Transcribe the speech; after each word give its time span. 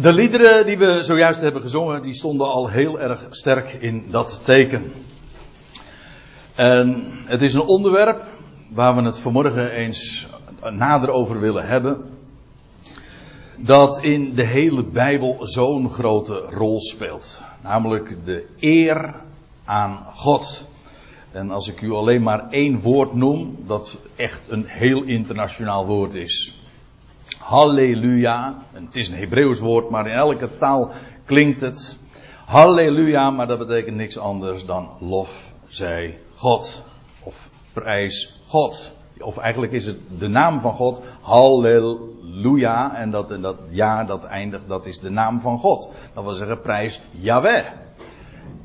De 0.00 0.12
liederen 0.12 0.66
die 0.66 0.78
we 0.78 1.04
zojuist 1.04 1.40
hebben 1.40 1.62
gezongen, 1.62 2.02
die 2.02 2.14
stonden 2.14 2.46
al 2.46 2.68
heel 2.68 3.00
erg 3.00 3.26
sterk 3.30 3.72
in 3.72 4.04
dat 4.10 4.40
teken. 4.42 4.92
En 6.54 7.04
het 7.24 7.42
is 7.42 7.54
een 7.54 7.62
onderwerp 7.62 8.24
waar 8.68 8.96
we 8.96 9.02
het 9.02 9.18
vanmorgen 9.18 9.70
eens 9.70 10.26
nader 10.70 11.10
over 11.10 11.40
willen 11.40 11.66
hebben. 11.66 12.04
Dat 13.56 14.02
in 14.02 14.34
de 14.34 14.42
hele 14.42 14.84
Bijbel 14.84 15.36
zo'n 15.40 15.90
grote 15.90 16.34
rol 16.34 16.80
speelt. 16.80 17.42
Namelijk 17.62 18.24
de 18.24 18.46
eer 18.60 19.14
aan 19.64 20.06
God. 20.14 20.66
En 21.30 21.50
als 21.50 21.68
ik 21.68 21.80
u 21.80 21.92
alleen 21.92 22.22
maar 22.22 22.50
één 22.50 22.80
woord 22.80 23.14
noem, 23.14 23.56
dat 23.66 23.98
echt 24.16 24.48
een 24.50 24.64
heel 24.66 25.02
internationaal 25.02 25.86
woord 25.86 26.14
is. 26.14 26.60
Halleluja. 27.46 28.54
Het 28.72 28.96
is 28.96 29.08
een 29.08 29.14
Hebreeuws 29.14 29.60
woord, 29.60 29.90
maar 29.90 30.06
in 30.06 30.12
elke 30.12 30.56
taal 30.56 30.90
klinkt 31.24 31.60
het. 31.60 31.96
Halleluja, 32.44 33.30
maar 33.30 33.46
dat 33.46 33.58
betekent 33.58 33.96
niks 33.96 34.18
anders 34.18 34.64
dan 34.64 34.88
lof 35.00 35.52
zij 35.68 36.18
God. 36.34 36.84
Of 37.22 37.50
prijs 37.72 38.40
God. 38.46 38.92
Of 39.18 39.36
eigenlijk 39.36 39.72
is 39.72 39.86
het 39.86 39.98
de 40.18 40.28
naam 40.28 40.60
van 40.60 40.74
God. 40.74 41.02
Halleluja. 41.20 42.96
En 42.96 43.10
dat, 43.10 43.30
en 43.30 43.40
dat 43.40 43.56
ja, 43.68 44.04
dat 44.04 44.24
eindigt, 44.24 44.68
dat 44.68 44.86
is 44.86 44.98
de 44.98 45.10
naam 45.10 45.40
van 45.40 45.58
God. 45.58 45.90
Dat 46.14 46.24
wil 46.24 46.32
zeggen 46.32 46.60
prijs 46.60 47.02
Yahweh. 47.10 47.64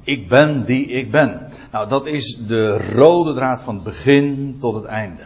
Ik 0.04 0.27
ben 0.27 0.66
die 0.66 0.85
ik 0.85 1.12
ben. 1.12 1.52
Nou, 1.71 1.88
dat 1.88 2.05
is 2.05 2.38
de 2.48 2.93
rode 2.93 3.34
draad 3.34 3.62
van 3.62 3.76
het 3.76 3.84
begin 3.84 4.57
tot 4.59 4.76
het 4.76 4.85
einde. 4.85 5.23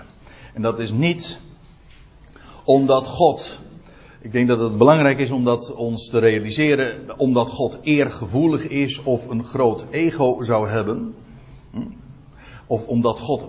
En 0.54 0.62
dat 0.62 0.80
is 0.80 0.92
niet 0.92 1.40
omdat 2.66 3.08
God, 3.08 3.60
ik 4.22 4.32
denk 4.32 4.48
dat 4.48 4.60
het 4.60 4.78
belangrijk 4.78 5.20
is 5.20 5.32
om 5.32 5.44
dat 5.44 5.74
ons 5.74 6.10
te 6.10 6.20
realiseren, 6.20 7.20
omdat 7.20 7.50
God 7.50 7.78
eergevoelig 7.82 8.68
is 8.68 9.04
of 9.04 9.28
een 9.28 9.44
groot 9.44 9.86
ego 9.90 10.42
zou 10.42 10.70
hebben. 10.70 11.16
Hm? 11.72 11.80
Of 12.68 12.88
omdat 12.88 13.20
God 13.20 13.46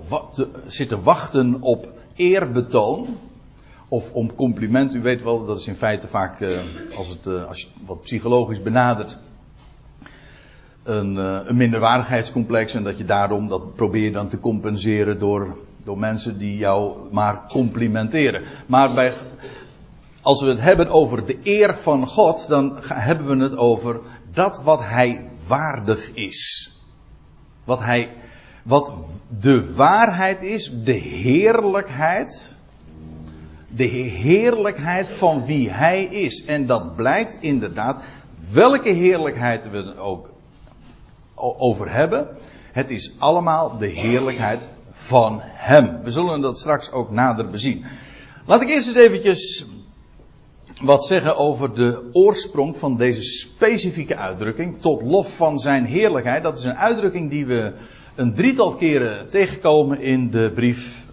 zit 0.66 0.88
te 0.88 1.02
wachten 1.02 1.62
op 1.62 1.92
eerbetoon. 2.14 3.06
Of 3.88 4.12
om 4.12 4.34
compliment. 4.34 4.94
U 4.94 5.02
weet 5.02 5.22
wel, 5.22 5.46
dat 5.46 5.58
is 5.58 5.66
in 5.66 5.76
feite 5.76 6.06
vaak, 6.06 6.40
eh, 6.40 6.58
als, 6.96 7.08
het, 7.08 7.26
eh, 7.26 7.44
als 7.44 7.60
je 7.60 7.68
wat 7.86 8.02
psychologisch 8.02 8.62
benadert, 8.62 9.18
een, 10.82 11.14
uh, 11.14 11.40
een 11.44 11.56
minderwaardigheidscomplex. 11.56 12.74
En 12.74 12.84
dat 12.84 12.98
je 12.98 13.04
daarom, 13.04 13.48
dat 13.48 13.74
probeer 13.74 14.12
dan 14.12 14.28
te 14.28 14.40
compenseren 14.40 15.18
door 15.18 15.56
door 15.86 15.98
mensen 15.98 16.38
die 16.38 16.56
jou 16.56 16.96
maar 17.10 17.40
complimenteren. 17.48 18.42
Maar 18.66 18.94
bij, 18.94 19.12
als 20.22 20.42
we 20.42 20.48
het 20.48 20.60
hebben 20.60 20.88
over 20.88 21.26
de 21.26 21.38
eer 21.42 21.76
van 21.76 22.06
God, 22.06 22.48
dan 22.48 22.76
hebben 22.82 23.38
we 23.38 23.42
het 23.42 23.56
over 23.56 24.00
dat 24.32 24.62
wat 24.62 24.80
Hij 24.82 25.28
waardig 25.46 26.10
is. 26.14 26.70
Wat 27.64 27.80
Hij, 27.80 28.10
wat 28.62 28.92
de 29.38 29.74
waarheid 29.74 30.42
is, 30.42 30.72
de 30.84 30.92
heerlijkheid. 30.92 32.56
De 33.68 33.84
heerlijkheid 33.84 35.08
van 35.08 35.44
wie 35.44 35.70
Hij 35.70 36.04
is. 36.04 36.44
En 36.44 36.66
dat 36.66 36.96
blijkt 36.96 37.36
inderdaad, 37.40 38.02
welke 38.52 38.90
heerlijkheid 38.90 39.70
we 39.70 39.76
er 39.76 39.98
ook 39.98 40.30
over 41.34 41.92
hebben. 41.92 42.28
Het 42.72 42.90
is 42.90 43.14
allemaal 43.18 43.78
de 43.78 43.86
heerlijkheid 43.86 44.68
van 45.06 45.40
Hem. 45.42 46.02
We 46.02 46.10
zullen 46.10 46.40
dat 46.40 46.58
straks 46.58 46.92
ook 46.92 47.10
nader 47.10 47.50
bezien. 47.50 47.84
Laat 48.46 48.62
ik 48.62 48.68
eerst 48.68 48.86
eens 48.86 48.96
eventjes 48.96 49.66
wat 50.82 51.06
zeggen 51.06 51.36
over 51.36 51.74
de 51.74 52.08
oorsprong 52.12 52.76
van 52.76 52.96
deze 52.96 53.22
specifieke 53.22 54.16
uitdrukking. 54.16 54.80
Tot 54.80 55.02
lof 55.02 55.36
van 55.36 55.58
zijn 55.58 55.84
heerlijkheid. 55.84 56.42
Dat 56.42 56.58
is 56.58 56.64
een 56.64 56.76
uitdrukking 56.76 57.30
die 57.30 57.46
we 57.46 57.72
een 58.14 58.34
drietal 58.34 58.74
keren 58.74 59.28
tegenkomen 59.28 60.00
in 60.00 60.30
de 60.30 60.52
brief 60.54 61.06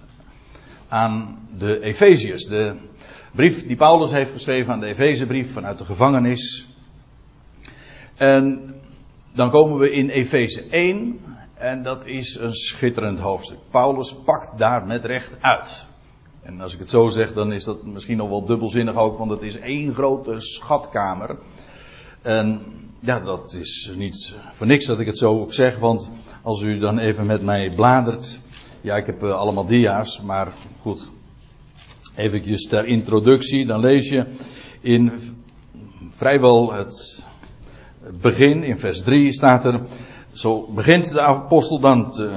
aan 0.88 1.40
de 1.58 1.82
Efeziërs. 1.82 2.46
De 2.46 2.76
brief 3.32 3.68
die 3.68 3.76
Paulus 3.76 4.12
heeft 4.12 4.32
geschreven 4.32 4.74
aan 4.74 4.80
de 4.80 4.86
Efezebrief 4.86 5.54
vanuit 5.54 5.78
de 5.78 5.86
gevangenis. 5.86 6.68
En 8.16 8.74
dan 9.34 9.50
komen 9.50 9.78
we 9.78 9.92
in 9.92 10.10
Efeze 10.10 10.64
1 10.70 11.20
en 11.64 11.84
dat 11.84 12.06
is 12.06 12.38
een 12.40 12.54
schitterend 12.54 13.20
hoofdstuk. 13.20 13.58
Paulus 13.70 14.16
pakt 14.26 14.58
daar 14.58 14.86
met 14.86 15.06
recht 15.06 15.38
uit. 15.42 15.86
En 16.42 16.62
als 16.62 16.74
ik 16.74 16.80
het 16.80 16.90
zo 16.90 17.10
zeg, 17.10 17.34
dan 17.34 17.54
is 17.54 17.64
dat 17.64 17.86
misschien 17.86 18.18
nog 18.18 18.30
wel 18.30 18.46
dubbelzinnig 18.46 18.96
ook, 18.96 19.18
want 19.18 19.32
het 19.32 19.42
is 19.42 19.60
één 19.60 19.94
grote 19.94 20.40
schatkamer. 20.40 21.38
En 22.22 22.62
ja, 23.00 23.20
dat 23.20 23.54
is 23.54 23.92
niet 23.96 24.36
voor 24.52 24.68
niks 24.68 24.86
dat 24.86 25.00
ik 25.00 25.06
het 25.06 25.18
zo 25.18 25.40
ook 25.40 25.54
zeg, 25.54 25.78
want 25.78 26.10
als 26.42 26.62
u 26.62 26.80
dan 26.80 27.00
even 27.00 27.26
met 27.26 27.42
mij 27.42 27.72
bladert. 27.76 28.40
Ja, 28.82 28.98
ik 28.98 29.06
heb 29.06 29.24
uh, 29.24 29.32
allemaal 29.32 29.66
dia's, 29.66 30.22
maar 30.22 30.54
goed. 30.82 31.12
Even 32.16 32.68
ter 32.68 32.86
introductie, 32.86 33.66
dan 33.66 33.80
lees 33.80 34.10
je 34.10 34.26
in 34.82 35.12
vrijwel 36.14 36.74
het 36.74 37.26
begin, 38.22 38.64
in 38.64 38.78
vers 38.78 39.02
3 39.02 39.34
staat 39.34 39.66
er. 39.66 39.82
Zo 40.34 40.66
begint 40.70 41.12
de 41.12 41.22
apostel 41.22 41.80
dan 41.80 42.12
te, 42.12 42.32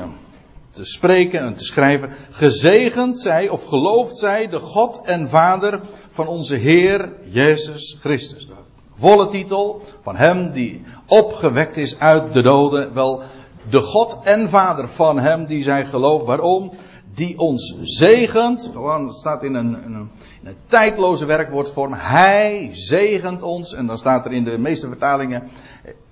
te 0.71 0.85
spreken 0.85 1.41
en 1.41 1.55
te 1.55 1.65
schrijven. 1.65 2.11
Gezegend 2.31 3.19
zij 3.19 3.49
of 3.49 3.65
geloofd 3.65 4.19
zij 4.19 4.49
de 4.49 4.59
God 4.59 5.01
en 5.05 5.29
Vader 5.29 5.81
van 6.09 6.27
onze 6.27 6.55
Heer 6.55 7.13
Jezus 7.25 7.97
Christus. 8.01 8.47
De 8.47 8.55
volle 8.95 9.27
titel 9.27 9.83
van 10.01 10.17
hem 10.17 10.53
die 10.53 10.85
opgewekt 11.07 11.77
is 11.77 11.99
uit 11.99 12.33
de 12.33 12.43
doden. 12.43 12.95
Wel, 12.95 13.23
de 13.71 13.81
God 13.81 14.19
en 14.23 14.49
Vader 14.49 14.89
van 14.89 15.19
hem 15.19 15.47
die 15.47 15.63
zij 15.63 15.87
gelooft. 15.87 16.27
Waarom? 16.27 16.73
Die 17.15 17.39
ons 17.39 17.77
zegent. 17.83 18.71
Gewoon, 18.73 19.13
staat 19.13 19.43
in 19.43 19.55
een, 19.55 19.85
een, 19.85 20.11
in 20.43 20.49
een 20.49 20.57
tijdloze 20.67 21.25
werkwoordvorm. 21.25 21.93
Hij 21.93 22.71
zegent 22.73 23.43
ons. 23.43 23.75
En 23.75 23.87
dan 23.87 23.99
staat 23.99 24.25
er 24.25 24.33
in 24.33 24.45
de 24.45 24.59
meeste 24.59 24.87
vertalingen 24.89 25.49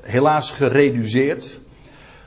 helaas 0.02 0.50
gereduceerd 0.50 1.62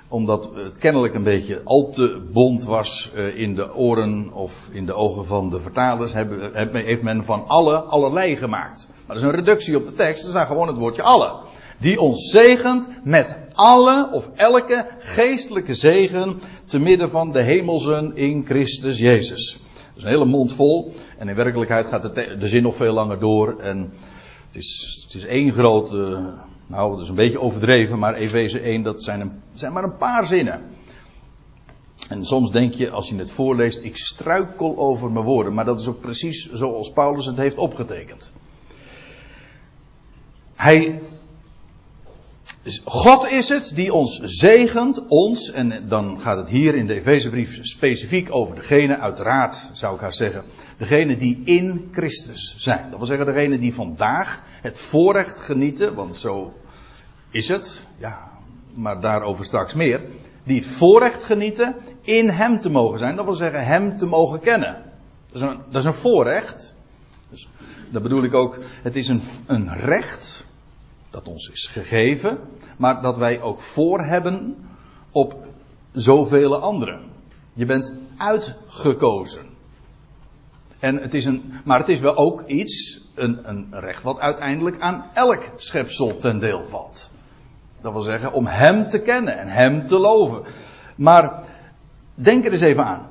omdat 0.09 0.50
het 0.56 0.78
kennelijk 0.78 1.13
een 1.13 1.23
beetje 1.23 1.62
al 1.63 1.90
te 1.90 2.22
bond 2.31 2.63
was 2.63 3.12
eh, 3.16 3.40
in 3.40 3.56
de 3.56 3.75
oren 3.75 4.34
of 4.34 4.69
in 4.72 4.85
de 4.85 4.94
ogen 4.94 5.25
van 5.25 5.50
de 5.50 5.59
vertalers, 5.59 6.13
heeft 6.72 7.01
men 7.01 7.23
van 7.23 7.47
alle 7.47 7.75
allerlei 7.78 8.35
gemaakt. 8.35 8.88
Maar 8.88 9.16
dat 9.16 9.25
is 9.25 9.31
een 9.31 9.35
reductie 9.35 9.78
op 9.78 9.85
de 9.85 9.94
tekst, 9.94 10.23
er 10.23 10.29
staat 10.29 10.47
gewoon 10.47 10.67
het 10.67 10.78
woordje 10.78 11.01
alle. 11.01 11.35
Die 11.79 12.01
ons 12.01 12.29
zegent 12.29 12.88
met 13.03 13.38
alle 13.53 14.09
of 14.12 14.29
elke 14.35 14.88
geestelijke 15.00 15.73
zegen 15.73 16.40
te 16.66 16.79
midden 16.79 17.09
van 17.09 17.31
de 17.31 17.41
hemelsen 17.41 18.16
in 18.16 18.46
Christus 18.46 18.97
Jezus. 18.97 19.59
Dat 19.75 19.96
is 19.96 20.03
een 20.03 20.09
hele 20.09 20.25
mond 20.25 20.53
vol 20.53 20.94
en 21.17 21.29
in 21.29 21.35
werkelijkheid 21.35 21.88
gaat 21.88 22.16
de, 22.16 22.38
de 22.38 22.47
zin 22.47 22.63
nog 22.63 22.75
veel 22.75 22.94
langer 22.94 23.19
door 23.19 23.59
en 23.59 23.91
het 24.47 24.56
is, 24.56 25.01
het 25.03 25.16
is 25.16 25.25
één 25.25 25.51
grote 25.51 26.34
nou, 26.67 26.91
dat 26.91 27.01
is 27.01 27.09
een 27.09 27.16
beetje 27.16 27.41
overdreven, 27.41 28.00
maar 28.00 28.13
Efeze 28.13 28.59
1, 28.59 28.83
dat 28.83 29.03
zijn, 29.03 29.22
een, 29.22 29.41
zijn 29.53 29.73
maar 29.73 29.83
een 29.83 29.97
paar 29.97 30.28
zinnen. 30.28 30.63
En 32.09 32.25
soms 32.25 32.51
denk 32.51 32.73
je, 32.73 32.89
als 32.89 33.09
je 33.09 33.16
het 33.16 33.31
voorleest, 33.31 33.83
ik 33.83 33.97
struikel 33.97 34.78
over 34.78 35.11
mijn 35.11 35.25
woorden. 35.25 35.53
Maar 35.53 35.66
dat 35.66 35.79
is 35.79 35.88
ook 35.88 36.01
precies 36.01 36.51
zoals 36.51 36.91
Paulus 36.91 37.25
het 37.25 37.38
heeft 37.38 37.57
opgetekend. 37.57 38.31
Hij, 40.55 41.01
God 42.83 43.31
is 43.31 43.50
het 43.50 43.72
die 43.75 43.94
ons 43.94 44.19
zegent, 44.23 45.07
ons, 45.07 45.51
en 45.51 45.88
dan 45.88 46.22
gaat 46.22 46.38
het 46.38 46.50
hier 46.50 46.75
in 46.75 46.88
de 46.88 46.94
Efezebrief 46.94 47.59
specifiek 47.61 48.35
over 48.35 48.55
degene, 48.55 48.97
uiteraard 48.97 49.69
zou 49.73 49.95
ik 49.95 50.01
haar 50.01 50.13
zeggen, 50.13 50.44
degene 50.78 51.16
die 51.16 51.41
in 51.44 51.89
Christus 51.91 52.55
zijn. 52.57 52.89
Dat 52.89 52.97
wil 52.97 53.07
zeggen, 53.07 53.25
degene 53.25 53.59
die 53.59 53.73
vandaag 53.73 54.44
het 54.61 54.79
voorrecht 54.79 55.39
genieten, 55.39 55.94
want 55.95 56.16
zo 56.16 56.53
is 57.29 57.47
het, 57.47 57.87
ja, 57.97 58.31
maar 58.73 59.02
daarover 59.02 59.46
straks 59.46 59.73
meer, 59.73 60.02
die 60.43 60.58
het 60.58 60.67
voorrecht 60.67 61.23
genieten 61.23 61.75
in 62.02 62.29
Hem 62.29 62.59
te 62.59 62.69
mogen 62.69 62.99
zijn. 62.99 63.16
Dat 63.16 63.25
wil 63.25 63.34
zeggen, 63.34 63.66
Hem 63.66 63.97
te 63.97 64.05
mogen 64.05 64.40
kennen. 64.40 64.84
Dat 65.31 65.35
is 65.35 65.41
een, 65.41 65.58
dat 65.69 65.81
is 65.81 65.85
een 65.85 65.93
voorrecht. 65.93 66.75
Dus, 67.29 67.47
dat 67.90 68.03
bedoel 68.03 68.23
ik 68.23 68.34
ook, 68.34 68.59
het 68.84 68.96
is 68.96 69.08
een, 69.08 69.22
een 69.46 69.73
recht 69.75 70.47
dat 71.09 71.28
ons 71.28 71.49
is 71.49 71.67
gegeven, 71.67 72.40
maar 72.78 73.02
dat 73.02 73.18
wij 73.18 73.41
ook 73.41 73.62
voor 73.62 74.02
hebben 74.02 74.68
op 75.12 75.35
zoveel 75.91 76.62
anderen. 76.62 77.02
Je 77.53 77.66
bent 77.66 77.94
uitgekozen. 78.18 79.46
En 80.79 80.97
het 80.97 81.14
is 81.14 81.26
een, 81.26 81.53
maar 81.64 81.79
het 81.79 81.90
is 81.90 82.00
wel 82.00 82.16
ook 82.16 82.44
iets, 82.47 83.02
een, 83.16 83.50
een 83.50 83.68
recht 83.72 84.03
wat 84.03 84.20
uiteindelijk 84.20 84.79
aan 84.79 85.06
elk 85.14 85.50
schepsel 85.56 86.18
ten 86.18 86.40
deel 86.40 86.64
valt. 86.64 87.09
Dat 87.82 87.91
wil 87.91 88.02
zeggen 88.02 88.34
om 88.34 88.46
Hem 88.46 88.90
te 88.90 89.00
kennen 89.00 89.38
en 89.38 89.47
Hem 89.47 89.88
te 89.88 89.97
loven. 89.97 90.44
Maar 90.96 91.44
denk 92.14 92.46
er 92.46 92.52
eens 92.52 92.62
even 92.62 92.85
aan. 92.85 93.08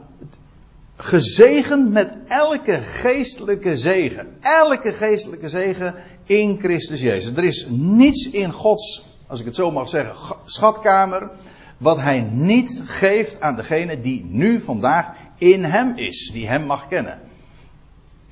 Gezegend 0.97 1.91
met 1.91 2.13
elke 2.29 2.83
geestelijke 2.83 3.77
zegen. 3.77 4.37
Elke 4.41 4.93
geestelijke 4.93 5.49
zegen 5.49 5.95
in 6.25 6.59
Christus 6.59 7.01
Jezus. 7.01 7.37
Er 7.37 7.45
is 7.45 7.67
niets 7.71 8.31
in 8.31 8.53
Gods, 8.53 9.06
als 9.26 9.40
ik 9.40 9.46
het 9.46 9.55
zo 9.55 9.70
mag 9.70 9.88
zeggen, 9.88 10.37
schatkamer, 10.44 11.31
wat 11.76 11.96
Hij 11.96 12.20
niet 12.20 12.82
geeft 12.84 13.40
aan 13.40 13.56
degene 13.56 14.00
die 14.00 14.25
nu 14.25 14.61
vandaag 14.61 15.06
in 15.38 15.64
Hem 15.64 15.96
is, 15.96 16.31
die 16.32 16.46
Hem 16.49 16.67
mag 16.67 16.88
kennen. 16.88 17.20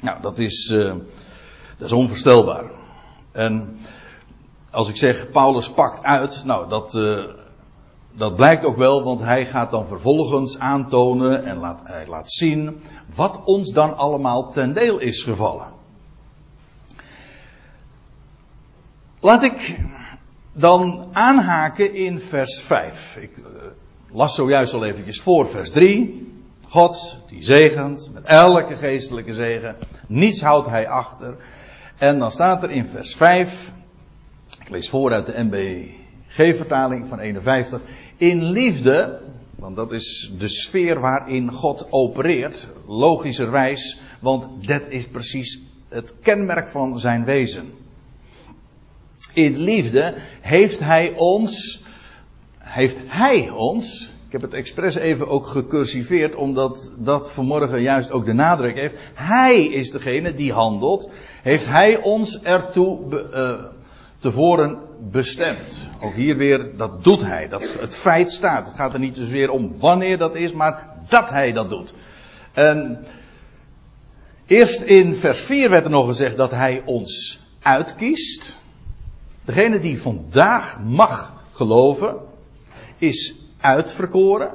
Nou, 0.01 0.21
dat 0.21 0.39
is, 0.39 0.71
uh, 0.71 0.95
dat 1.79 1.87
is 1.87 1.93
onvoorstelbaar. 1.93 2.65
En 3.33 3.79
als 4.71 4.89
ik 4.89 4.97
zeg 4.97 5.31
Paulus 5.31 5.71
pakt 5.71 6.03
uit, 6.03 6.45
nou 6.45 6.69
dat, 6.69 6.95
uh, 6.95 7.25
dat 8.13 8.37
blijkt 8.37 8.65
ook 8.65 8.77
wel, 8.77 9.03
want 9.03 9.21
hij 9.21 9.47
gaat 9.47 9.71
dan 9.71 9.87
vervolgens 9.87 10.59
aantonen 10.59 11.45
en 11.45 11.57
laat, 11.57 11.81
hij 11.85 12.07
laat 12.07 12.31
zien 12.33 12.81
wat 13.15 13.45
ons 13.45 13.73
dan 13.73 13.97
allemaal 13.97 14.51
ten 14.51 14.73
deel 14.73 14.99
is 14.99 15.23
gevallen. 15.23 15.73
Laat 19.21 19.43
ik 19.43 19.81
dan 20.55 21.09
aanhaken 21.13 21.95
in 21.95 22.21
vers 22.21 22.61
5. 22.61 23.17
Ik 23.17 23.37
uh, 23.37 23.45
las 24.13 24.35
zojuist 24.35 24.75
al 24.75 24.85
eventjes 24.85 25.21
voor 25.21 25.49
vers 25.49 25.71
3. 25.71 26.33
God 26.63 27.19
die 27.29 27.45
zegent 27.45 28.11
met 28.13 28.25
elke 28.25 28.77
geestelijke 28.77 29.33
zegen. 29.33 29.77
Niets 30.09 30.41
houdt 30.41 30.69
hij 30.69 30.89
achter. 30.89 31.37
En 31.99 32.19
dan 32.19 32.33
staat 32.33 32.63
er 32.63 32.71
in 32.71 32.87
vers 32.87 33.15
5. 33.15 33.73
Ik 34.61 34.69
lees 34.69 34.89
voor 34.89 35.13
uit 35.13 35.27
de 35.27 35.43
MBG-vertaling 35.43 37.09
van 37.09 37.19
51. 37.19 37.81
In 38.17 38.45
liefde, 38.45 39.21
want 39.55 39.77
dat 39.77 39.93
is 39.93 40.33
de 40.39 40.49
sfeer 40.49 41.01
waarin 41.01 41.53
God 41.53 41.87
opereert, 41.91 42.69
logischerwijs, 42.87 44.01
want 44.21 44.67
dat 44.67 44.83
is 44.89 45.09
precies 45.09 45.63
het 45.89 46.15
kenmerk 46.21 46.69
van 46.69 47.01
zijn 47.01 47.25
wezen. 47.25 47.73
In 49.35 49.59
liefde 49.59 50.15
heeft 50.41 50.81
hij 50.81 51.13
ons, 51.17 51.83
heeft 52.59 52.99
hij 53.07 53.51
ons, 53.51 54.11
ik 54.27 54.41
heb 54.41 54.51
het 54.51 54.55
expres 54.55 54.95
even 54.95 55.29
ook 55.29 55.47
gecursiveerd, 55.47 56.35
omdat 56.35 56.93
dat 56.97 57.33
vanmorgen 57.33 57.81
juist 57.81 58.11
ook 58.11 58.27
de 58.27 58.33
nadruk 58.33 58.79
heeft. 58.79 58.95
Hij 59.15 59.65
is 59.65 59.91
degene 59.91 60.35
die 60.35 60.53
handelt. 60.53 61.11
Heeft 61.43 61.67
hij 61.67 61.97
ons 61.97 62.43
ertoe 62.43 63.23
uh, 63.35 63.65
tevoren 64.19 64.79
bestemd. 65.11 65.79
Ook 66.01 66.15
hier 66.15 66.37
weer, 66.37 66.77
dat 66.77 67.05
doet 67.05 67.23
hij. 67.23 67.49
Dat, 67.49 67.71
het 67.81 67.97
feit 67.97 68.31
staat. 68.31 68.67
Het 68.67 68.77
gaat 68.77 68.93
er 68.93 68.99
niet 68.99 69.17
zozeer 69.17 69.51
om 69.51 69.79
wanneer 69.79 70.19
dat 70.19 70.37
is, 70.37 70.53
maar 70.53 70.89
dat 71.09 71.31
hij 71.31 71.53
dat 71.53 71.69
doet. 71.69 71.95
En 72.53 73.07
eerst 74.47 74.81
in 74.81 75.17
vers 75.17 75.41
4 75.41 75.71
werd 75.71 75.85
er 75.85 75.91
nog 75.91 76.07
gezegd 76.07 76.37
dat 76.37 76.51
hij 76.51 76.83
ons 76.85 77.41
uitkiest. 77.63 78.63
Degene 79.45 79.79
die 79.79 80.01
vandaag 80.01 80.81
mag 80.81 81.33
geloven, 81.53 82.17
is 82.99 83.35
uitverkoren. 83.61 84.51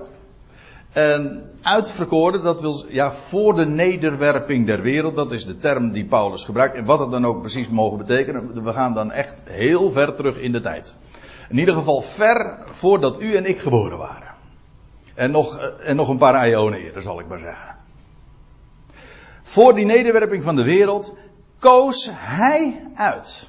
En 0.91 1.51
uitverkoren, 1.61 2.43
dat 2.43 2.61
wil 2.61 2.85
ja, 2.87 3.11
voor 3.11 3.53
de 3.53 3.65
nederwerping 3.65 4.65
der 4.65 4.81
wereld, 4.81 5.15
dat 5.15 5.31
is 5.31 5.45
de 5.45 5.57
term 5.57 5.91
die 5.91 6.05
Paulus 6.05 6.43
gebruikt. 6.43 6.75
En 6.75 6.85
wat 6.85 6.99
het 6.99 7.11
dan 7.11 7.25
ook 7.25 7.41
precies 7.41 7.69
mogen 7.69 7.97
betekenen, 7.97 8.63
we 8.63 8.73
gaan 8.73 8.93
dan 8.93 9.11
echt 9.11 9.41
heel 9.45 9.91
ver 9.91 10.15
terug 10.15 10.37
in 10.37 10.51
de 10.51 10.61
tijd. 10.61 10.95
In 11.49 11.57
ieder 11.57 11.73
geval 11.73 12.01
ver 12.01 12.57
voordat 12.71 13.21
u 13.21 13.35
en 13.35 13.45
ik 13.45 13.59
geboren 13.59 13.97
waren. 13.97 14.33
En 15.13 15.31
nog, 15.31 15.57
en 15.83 15.95
nog 15.95 16.09
een 16.09 16.17
paar 16.17 16.43
eonen 16.43 16.79
eerder, 16.79 17.01
zal 17.01 17.19
ik 17.19 17.27
maar 17.27 17.39
zeggen. 17.39 17.75
Voor 19.43 19.75
die 19.75 19.85
nederwerping 19.85 20.43
van 20.43 20.55
de 20.55 20.63
wereld 20.63 21.15
koos 21.59 22.09
hij 22.11 22.81
uit. 22.95 23.47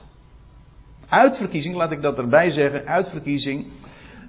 Uitverkiezing, 1.10 1.74
laat 1.74 1.90
ik 1.90 2.02
dat 2.02 2.18
erbij 2.18 2.50
zeggen, 2.50 2.86
uitverkiezing 2.86 3.66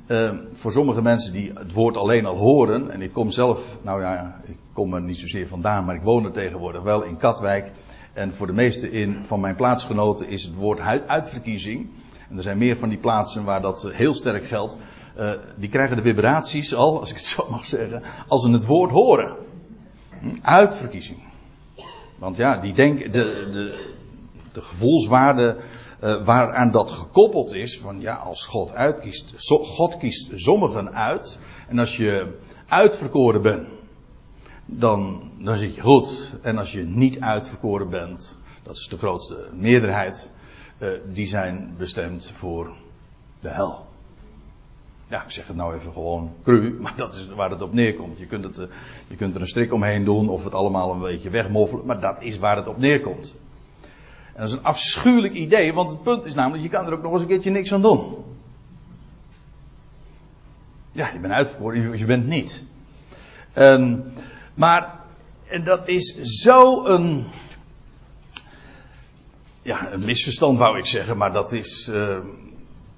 uh, 0.07 0.29
voor 0.53 0.71
sommige 0.71 1.01
mensen 1.01 1.33
die 1.33 1.51
het 1.55 1.73
woord 1.73 1.97
alleen 1.97 2.25
al 2.25 2.35
horen, 2.35 2.91
en 2.91 3.01
ik 3.01 3.13
kom 3.13 3.31
zelf, 3.31 3.77
nou 3.81 4.01
ja, 4.01 4.41
ik 4.45 4.57
kom 4.73 4.93
er 4.93 5.01
niet 5.01 5.17
zozeer 5.17 5.47
vandaan, 5.47 5.85
maar 5.85 5.95
ik 5.95 6.01
woon 6.01 6.25
er 6.25 6.31
tegenwoordig 6.31 6.81
wel 6.81 7.03
in 7.03 7.17
Katwijk. 7.17 7.71
En 8.13 8.33
voor 8.33 8.47
de 8.47 8.53
meeste 8.53 8.91
in, 8.91 9.25
van 9.25 9.39
mijn 9.39 9.55
plaatsgenoten 9.55 10.27
is 10.27 10.43
het 10.43 10.55
woord 10.55 10.79
uitverkiezing. 11.07 11.89
En 12.29 12.37
er 12.37 12.43
zijn 12.43 12.57
meer 12.57 12.77
van 12.77 12.89
die 12.89 12.97
plaatsen 12.97 13.43
waar 13.43 13.61
dat 13.61 13.89
heel 13.91 14.13
sterk 14.13 14.45
geldt. 14.45 14.77
Uh, 15.17 15.29
die 15.57 15.69
krijgen 15.69 15.95
de 15.95 16.01
vibraties 16.01 16.75
al, 16.75 16.99
als 16.99 17.09
ik 17.09 17.15
het 17.15 17.25
zo 17.35 17.47
mag 17.49 17.65
zeggen, 17.65 18.03
als 18.27 18.43
ze 18.43 18.51
het 18.51 18.65
woord 18.65 18.91
horen. 18.91 19.35
Hm? 20.19 20.27
Uitverkiezing. 20.41 21.19
Want 22.17 22.35
ja, 22.35 22.57
die 22.57 22.73
denken, 22.73 23.11
de, 23.11 23.49
de, 23.51 23.91
de 24.51 24.61
gevoelswaarde 24.61 25.57
uh, 26.03 26.23
waaraan 26.25 26.71
dat 26.71 26.91
gekoppeld 26.91 27.53
is, 27.53 27.79
van 27.79 27.99
ja, 27.99 28.15
als 28.15 28.45
God 28.45 28.71
uitkiest, 28.73 29.33
God 29.47 29.97
kiest 29.97 30.31
sommigen 30.35 30.93
uit, 30.93 31.39
en 31.67 31.79
als 31.79 31.97
je 31.97 32.37
uitverkoren 32.67 33.41
bent, 33.41 33.67
dan, 34.65 35.31
dan 35.37 35.57
zit 35.57 35.75
je 35.75 35.81
goed. 35.81 36.31
En 36.41 36.57
als 36.57 36.71
je 36.71 36.83
niet 36.83 37.19
uitverkoren 37.19 37.89
bent, 37.89 38.37
dat 38.63 38.75
is 38.75 38.87
de 38.87 38.97
grootste 38.97 39.49
meerderheid, 39.53 40.31
uh, 40.79 40.89
die 41.13 41.27
zijn 41.27 41.73
bestemd 41.77 42.31
voor 42.31 42.71
de 43.39 43.49
hel. 43.49 43.85
Ja, 45.07 45.23
ik 45.23 45.31
zeg 45.31 45.47
het 45.47 45.55
nou 45.55 45.75
even 45.75 45.93
gewoon 45.93 46.31
cru, 46.43 46.77
maar 46.81 46.93
dat 46.95 47.15
is 47.15 47.27
waar 47.27 47.49
het 47.49 47.61
op 47.61 47.73
neerkomt. 47.73 48.19
Je 48.19 48.25
kunt, 48.25 48.43
het, 48.43 48.57
uh, 48.57 48.65
je 49.07 49.15
kunt 49.15 49.35
er 49.35 49.41
een 49.41 49.47
strik 49.47 49.73
omheen 49.73 50.03
doen 50.03 50.29
of 50.29 50.43
het 50.43 50.53
allemaal 50.53 50.91
een 50.91 50.99
beetje 50.99 51.29
wegmoffelen, 51.29 51.85
maar 51.85 51.99
dat 51.99 52.23
is 52.23 52.37
waar 52.37 52.55
het 52.55 52.67
op 52.67 52.77
neerkomt. 52.77 53.35
Dat 54.41 54.49
is 54.49 54.55
een 54.55 54.63
afschuwelijk 54.63 55.33
idee, 55.33 55.73
want 55.73 55.89
het 55.89 56.03
punt 56.03 56.25
is 56.25 56.33
namelijk, 56.33 56.63
je 56.63 56.69
kan 56.69 56.85
er 56.85 56.93
ook 56.93 57.01
nog 57.01 57.11
eens 57.11 57.21
een 57.21 57.27
keertje 57.27 57.49
niks 57.49 57.73
aan 57.73 57.81
doen. 57.81 58.15
Ja, 60.91 61.09
je 61.13 61.19
bent 61.19 61.33
uitverkoren, 61.33 61.97
je 61.97 62.05
bent 62.05 62.27
niet. 62.27 62.63
Um, 63.55 64.03
maar, 64.53 64.99
en 65.47 65.63
dat 65.63 65.87
is 65.87 66.15
zo 66.21 66.85
een, 66.85 67.25
ja, 69.61 69.91
een 69.91 70.05
misverstand 70.05 70.57
wou 70.57 70.77
ik 70.77 70.85
zeggen, 70.85 71.17
maar 71.17 71.33
dat 71.33 71.51
is, 71.51 71.87
uh, 71.87 72.17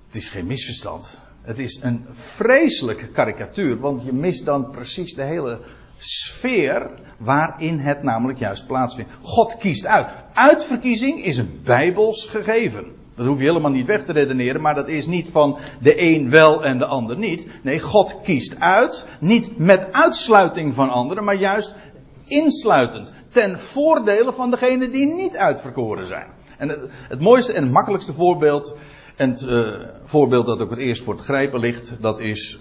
het 0.06 0.16
is 0.16 0.30
geen 0.30 0.46
misverstand. 0.46 1.22
Het 1.42 1.58
is 1.58 1.80
een 1.82 2.06
vreselijke 2.10 3.08
karikatuur, 3.08 3.78
want 3.78 4.04
je 4.04 4.14
mist 4.14 4.46
dan 4.46 4.70
precies 4.70 5.14
de 5.14 5.26
hele 5.26 5.60
sfeer 6.04 6.90
waarin 7.18 7.80
het 7.80 8.04
namelijk 8.04 8.40
juist 8.40 8.68
plaatsvindt. 8.68 9.12
God 9.22 9.58
kiest 9.58 9.86
uit. 9.86 10.08
Uitverkiezing 10.34 11.24
is 11.24 11.38
een 11.38 11.60
bijbels 11.64 12.26
gegeven. 12.26 12.86
Dat 13.16 13.26
hoef 13.26 13.40
je 13.40 13.46
helemaal 13.46 13.72
niet 13.72 13.86
weg 13.86 14.04
te 14.04 14.12
redeneren, 14.12 14.62
maar 14.62 14.76
dat 14.76 14.90
is 14.90 15.08
niet 15.08 15.30
van 15.30 15.58
de 15.82 16.02
een 16.02 16.30
wel 16.30 16.66
en 16.66 16.78
de 16.78 16.86
ander 16.86 17.18
niet. 17.18 17.48
Nee, 17.64 17.80
God 17.80 18.22
kiest 18.24 18.60
uit, 18.60 19.06
niet 19.20 19.58
met 19.58 19.92
uitsluiting 19.92 20.74
van 20.74 20.90
anderen, 20.90 21.24
maar 21.24 21.36
juist 21.36 21.76
insluitend. 22.26 23.14
Ten 23.30 23.60
voordele 23.60 24.34
van 24.34 24.50
degenen 24.50 24.92
die 24.92 25.14
niet 25.14 25.38
uitverkoren 25.38 26.06
zijn. 26.06 26.28
En 26.58 26.70
het, 26.70 26.90
het 26.92 27.20
mooiste 27.20 27.54
en 27.54 27.64
het 27.64 27.72
makkelijkste 27.72 28.14
voorbeeld, 28.14 28.76
en 29.16 29.30
het 29.30 29.42
uh, 29.42 29.68
voorbeeld 30.04 30.46
dat 30.46 30.62
ook 30.62 30.70
het 30.70 30.80
eerst 30.80 31.04
voor 31.04 31.14
het 31.14 31.24
grijpen 31.24 31.60
ligt, 31.60 31.96
dat 32.00 32.20
is 32.20 32.60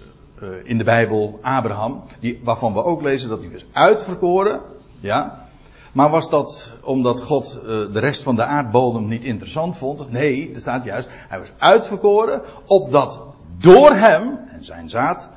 in 0.63 0.77
de 0.77 0.83
Bijbel 0.83 1.39
Abraham, 1.41 2.03
die, 2.19 2.41
waarvan 2.43 2.73
we 2.73 2.83
ook 2.83 3.01
lezen 3.01 3.29
dat 3.29 3.41
hij 3.41 3.51
was 3.51 3.65
uitverkoren, 3.71 4.61
ja. 4.99 5.47
Maar 5.91 6.09
was 6.09 6.29
dat 6.29 6.73
omdat 6.81 7.21
God 7.21 7.59
uh, 7.61 7.63
de 7.67 7.99
rest 7.99 8.23
van 8.23 8.35
de 8.35 8.43
aardbodem 8.43 9.07
niet 9.07 9.23
interessant 9.23 9.77
vond? 9.77 10.11
Nee, 10.11 10.51
er 10.53 10.61
staat 10.61 10.83
juist, 10.83 11.07
hij 11.11 11.39
was 11.39 11.51
uitverkoren, 11.57 12.41
opdat 12.65 13.19
door 13.57 13.91
hem 13.91 14.39
en 14.47 14.65
zijn 14.65 14.89
zaad 14.89 15.29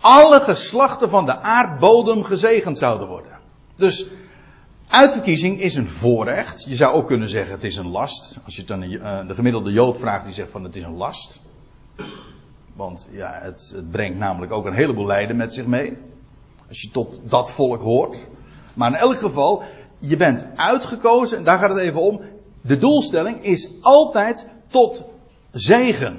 alle 0.00 0.40
geslachten 0.40 1.08
van 1.08 1.24
de 1.24 1.38
aardbodem 1.38 2.22
gezegend 2.22 2.78
zouden 2.78 3.08
worden. 3.08 3.32
Dus 3.76 4.06
uitverkiezing 4.88 5.60
is 5.60 5.74
een 5.74 5.88
voorrecht. 5.88 6.64
Je 6.68 6.74
zou 6.74 6.94
ook 6.94 7.06
kunnen 7.06 7.28
zeggen 7.28 7.54
het 7.54 7.64
is 7.64 7.76
een 7.76 7.88
last. 7.88 8.38
Als 8.44 8.54
je 8.54 8.60
het 8.60 8.68
dan 8.68 8.82
uh, 8.82 9.28
de 9.28 9.34
gemiddelde 9.34 9.72
Jood 9.72 9.98
vraagt, 9.98 10.24
die 10.24 10.34
zegt 10.34 10.50
van 10.50 10.64
het 10.64 10.76
is 10.76 10.82
een 10.82 10.96
last. 10.96 11.40
Want 12.76 13.08
ja, 13.10 13.38
het, 13.42 13.72
het, 13.74 13.90
brengt 13.90 14.18
namelijk 14.18 14.52
ook 14.52 14.66
een 14.66 14.72
heleboel 14.72 15.06
lijden 15.06 15.36
met 15.36 15.54
zich 15.54 15.66
mee. 15.66 15.96
Als 16.68 16.80
je 16.80 16.90
tot 16.90 17.20
dat 17.24 17.50
volk 17.50 17.82
hoort. 17.82 18.26
Maar 18.74 18.88
in 18.88 18.96
elk 18.96 19.18
geval, 19.18 19.62
je 19.98 20.16
bent 20.16 20.46
uitgekozen, 20.56 21.38
en 21.38 21.44
daar 21.44 21.58
gaat 21.58 21.68
het 21.68 21.78
even 21.78 22.00
om. 22.00 22.20
De 22.60 22.78
doelstelling 22.78 23.42
is 23.42 23.70
altijd 23.80 24.46
tot 24.66 25.04
zegen. 25.50 26.18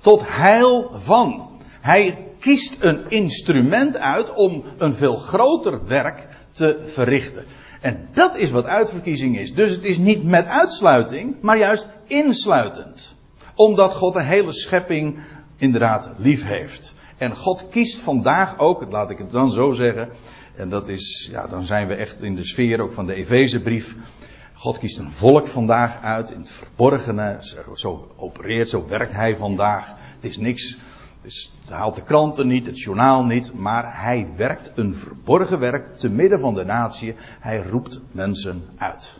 Tot 0.00 0.22
heil 0.24 0.90
van. 0.92 1.48
Hij 1.80 2.26
kiest 2.38 2.82
een 2.82 3.08
instrument 3.08 3.96
uit 3.96 4.34
om 4.34 4.64
een 4.78 4.94
veel 4.94 5.16
groter 5.16 5.86
werk 5.86 6.28
te 6.52 6.82
verrichten. 6.84 7.44
En 7.80 8.08
dat 8.12 8.36
is 8.36 8.50
wat 8.50 8.64
uitverkiezing 8.64 9.38
is. 9.38 9.54
Dus 9.54 9.70
het 9.70 9.84
is 9.84 9.98
niet 9.98 10.24
met 10.24 10.46
uitsluiting, 10.46 11.36
maar 11.40 11.58
juist 11.58 11.88
insluitend. 12.06 13.14
Omdat 13.54 13.94
God 13.94 14.14
de 14.14 14.22
hele 14.22 14.52
schepping 14.52 15.18
inderdaad 15.56 16.10
lief 16.16 16.44
heeft. 16.44 16.94
En 17.16 17.36
God 17.36 17.68
kiest 17.68 18.00
vandaag 18.00 18.58
ook, 18.58 18.86
laat 18.90 19.10
ik 19.10 19.18
het 19.18 19.30
dan 19.30 19.52
zo 19.52 19.72
zeggen, 19.72 20.08
en 20.54 20.68
dat 20.68 20.88
is, 20.88 21.28
ja, 21.30 21.46
dan 21.46 21.62
zijn 21.62 21.88
we 21.88 21.94
echt 21.94 22.22
in 22.22 22.34
de 22.34 22.44
sfeer 22.44 22.80
ook 22.80 22.92
van 22.92 23.06
de 23.06 23.14
Efezebrief. 23.14 23.96
God 24.54 24.78
kiest 24.78 24.98
een 24.98 25.10
volk 25.10 25.46
vandaag 25.46 26.00
uit 26.00 26.30
in 26.30 26.40
het 26.40 26.50
verborgene. 26.50 27.38
Zo 27.74 28.12
opereert, 28.16 28.68
zo 28.68 28.86
werkt 28.86 29.12
hij 29.12 29.36
vandaag. 29.36 29.94
Het 30.14 30.24
is 30.24 30.36
niks. 30.36 30.76
Het, 31.20 31.50
haalt 31.68 31.94
de 31.94 32.02
kranten 32.02 32.46
niet, 32.46 32.66
het 32.66 32.80
journaal 32.80 33.24
niet. 33.24 33.52
Maar 33.54 34.02
hij 34.02 34.28
werkt 34.36 34.72
een 34.74 34.94
verborgen 34.94 35.58
werk 35.58 35.98
te 35.98 36.10
midden 36.10 36.40
van 36.40 36.54
de 36.54 36.64
natie. 36.64 37.14
Hij 37.40 37.62
roept 37.62 38.00
mensen 38.12 38.64
uit. 38.76 39.18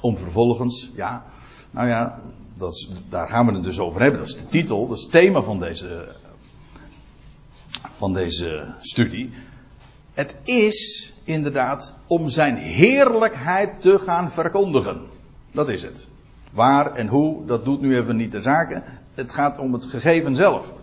Om 0.00 0.16
vervolgens, 0.16 0.90
ja, 0.94 1.24
nou 1.70 1.88
ja, 1.88 2.20
dat 2.58 2.88
daar 3.08 3.28
gaan 3.28 3.46
we 3.46 3.52
het 3.52 3.62
dus 3.62 3.78
over 3.78 4.00
hebben. 4.00 4.20
Dat 4.20 4.28
is 4.28 4.36
de 4.36 4.46
titel, 4.46 4.88
dat 4.88 4.96
is 4.96 5.02
het 5.02 5.12
thema 5.12 5.42
van 5.42 5.60
deze, 5.60 6.14
van 7.88 8.14
deze 8.14 8.74
studie. 8.80 9.32
Het 10.12 10.36
is 10.44 11.12
inderdaad 11.24 11.94
om 12.06 12.28
zijn 12.28 12.56
heerlijkheid 12.56 13.80
te 13.80 13.98
gaan 13.98 14.30
verkondigen. 14.30 15.00
Dat 15.52 15.68
is 15.68 15.82
het. 15.82 16.08
Waar 16.52 16.94
en 16.94 17.06
hoe, 17.06 17.46
dat 17.46 17.64
doet 17.64 17.80
nu 17.80 17.96
even 17.96 18.16
niet 18.16 18.32
de 18.32 18.42
zaken. 18.42 18.84
Het 19.14 19.32
gaat 19.32 19.58
om 19.58 19.72
het 19.72 19.84
gegeven 19.84 20.34
zelf. 20.34 20.74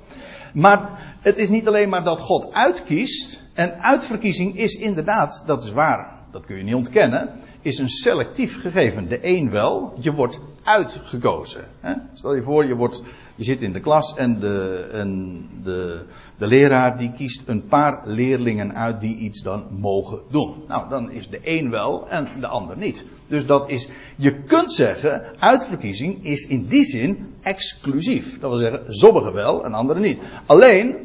Maar 0.53 0.89
het 1.21 1.37
is 1.37 1.49
niet 1.49 1.67
alleen 1.67 1.89
maar 1.89 2.03
dat 2.03 2.19
God 2.19 2.53
uitkiest. 2.53 3.41
En 3.53 3.81
uitverkiezing 3.81 4.57
is 4.57 4.73
inderdaad, 4.73 5.43
dat 5.45 5.63
is 5.63 5.71
waar, 5.71 6.17
dat 6.31 6.45
kun 6.45 6.57
je 6.57 6.63
niet 6.63 6.75
ontkennen, 6.75 7.29
is 7.63 7.79
een 7.79 7.89
selectief 7.89 8.61
gegeven. 8.61 9.07
De 9.07 9.19
een 9.21 9.49
wel, 9.49 9.93
je 9.99 10.13
wordt 10.13 10.39
uitgekozen. 10.63 11.65
Hè? 11.79 11.93
Stel 12.13 12.35
je 12.35 12.41
voor, 12.41 12.65
je, 12.65 12.75
wordt, 12.75 13.01
je 13.35 13.43
zit 13.43 13.61
in 13.61 13.73
de 13.73 13.79
klas 13.79 14.15
en, 14.15 14.39
de, 14.39 14.87
en 14.91 15.41
de, 15.63 16.05
de 16.37 16.47
leraar 16.47 16.97
die 16.97 17.11
kiest 17.11 17.43
een 17.45 17.67
paar 17.67 18.01
leerlingen 18.05 18.75
uit 18.75 19.01
die 19.01 19.15
iets 19.15 19.41
dan 19.41 19.65
mogen 19.69 20.21
doen. 20.31 20.63
Nou, 20.67 20.89
dan 20.89 21.11
is 21.11 21.29
de 21.29 21.39
een 21.43 21.69
wel 21.69 22.09
en 22.09 22.27
de 22.39 22.47
ander 22.47 22.77
niet. 22.77 23.05
Dus 23.27 23.45
dat 23.45 23.69
is, 23.69 23.89
je 24.15 24.33
kunt 24.33 24.71
zeggen, 24.71 25.23
uitverkiezing 25.39 26.25
is 26.25 26.47
in 26.47 26.65
die 26.65 26.83
zin 26.83 27.33
exclusief. 27.41 28.39
Dat 28.39 28.49
wil 28.49 28.59
zeggen, 28.59 28.93
sommigen 28.93 29.33
wel 29.33 29.65
en 29.65 29.73
anderen 29.73 30.01
niet. 30.01 30.19
Alleen, 30.45 30.95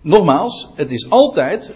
nogmaals, 0.00 0.72
het 0.74 0.90
is 0.90 1.10
altijd 1.10 1.74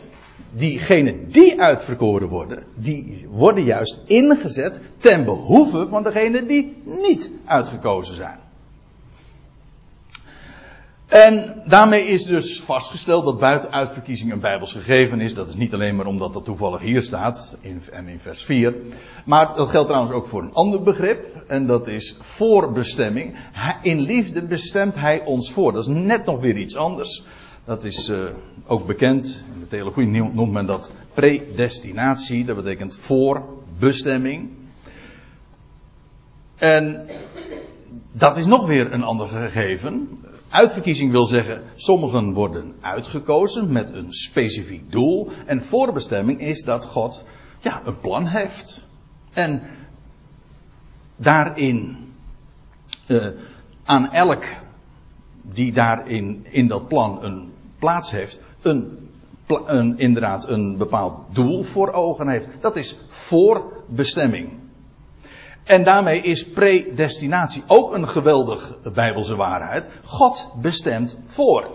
diegenen 0.53 1.29
die 1.29 1.61
uitverkoren 1.61 2.29
worden, 2.29 2.63
die 2.75 3.27
worden 3.31 3.65
juist 3.65 4.01
ingezet 4.07 4.81
ten 4.99 5.25
behoeve 5.25 5.87
van 5.87 6.03
degenen 6.03 6.47
die 6.47 6.77
niet 6.85 7.31
uitgekozen 7.45 8.15
zijn. 8.15 8.39
En 11.13 11.63
daarmee 11.65 12.05
is 12.05 12.25
dus 12.25 12.61
vastgesteld 12.61 13.25
dat 13.25 13.39
buiten 13.39 13.73
uitverkiezing 13.73 14.33
een 14.33 14.41
bijbels 14.41 14.73
gegeven 14.73 15.21
is. 15.21 15.35
Dat 15.35 15.49
is 15.49 15.55
niet 15.55 15.75
alleen 15.75 15.97
maar 15.97 16.07
omdat 16.07 16.33
dat 16.33 16.45
toevallig 16.45 16.81
hier 16.81 17.03
staat, 17.03 17.57
in, 17.61 17.83
en 17.91 18.09
in 18.09 18.21
vers 18.21 18.45
4. 18.45 18.75
Maar 19.25 19.55
dat 19.57 19.69
geldt 19.69 19.87
trouwens 19.87 20.15
ook 20.15 20.27
voor 20.27 20.43
een 20.43 20.55
ander 20.55 20.83
begrip. 20.83 21.45
En 21.47 21.67
dat 21.67 21.87
is 21.87 22.17
voorbestemming. 22.21 23.37
In 23.83 24.01
liefde 24.01 24.43
bestemt 24.47 24.95
hij 24.95 25.25
ons 25.25 25.53
voor. 25.53 25.73
Dat 25.73 25.83
is 25.83 25.95
net 25.95 26.25
nog 26.25 26.41
weer 26.41 26.57
iets 26.57 26.77
anders. 26.77 27.25
Dat 27.65 27.85
is 27.85 28.09
uh, 28.09 28.31
ook 28.67 28.87
bekend. 28.87 29.45
In 29.55 29.61
de 29.61 29.69
theologie 29.69 30.07
noemt 30.07 30.53
men 30.53 30.67
dat 30.67 30.93
predestinatie. 31.15 32.45
Dat 32.45 32.57
betekent 32.57 32.97
voorbestemming. 32.97 34.51
En 36.57 37.07
dat 38.13 38.37
is 38.37 38.47
nog 38.47 38.67
weer 38.67 38.93
een 38.93 39.03
ander 39.03 39.29
gegeven. 39.29 40.09
Uitverkiezing 40.49 41.11
wil 41.11 41.27
zeggen, 41.27 41.63
sommigen 41.75 42.33
worden 42.33 42.75
uitgekozen 42.81 43.73
met 43.73 43.93
een 43.93 44.13
specifiek 44.13 44.93
doel. 44.93 45.31
En 45.47 45.65
voorbestemming 45.65 46.41
is 46.41 46.63
dat 46.63 46.85
God 46.85 47.25
ja, 47.61 47.81
een 47.85 47.99
plan 47.99 48.27
heeft. 48.27 48.87
En 49.33 49.63
daarin 51.17 51.97
uh, 53.07 53.27
aan 53.85 54.13
elk 54.13 54.45
die 55.43 55.73
daarin 55.73 56.47
in 56.51 56.67
dat 56.67 56.89
plan 56.89 57.25
een 57.25 57.52
plaats 57.83 58.11
heeft, 58.11 58.41
een, 58.63 59.09
een, 59.47 59.99
inderdaad 59.99 60.49
een 60.49 60.77
bepaald 60.77 61.15
doel 61.35 61.63
voor 61.63 61.93
ogen 61.93 62.29
heeft. 62.29 62.47
Dat 62.61 62.77
is 62.77 62.97
voorbestemming. 63.09 64.53
En 65.65 65.85
daarmee 65.85 66.21
is 66.21 66.49
predestinatie 66.49 67.63
ook 67.67 67.95
een 67.95 68.09
geweldig 68.09 68.79
bijbelse 68.95 69.37
waarheid. 69.37 69.89
God 70.05 70.49
bestemt 70.61 71.19
voor. 71.27 71.67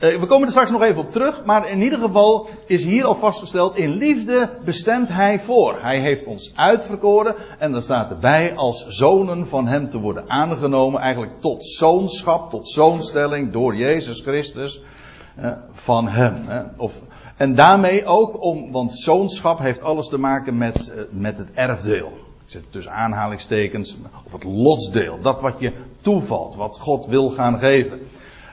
Uh, 0.00 0.16
we 0.16 0.26
komen 0.26 0.44
er 0.44 0.50
straks 0.50 0.70
nog 0.70 0.82
even 0.82 1.02
op 1.02 1.10
terug, 1.10 1.44
maar 1.44 1.68
in 1.68 1.82
ieder 1.82 1.98
geval 1.98 2.48
is 2.66 2.84
hier 2.84 3.04
al 3.04 3.14
vastgesteld, 3.14 3.76
in 3.76 3.90
liefde 3.90 4.50
bestemt 4.64 5.08
Hij 5.08 5.40
voor. 5.40 5.78
Hij 5.80 6.00
heeft 6.00 6.26
ons 6.26 6.52
uitverkoren 6.54 7.34
en 7.58 7.72
dan 7.72 7.82
staat 7.82 8.10
erbij 8.10 8.54
als 8.56 8.86
zonen 8.86 9.46
van 9.46 9.66
Hem 9.66 9.90
te 9.90 9.98
worden 9.98 10.30
aangenomen, 10.30 11.00
eigenlijk 11.00 11.40
tot 11.40 11.64
zoonschap, 11.66 12.50
tot 12.50 12.68
zoonstelling 12.68 13.52
door 13.52 13.76
Jezus 13.76 14.20
Christus 14.20 14.82
van 15.72 16.08
Hem. 16.08 16.34
Of, 16.76 17.00
en 17.36 17.54
daarmee 17.54 18.04
ook 18.04 18.42
om, 18.42 18.72
want 18.72 18.92
zoonschap 18.92 19.58
heeft 19.58 19.82
alles 19.82 20.08
te 20.08 20.18
maken 20.18 20.58
met, 20.58 20.92
uh, 20.94 21.02
met 21.10 21.38
het 21.38 21.52
erfdeel. 21.52 22.12
Ik 22.44 22.50
zet 22.56 22.72
tussen 22.72 22.92
aanhalingstekens, 22.92 23.96
of 24.24 24.32
het 24.32 24.44
lotsdeel, 24.44 25.20
dat 25.20 25.40
wat 25.40 25.60
je 25.60 25.72
toevalt, 26.00 26.54
wat 26.54 26.78
God 26.78 27.06
wil 27.06 27.30
gaan 27.30 27.58
geven. 27.58 28.00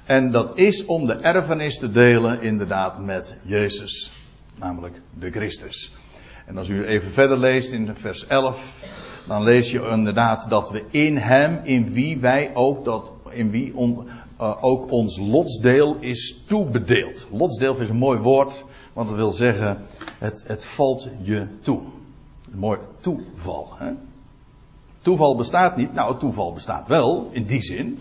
En 0.06 0.32
dat 0.32 0.58
is 0.58 0.86
om 0.86 1.06
de 1.06 1.14
erfenis 1.14 1.80
te 1.80 1.92
delen 1.92 2.42
inderdaad 2.42 3.00
met 3.00 3.38
Jezus. 3.42 4.12
Namelijk 4.56 5.02
de 5.20 5.32
Christus. 5.32 5.94
En 6.46 6.58
als 6.58 6.68
u 6.68 6.86
even 6.86 7.12
verder 7.12 7.38
leest 7.38 7.72
in 7.72 7.96
vers 7.96 8.28
11. 8.28 8.84
Dan 9.28 9.44
lees 9.44 9.72
je 9.72 9.88
inderdaad 9.90 10.50
dat 10.50 10.72
we 10.72 10.84
in 10.90 11.18
hem, 11.18 11.60
in 11.64 11.94
wie 11.94 12.20
wij 12.20 12.52
ook 12.54 12.86
dat, 12.86 13.12
in 13.30 13.52
wie 13.52 13.76
on, 13.76 14.08
uh, 14.42 14.64
ook 14.64 14.92
ons 14.92 15.20
lotsdeel 15.20 15.96
is 16.00 16.44
toebedeeld. 16.48 17.28
Lotsdeel 17.32 17.76
is 17.80 17.90
een 17.90 17.98
mooi 17.98 18.20
woord. 18.20 18.66
Want 18.94 19.08
dat 19.10 19.18
wil 19.18 19.32
zeggen, 19.32 19.82
het, 20.18 20.44
het 20.48 20.66
valt 20.66 21.10
je 21.22 21.48
toe. 21.62 21.82
Een 22.52 22.60
mooi 22.60 22.80
toeval. 23.00 23.68
Hè? 23.78 23.92
Toeval 25.02 25.36
bestaat 25.36 25.76
niet. 25.76 25.94
Nou, 25.94 26.18
toeval 26.18 26.54
bestaat 26.54 26.88
wel, 26.88 27.30
in 27.32 27.44
die 27.44 27.62
zin. 27.62 28.00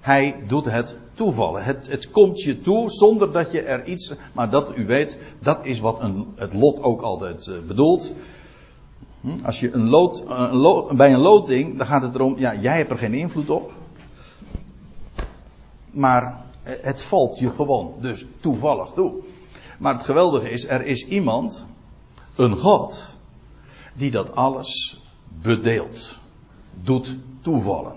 Hij 0.00 0.36
doet 0.46 0.64
het 0.64 0.98
toevallen. 1.14 1.64
Het, 1.64 1.86
het 1.86 2.10
komt 2.10 2.40
je 2.40 2.58
toe 2.58 2.90
zonder 2.90 3.32
dat 3.32 3.52
je 3.52 3.60
er 3.60 3.84
iets. 3.84 4.14
Maar 4.32 4.50
dat 4.50 4.76
u 4.76 4.86
weet, 4.86 5.18
dat 5.38 5.66
is 5.66 5.80
wat 5.80 6.00
een, 6.00 6.26
het 6.36 6.54
lot 6.54 6.82
ook 6.82 7.02
altijd 7.02 7.46
uh, 7.46 7.58
bedoelt. 7.66 8.14
Hm? 9.20 9.44
Als 9.44 9.60
je 9.60 9.72
een 9.72 9.88
lood, 9.88 10.22
uh, 10.28 10.46
een 10.50 10.56
lo, 10.56 10.94
bij 10.94 11.12
een 11.12 11.20
loting, 11.20 11.76
dan 11.76 11.86
gaat 11.86 12.02
het 12.02 12.14
erom, 12.14 12.38
ja, 12.38 12.54
jij 12.54 12.76
hebt 12.76 12.90
er 12.90 12.98
geen 12.98 13.14
invloed 13.14 13.50
op. 13.50 13.72
Maar 15.96 16.44
het 16.62 17.02
valt 17.02 17.38
je 17.38 17.50
gewoon, 17.50 17.94
dus 18.00 18.26
toevallig 18.40 18.88
toe. 18.94 19.12
Maar 19.78 19.94
het 19.94 20.04
geweldige 20.04 20.50
is, 20.50 20.66
er 20.66 20.86
is 20.86 21.06
iemand, 21.06 21.66
een 22.34 22.56
God, 22.56 23.16
die 23.94 24.10
dat 24.10 24.34
alles 24.34 25.00
bedeelt, 25.42 26.18
doet 26.82 27.16
toevallen. 27.40 27.96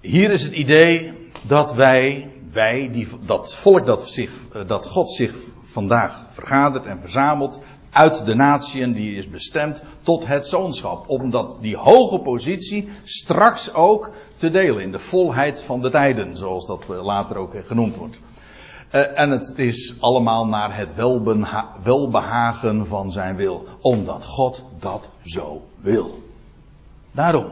Hier 0.00 0.30
is 0.30 0.42
het 0.42 0.52
idee 0.52 1.12
dat 1.46 1.74
wij, 1.74 2.32
wij, 2.52 2.90
die, 2.92 3.08
dat 3.26 3.54
volk 3.54 3.86
dat, 3.86 4.10
zich, 4.10 4.32
dat 4.66 4.86
God 4.86 5.10
zich 5.10 5.34
vandaag 5.62 6.24
vergadert 6.30 6.86
en 6.86 7.00
verzamelt, 7.00 7.60
uit 7.92 8.26
de 8.26 8.34
natieën, 8.34 8.92
die 8.92 9.16
is 9.16 9.30
bestemd 9.30 9.82
tot 10.02 10.26
het 10.26 10.46
zoonschap. 10.46 11.08
Omdat 11.08 11.58
die 11.60 11.76
hoge 11.76 12.18
positie 12.18 12.88
straks 13.04 13.74
ook 13.74 14.10
te 14.36 14.50
delen 14.50 14.82
in 14.82 14.92
de 14.92 14.98
volheid 14.98 15.62
van 15.62 15.80
de 15.80 15.90
tijden, 15.90 16.36
zoals 16.36 16.66
dat 16.66 16.88
later 16.88 17.36
ook 17.36 17.54
genoemd 17.66 17.96
wordt. 17.96 18.20
Uh, 18.92 19.18
en 19.18 19.30
het 19.30 19.52
is 19.56 19.94
allemaal 20.00 20.46
naar 20.46 20.76
het 20.76 20.94
welbehagen 21.82 22.86
van 22.86 23.12
zijn 23.12 23.36
wil, 23.36 23.66
omdat 23.80 24.24
God 24.24 24.64
dat 24.78 25.08
zo 25.22 25.62
wil. 25.76 26.22
Daarom. 27.12 27.46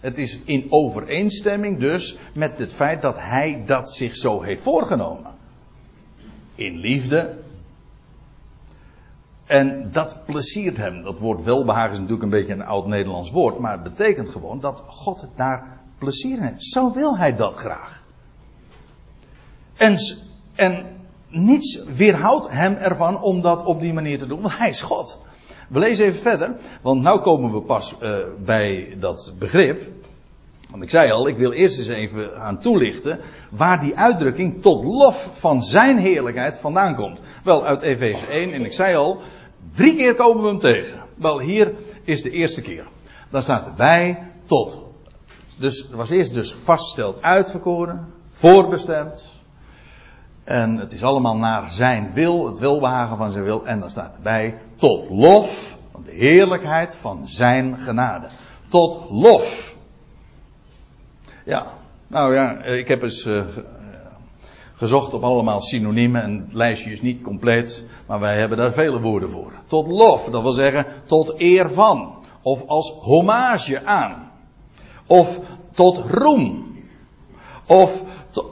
Het 0.00 0.18
is 0.18 0.38
in 0.44 0.66
overeenstemming 0.68 1.80
dus 1.80 2.16
met 2.34 2.58
het 2.58 2.72
feit 2.72 3.02
dat 3.02 3.16
hij 3.18 3.62
dat 3.66 3.90
zich 3.90 4.16
zo 4.16 4.42
heeft 4.42 4.62
voorgenomen. 4.62 5.32
In 6.54 6.76
liefde. 6.76 7.42
En 9.46 9.90
dat 9.92 10.24
pleziert 10.24 10.76
hem. 10.76 11.02
Dat 11.02 11.18
woord 11.18 11.42
welbehagen 11.42 11.92
is 11.92 11.98
natuurlijk 11.98 12.22
een 12.22 12.38
beetje 12.38 12.52
een 12.52 12.64
oud-Nederlands 12.64 13.30
woord, 13.30 13.58
maar 13.58 13.72
het 13.72 13.82
betekent 13.82 14.28
gewoon 14.28 14.60
dat 14.60 14.82
God 14.86 15.28
daar 15.36 15.80
plezier 15.98 16.36
in 16.36 16.42
heeft. 16.42 16.64
Zo 16.64 16.92
wil 16.92 17.16
hij 17.16 17.36
dat 17.36 17.56
graag. 17.56 18.02
En, 19.76 19.96
en 20.54 20.86
niets 21.28 21.84
weerhoudt 21.84 22.50
hem 22.50 22.74
ervan 22.74 23.22
om 23.22 23.40
dat 23.40 23.64
op 23.64 23.80
die 23.80 23.92
manier 23.92 24.18
te 24.18 24.26
doen, 24.26 24.40
want 24.40 24.58
hij 24.58 24.68
is 24.68 24.82
God. 24.82 25.18
We 25.68 25.78
lezen 25.78 26.06
even 26.06 26.20
verder, 26.20 26.56
want 26.82 27.02
nu 27.02 27.18
komen 27.18 27.52
we 27.52 27.60
pas 27.60 27.94
uh, 28.02 28.16
bij 28.44 28.96
dat 29.00 29.34
begrip. 29.38 29.88
Want 30.74 30.86
ik 30.86 30.92
zei 30.92 31.10
al, 31.10 31.28
ik 31.28 31.36
wil 31.36 31.52
eerst 31.52 31.78
eens 31.78 31.88
even 31.88 32.40
aan 32.40 32.58
toelichten 32.58 33.20
waar 33.50 33.80
die 33.80 33.96
uitdrukking 33.96 34.62
tot 34.62 34.84
lof 34.84 35.30
van 35.32 35.62
zijn 35.62 35.98
heerlijkheid 35.98 36.58
vandaan 36.58 36.94
komt. 36.94 37.20
Wel, 37.44 37.64
uit 37.64 37.82
Efeze 37.82 38.26
1, 38.26 38.52
en 38.52 38.64
ik 38.64 38.72
zei 38.72 38.96
al, 38.96 39.20
drie 39.72 39.96
keer 39.96 40.14
komen 40.14 40.42
we 40.42 40.48
hem 40.48 40.58
tegen. 40.58 41.00
Wel, 41.14 41.40
hier 41.40 41.74
is 42.02 42.22
de 42.22 42.30
eerste 42.30 42.62
keer. 42.62 42.86
Dan 43.30 43.42
staat 43.42 43.66
erbij 43.66 44.30
tot. 44.46 44.78
Dus 45.58 45.90
er 45.90 45.96
was 45.96 46.10
eerst 46.10 46.34
dus 46.34 46.54
vastgesteld 46.54 47.22
uitverkoren, 47.22 48.12
voorbestemd. 48.30 49.28
En 50.44 50.76
het 50.76 50.92
is 50.92 51.02
allemaal 51.02 51.36
naar 51.36 51.70
zijn 51.70 52.10
wil, 52.14 52.46
het 52.46 52.58
welbehagen 52.58 53.16
van 53.16 53.32
zijn 53.32 53.44
wil. 53.44 53.66
En 53.66 53.80
dan 53.80 53.90
staat 53.90 54.16
erbij 54.16 54.58
tot 54.76 55.10
lof 55.10 55.76
van 55.92 56.02
de 56.04 56.12
heerlijkheid 56.12 56.96
van 56.96 57.28
zijn 57.28 57.78
genade. 57.78 58.26
Tot 58.68 59.02
lof. 59.10 59.73
Ja, 61.44 61.66
nou 62.06 62.34
ja, 62.34 62.62
ik 62.62 62.88
heb 62.88 63.02
eens 63.02 63.24
uh, 63.24 63.44
gezocht 64.74 65.14
op 65.14 65.22
allemaal 65.22 65.60
synoniemen 65.60 66.22
en 66.22 66.40
het 66.44 66.54
lijstje 66.54 66.90
is 66.90 67.02
niet 67.02 67.22
compleet, 67.22 67.84
maar 68.06 68.20
wij 68.20 68.38
hebben 68.38 68.58
daar 68.58 68.72
vele 68.72 69.00
woorden 69.00 69.30
voor. 69.30 69.52
Tot 69.66 69.86
lof, 69.86 70.24
dat 70.30 70.42
wil 70.42 70.52
zeggen 70.52 70.86
tot 71.06 71.40
eer 71.40 71.70
van, 71.70 72.14
of 72.42 72.66
als 72.66 72.90
hommage 72.90 73.84
aan, 73.84 74.30
of 75.06 75.40
tot 75.72 75.98
roem, 75.98 76.74
of 77.66 78.02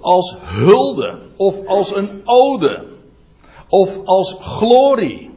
als 0.00 0.36
hulde, 0.40 1.18
of 1.36 1.66
als 1.66 1.96
een 1.96 2.20
ode, 2.24 2.86
of 3.68 4.04
als 4.04 4.36
glorie. 4.40 5.30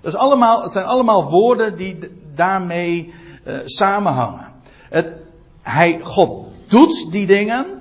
Dat 0.00 0.12
is 0.12 0.18
allemaal, 0.18 0.62
het 0.62 0.72
zijn 0.72 0.84
allemaal 0.84 1.30
woorden 1.30 1.76
die 1.76 1.98
daarmee 2.34 3.14
samenhangen. 3.64 4.52
Het, 4.88 5.16
hij, 5.62 6.00
God 6.02 6.50
doet 6.72 7.12
die 7.12 7.26
dingen. 7.26 7.80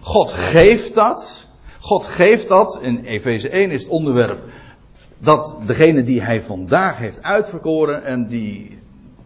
God 0.00 0.32
geeft 0.32 0.94
dat. 0.94 1.46
God 1.80 2.04
geeft 2.06 2.48
dat. 2.48 2.78
In 2.82 3.04
Efeze 3.04 3.48
1 3.48 3.70
is 3.70 3.82
het 3.82 3.90
onderwerp 3.90 4.40
dat 5.18 5.56
degene 5.66 6.02
die 6.02 6.22
hij 6.22 6.42
vandaag 6.42 6.98
heeft 6.98 7.22
uitverkoren 7.22 8.04
en 8.04 8.28
die 8.28 8.78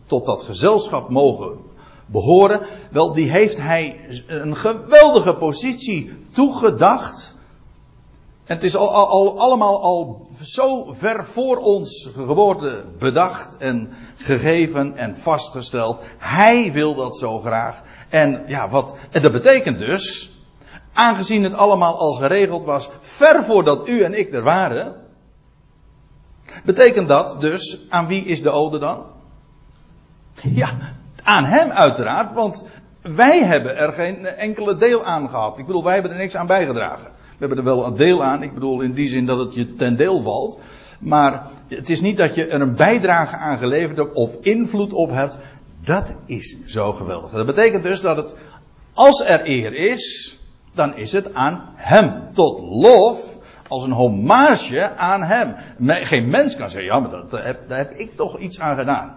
tot 0.07 0.27
dat 0.27 0.43
gezelschap 0.43 1.09
mogen 1.09 1.59
behoren, 2.07 2.61
wel 2.91 3.13
die 3.13 3.31
heeft 3.31 3.57
hij 3.57 4.01
een 4.27 4.57
geweldige 4.57 5.35
positie 5.35 6.13
toegedacht. 6.33 7.32
Het 8.45 8.63
is 8.63 8.77
al, 8.77 8.91
al, 8.95 9.39
allemaal 9.39 9.83
al 9.83 10.29
zo 10.43 10.93
ver 10.93 11.25
voor 11.25 11.57
ons 11.57 12.11
geboorte 12.15 12.85
bedacht 12.99 13.57
en 13.57 13.95
gegeven 14.17 14.97
en 14.97 15.19
vastgesteld. 15.19 16.01
Hij 16.19 16.73
wil 16.73 16.95
dat 16.95 17.17
zo 17.17 17.41
graag. 17.41 17.83
En 18.09 18.43
ja, 18.47 18.69
wat, 18.69 18.95
en 19.11 19.23
dat 19.23 19.33
betekent 19.33 19.79
dus, 19.79 20.31
aangezien 20.93 21.43
het 21.43 21.55
allemaal 21.55 21.99
al 21.99 22.13
geregeld 22.13 22.65
was, 22.65 22.91
ver 23.01 23.45
voordat 23.45 23.89
u 23.89 24.03
en 24.03 24.19
ik 24.19 24.35
er 24.35 24.43
waren, 24.43 24.95
betekent 26.65 27.09
dat 27.09 27.41
dus, 27.41 27.87
aan 27.89 28.07
wie 28.07 28.25
is 28.25 28.43
de 28.43 28.51
ode 28.51 28.79
dan? 28.79 29.05
Ja, 30.43 30.71
aan 31.23 31.45
hem 31.45 31.71
uiteraard, 31.71 32.33
want 32.33 32.65
wij 33.03 33.45
hebben 33.45 33.77
er 33.77 33.93
geen 33.93 34.27
enkele 34.27 34.77
deel 34.77 35.05
aan 35.05 35.29
gehad. 35.29 35.59
Ik 35.59 35.67
bedoel, 35.67 35.85
wij 35.85 35.95
hebben 35.95 36.13
er 36.13 36.19
niks 36.19 36.37
aan 36.37 36.47
bijgedragen. 36.47 37.21
We 37.43 37.49
hebben 37.49 37.67
er 37.67 37.77
wel 37.77 37.87
een 37.87 37.97
deel 37.97 38.25
aan, 38.25 38.43
ik 38.43 38.55
bedoel 38.55 38.81
in 38.81 38.93
die 38.93 39.09
zin 39.09 39.27
dat 39.27 39.39
het 39.39 39.55
je 39.55 39.75
ten 39.75 39.97
deel 39.97 40.23
valt. 40.23 40.59
Maar 40.99 41.47
het 41.69 41.89
is 41.89 42.01
niet 42.01 42.17
dat 42.17 42.35
je 42.35 42.47
er 42.47 42.61
een 42.61 42.77
bijdrage 42.77 43.37
aan 43.37 43.59
geleverd 43.59 43.97
hebt 43.97 44.15
of 44.15 44.37
invloed 44.41 44.93
op 44.93 45.11
hebt. 45.11 45.39
Dat 45.85 46.15
is 46.27 46.57
zo 46.67 46.93
geweldig. 46.93 47.31
Dat 47.31 47.47
betekent 47.47 47.83
dus 47.83 48.01
dat 48.01 48.17
het, 48.17 48.35
als 48.93 49.25
er 49.25 49.41
eer 49.45 49.75
is, 49.75 50.37
dan 50.75 50.97
is 50.97 51.13
het 51.13 51.35
aan 51.35 51.63
Hem. 51.75 52.33
Tot 52.33 52.61
lof, 52.61 53.39
als 53.69 53.85
een 53.85 53.93
hommage 53.93 54.91
aan 54.97 55.23
Hem. 55.23 55.55
Geen 55.87 56.31
mens 56.31 56.57
kan 56.57 56.71
zeggen, 56.71 56.93
ja, 56.93 57.01
maar 57.01 57.11
dat, 57.11 57.45
heb, 57.45 57.69
daar 57.69 57.79
heb 57.79 57.93
ik 57.93 58.17
toch 58.17 58.39
iets 58.39 58.61
aan 58.61 58.77
gedaan. 58.77 59.17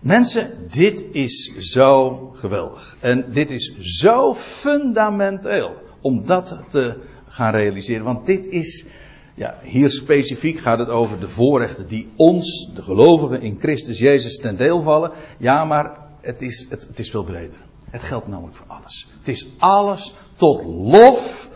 Mensen, 0.00 0.68
dit 0.70 1.04
is 1.12 1.54
zo 1.58 2.10
geweldig. 2.34 2.96
En 3.00 3.32
dit 3.32 3.50
is 3.50 3.74
zo 3.78 4.34
fundamenteel 4.34 5.90
om 6.02 6.26
dat 6.26 6.64
te 6.68 7.00
gaan 7.28 7.52
realiseren. 7.52 8.04
Want 8.04 8.26
dit 8.26 8.46
is, 8.46 8.86
ja, 9.34 9.58
hier 9.62 9.90
specifiek 9.90 10.58
gaat 10.58 10.78
het 10.78 10.88
over 10.88 11.20
de 11.20 11.28
voorrechten 11.28 11.88
die 11.88 12.10
ons, 12.16 12.70
de 12.74 12.82
gelovigen 12.82 13.40
in 13.40 13.58
Christus 13.60 13.98
Jezus, 13.98 14.36
ten 14.36 14.56
deel 14.56 14.82
vallen. 14.82 15.12
Ja, 15.38 15.64
maar 15.64 15.98
het 16.20 16.42
is, 16.42 16.66
het, 16.70 16.98
is 16.98 17.10
veel 17.10 17.24
breder. 17.24 17.58
Het 17.90 18.02
geldt 18.02 18.26
namelijk 18.26 18.56
voor 18.56 18.66
alles. 18.66 19.08
Het 19.18 19.28
is 19.28 19.46
alles 19.58 20.14
tot 20.36 20.64
lof, 20.64 21.50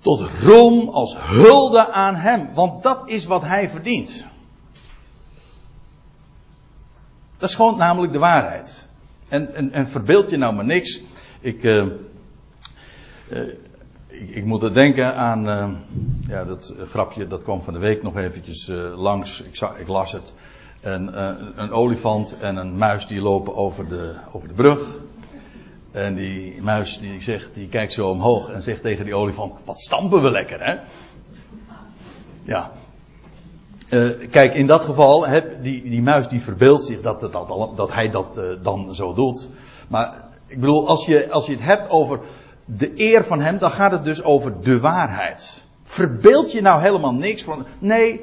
tot 0.00 0.20
roem, 0.42 0.88
als 0.88 1.16
hulde 1.18 1.90
aan 1.90 2.14
Hem. 2.14 2.54
Want 2.54 2.82
dat 2.82 3.10
is 3.10 3.24
wat 3.24 3.42
Hij 3.42 3.68
verdient. 3.68 4.24
Dat 7.38 7.48
is 7.48 7.54
gewoon 7.54 7.76
namelijk 7.76 8.12
de 8.12 8.18
waarheid. 8.18 8.88
En, 9.28 9.54
en, 9.54 9.72
en 9.72 9.88
verbeeld 9.88 10.30
je 10.30 10.36
nou 10.36 10.54
maar 10.54 10.64
niks. 10.64 11.00
Ik, 11.40 11.62
uh, 11.62 11.86
ik, 14.06 14.28
ik, 14.28 14.44
moet 14.44 14.62
er 14.62 14.74
denken 14.74 15.14
aan, 15.14 15.48
uh, 15.48 15.68
ja, 16.28 16.44
dat 16.44 16.74
grapje, 16.86 17.26
dat 17.26 17.42
kwam 17.42 17.62
van 17.62 17.72
de 17.72 17.78
week 17.78 18.02
nog 18.02 18.16
eventjes 18.16 18.66
langs. 18.96 19.42
Ik, 19.42 19.60
ik 19.78 19.88
las 19.88 20.12
het. 20.12 20.34
En, 20.80 21.20
een 21.62 21.70
olifant 21.70 22.36
en 22.38 22.56
een 22.56 22.76
muis 22.76 23.06
die 23.06 23.20
lopen 23.20 23.54
over 23.54 23.88
de, 23.88 24.14
over 24.32 24.48
de 24.48 24.54
brug. 24.54 25.02
En 25.90 26.14
die 26.14 26.62
muis 26.62 26.98
die 26.98 27.22
zegt, 27.22 27.54
die 27.54 27.68
kijkt 27.68 27.92
zo 27.92 28.10
omhoog 28.10 28.50
en 28.50 28.62
zegt 28.62 28.82
tegen 28.82 29.04
die 29.04 29.14
olifant, 29.14 29.54
wat 29.64 29.80
stampen 29.80 30.22
we 30.22 30.30
lekker 30.30 30.64
hè. 30.64 30.78
Ja, 32.42 32.70
kijk, 34.30 34.54
in 34.54 34.66
dat 34.66 34.84
geval, 34.84 35.26
heb 35.26 35.62
die, 35.62 35.82
die 35.82 36.02
muis 36.02 36.28
die 36.28 36.40
verbeeldt 36.40 36.84
zich 36.84 37.00
dat, 37.00 37.20
dat, 37.20 37.32
dat, 37.32 37.76
dat 37.76 37.92
hij 37.92 38.10
dat 38.10 38.40
dan 38.62 38.94
zo 38.94 39.14
doet. 39.14 39.50
Maar 39.88 40.24
ik 40.46 40.60
bedoel, 40.60 40.88
als 40.88 41.06
je, 41.06 41.30
als 41.30 41.46
je 41.46 41.52
het 41.52 41.62
hebt 41.62 41.90
over 41.90 42.20
de 42.66 42.92
eer 42.94 43.24
van 43.24 43.40
hem, 43.40 43.58
dan 43.58 43.70
gaat 43.70 43.92
het 43.92 44.04
dus 44.04 44.22
over 44.22 44.60
de 44.60 44.80
waarheid. 44.80 45.64
Verbeeld 45.82 46.52
je 46.52 46.60
nou 46.60 46.80
helemaal 46.80 47.14
niks 47.14 47.44
van. 47.44 47.66
Nee, 47.78 48.20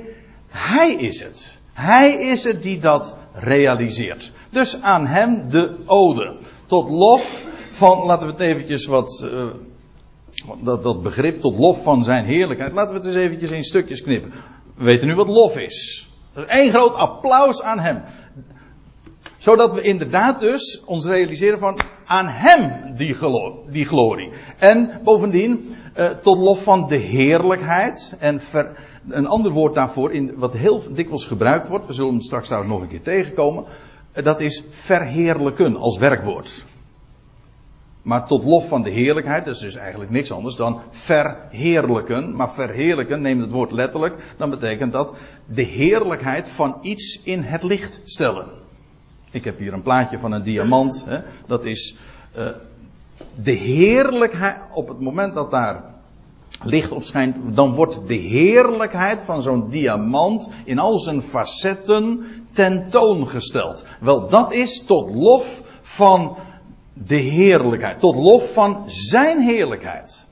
hij 0.47 0.93
is 0.93 1.23
het. 1.23 1.57
Hij 1.73 2.13
is 2.13 2.43
het 2.43 2.61
die 2.61 2.79
dat 2.79 3.15
realiseert. 3.33 4.31
Dus 4.49 4.81
aan 4.81 5.07
hem 5.07 5.49
de 5.49 5.75
ode. 5.85 6.35
Tot 6.65 6.89
lof 6.89 7.45
van, 7.69 8.05
laten 8.05 8.27
we 8.27 8.33
het 8.33 8.41
eventjes 8.41 8.85
wat. 8.85 9.29
Uh, 9.33 9.45
dat, 10.61 10.83
dat 10.83 11.03
begrip 11.03 11.41
tot 11.41 11.57
lof 11.57 11.83
van 11.83 12.03
zijn 12.03 12.25
heerlijkheid. 12.25 12.73
Laten 12.73 12.93
we 12.93 12.99
het 12.99 13.07
eens 13.07 13.23
eventjes 13.23 13.51
in 13.51 13.63
stukjes 13.63 14.01
knippen. 14.01 14.33
We 14.75 14.83
weten 14.83 15.07
nu 15.07 15.15
wat 15.15 15.27
lof 15.27 15.57
is. 15.57 16.09
Eén 16.33 16.69
groot 16.69 16.95
applaus 16.95 17.61
aan 17.61 17.79
hem. 17.79 18.03
Zodat 19.43 19.73
we 19.73 19.81
inderdaad 19.81 20.39
dus 20.39 20.81
ons 20.85 21.05
realiseren 21.05 21.59
van 21.59 21.79
aan 22.05 22.27
hem 22.27 22.95
die, 22.95 23.15
die 23.69 23.85
glorie. 23.85 24.31
En 24.57 24.99
bovendien 25.03 25.75
eh, 25.93 26.09
tot 26.09 26.37
lof 26.37 26.63
van 26.63 26.87
de 26.87 26.95
heerlijkheid. 26.95 28.15
En 28.19 28.41
ver, 28.41 28.75
een 29.09 29.27
ander 29.27 29.51
woord 29.51 29.73
daarvoor, 29.73 30.11
in, 30.11 30.31
wat 30.35 30.53
heel 30.53 30.81
dikwijls 30.93 31.25
gebruikt 31.25 31.67
wordt, 31.67 31.87
we 31.87 31.93
zullen 31.93 32.13
het 32.13 32.23
straks 32.23 32.45
trouwens 32.45 32.73
nog 32.73 32.81
een 32.81 32.87
keer 32.89 33.01
tegenkomen. 33.01 33.65
Eh, 34.11 34.23
dat 34.23 34.41
is 34.41 34.63
verheerlijken 34.69 35.75
als 35.75 35.97
werkwoord. 35.97 36.65
Maar 38.01 38.27
tot 38.27 38.43
lof 38.43 38.67
van 38.67 38.83
de 38.83 38.89
heerlijkheid, 38.89 39.45
dat 39.45 39.55
is 39.55 39.61
dus 39.61 39.75
eigenlijk 39.75 40.11
niks 40.11 40.31
anders 40.31 40.55
dan 40.55 40.81
verheerlijken. 40.89 42.35
Maar 42.35 42.53
verheerlijken, 42.53 43.21
neem 43.21 43.41
het 43.41 43.51
woord 43.51 43.71
letterlijk, 43.71 44.15
dan 44.37 44.49
betekent 44.49 44.91
dat 44.91 45.13
de 45.45 45.61
heerlijkheid 45.61 46.47
van 46.47 46.77
iets 46.81 47.21
in 47.23 47.41
het 47.41 47.63
licht 47.63 48.01
stellen. 48.03 48.62
Ik 49.33 49.43
heb 49.43 49.57
hier 49.57 49.73
een 49.73 49.81
plaatje 49.81 50.19
van 50.19 50.31
een 50.31 50.43
diamant. 50.43 51.03
Hè, 51.07 51.19
dat 51.47 51.65
is 51.65 51.97
uh, 52.37 52.47
de 53.43 53.51
heerlijkheid, 53.51 54.57
op 54.73 54.87
het 54.87 54.99
moment 54.99 55.33
dat 55.33 55.51
daar 55.51 55.83
licht 56.63 56.91
op 56.91 57.03
schijnt, 57.03 57.35
dan 57.55 57.73
wordt 57.73 58.07
de 58.07 58.13
heerlijkheid 58.13 59.21
van 59.21 59.41
zo'n 59.41 59.69
diamant 59.69 60.49
in 60.65 60.79
al 60.79 60.99
zijn 60.99 61.21
facetten 61.21 62.25
tentoongesteld. 62.51 63.83
Wel, 63.99 64.27
dat 64.27 64.53
is 64.53 64.85
tot 64.85 65.15
lof 65.15 65.61
van 65.81 66.37
de 66.93 67.15
heerlijkheid. 67.15 67.99
Tot 67.99 68.15
lof 68.15 68.53
van 68.53 68.83
zijn 68.87 69.41
heerlijkheid. 69.41 70.27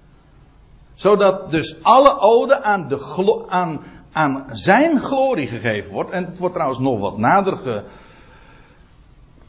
Zodat 0.93 1.51
dus 1.51 1.75
alle 1.81 2.19
ode 2.19 2.63
aan, 2.63 2.87
de 2.87 3.43
aan, 3.47 3.81
aan 4.11 4.45
zijn 4.51 4.99
glorie 4.99 5.47
gegeven 5.47 5.93
wordt. 5.93 6.11
En 6.11 6.25
het 6.25 6.37
wordt 6.37 6.53
trouwens 6.53 6.81
nog 6.81 6.99
wat 6.99 7.17
nader 7.17 7.57
ge, 7.57 7.83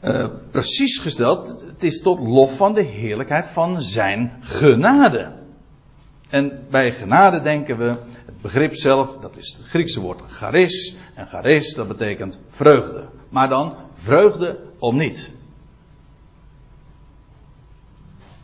uh, 0.02 0.26
precies 0.50 0.98
gesteld. 0.98 1.48
Het 1.66 1.82
is 1.82 2.00
tot 2.00 2.20
lof 2.20 2.56
van 2.56 2.74
de 2.74 2.82
heerlijkheid 2.82 3.46
van 3.46 3.82
zijn 3.82 4.32
genade. 4.40 5.32
En 6.28 6.66
bij 6.70 6.92
genade 6.92 7.40
denken 7.40 7.78
we, 7.78 7.96
het 8.26 8.40
begrip 8.40 8.74
zelf, 8.74 9.16
dat 9.16 9.36
is 9.36 9.56
het 9.58 9.66
Griekse 9.66 10.00
woord 10.00 10.20
charis. 10.26 10.96
En 11.14 11.26
charis, 11.26 11.74
dat 11.74 11.88
betekent 11.88 12.38
vreugde. 12.48 13.04
Maar 13.28 13.48
dan 13.48 13.76
vreugde 13.94 14.58
om 14.78 14.96
niet. 14.96 15.32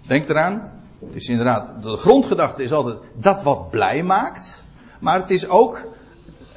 Denk 0.07 0.29
eraan. 0.29 0.73
Het 1.07 1.15
is 1.15 1.29
inderdaad, 1.29 1.83
de 1.83 1.97
grondgedachte 1.97 2.63
is 2.63 2.73
altijd 2.73 2.99
dat 3.15 3.43
wat 3.43 3.71
blij 3.71 4.03
maakt. 4.03 4.65
Maar 5.01 5.21
het 5.21 5.31
is 5.31 5.49
ook, 5.49 5.87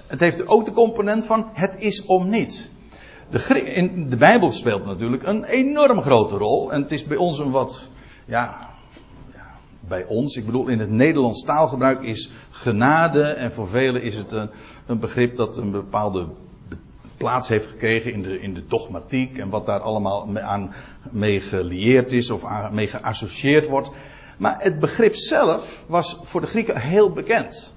het 0.08 0.20
heeft 0.20 0.48
ook 0.48 0.66
de 0.66 0.72
component 0.72 1.26
van 1.26 1.50
het 1.54 1.76
is 1.78 2.06
om 2.06 2.30
niets. 2.30 2.70
De, 3.32 4.08
de 4.10 4.16
Bijbel 4.16 4.52
speelt 4.52 4.86
natuurlijk 4.86 5.28
een 5.28 5.44
enorm 5.44 6.02
grote 6.02 6.36
rol. 6.36 6.72
En 6.72 6.82
het 6.82 6.92
is 6.92 7.04
bij 7.06 7.18
ons 7.18 7.40
een 7.40 7.52
wat, 7.52 7.90
ja, 8.26 8.70
ja, 9.34 9.48
bij 9.80 10.06
ons, 10.06 10.36
ik 10.36 10.46
bedoel 10.46 10.68
in 10.68 10.80
het 10.80 10.90
Nederlands 10.90 11.44
taalgebruik 11.44 12.02
is 12.02 12.32
genade. 12.50 13.24
En 13.24 13.54
voor 13.54 13.68
velen 13.68 14.02
is 14.02 14.18
het 14.18 14.32
een, 14.32 14.50
een 14.86 15.00
begrip 15.00 15.36
dat 15.36 15.58
een 15.58 15.72
bepaalde 15.72 16.28
plaats 17.18 17.48
heeft 17.48 17.70
gekregen 17.70 18.14
in 18.14 18.22
de, 18.22 18.42
in 18.42 18.54
de 18.54 18.66
dogmatiek. 18.68 19.38
En 19.38 19.50
wat 19.50 19.66
daar 19.66 19.80
allemaal 19.80 20.40
aan 20.40 20.74
mee 21.12 21.42
gelieerd 21.42 22.12
is 22.12 22.30
of 22.30 22.46
aan, 22.46 22.74
mee 22.74 22.88
geassocieerd 22.88 23.68
wordt. 23.68 23.92
Maar 24.38 24.56
het 24.64 24.80
begrip 24.80 25.16
zelf 25.16 25.84
was 25.88 26.20
voor 26.24 26.42
de 26.42 26.48
Grieken 26.48 26.82
heel 26.82 27.12
bekend. 27.12 27.72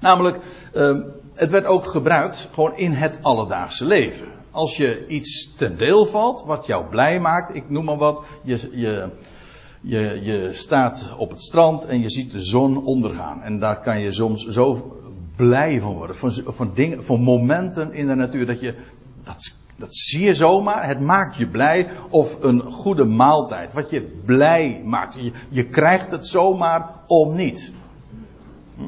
Namelijk, 0.00 0.40
ehm, 0.72 1.00
het 1.34 1.50
werd 1.50 1.64
ook 1.64 1.86
gebruikt 1.86 2.48
gewoon 2.52 2.76
in 2.76 2.92
het 2.92 3.18
alledaagse 3.22 3.84
leven. 3.84 4.35
Als 4.56 4.76
je 4.76 5.06
iets 5.06 5.52
ten 5.56 5.76
deel 5.76 6.06
valt, 6.06 6.44
wat 6.46 6.66
jou 6.66 6.84
blij 6.84 7.20
maakt, 7.20 7.54
ik 7.54 7.70
noem 7.70 7.84
maar 7.84 7.96
wat, 7.96 8.22
je, 8.42 8.68
je, 8.72 9.08
je, 9.80 10.20
je 10.22 10.50
staat 10.52 11.14
op 11.18 11.30
het 11.30 11.42
strand 11.42 11.84
en 11.84 12.00
je 12.00 12.10
ziet 12.10 12.32
de 12.32 12.42
zon 12.42 12.84
ondergaan. 12.84 13.42
En 13.42 13.58
daar 13.58 13.80
kan 13.80 14.00
je 14.00 14.12
soms 14.12 14.46
zo 14.46 14.96
blij 15.36 15.80
van 15.80 15.92
worden. 15.94 16.16
Van, 16.16 16.32
van, 16.46 16.70
dingen, 16.74 17.04
van 17.04 17.20
momenten 17.20 17.92
in 17.92 18.06
de 18.06 18.14
natuur 18.14 18.46
dat 18.46 18.60
je, 18.60 18.74
dat, 19.24 19.52
dat 19.76 19.96
zie 19.96 20.24
je 20.24 20.34
zomaar, 20.34 20.86
het 20.86 21.00
maakt 21.00 21.36
je 21.36 21.46
blij. 21.46 21.88
Of 22.10 22.42
een 22.42 22.60
goede 22.60 23.04
maaltijd, 23.04 23.72
wat 23.72 23.90
je 23.90 24.02
blij 24.24 24.82
maakt. 24.84 25.14
Je, 25.14 25.32
je 25.48 25.64
krijgt 25.64 26.10
het 26.10 26.26
zomaar 26.26 26.90
om 27.06 27.34
niet. 27.34 27.72
Hm? 28.76 28.82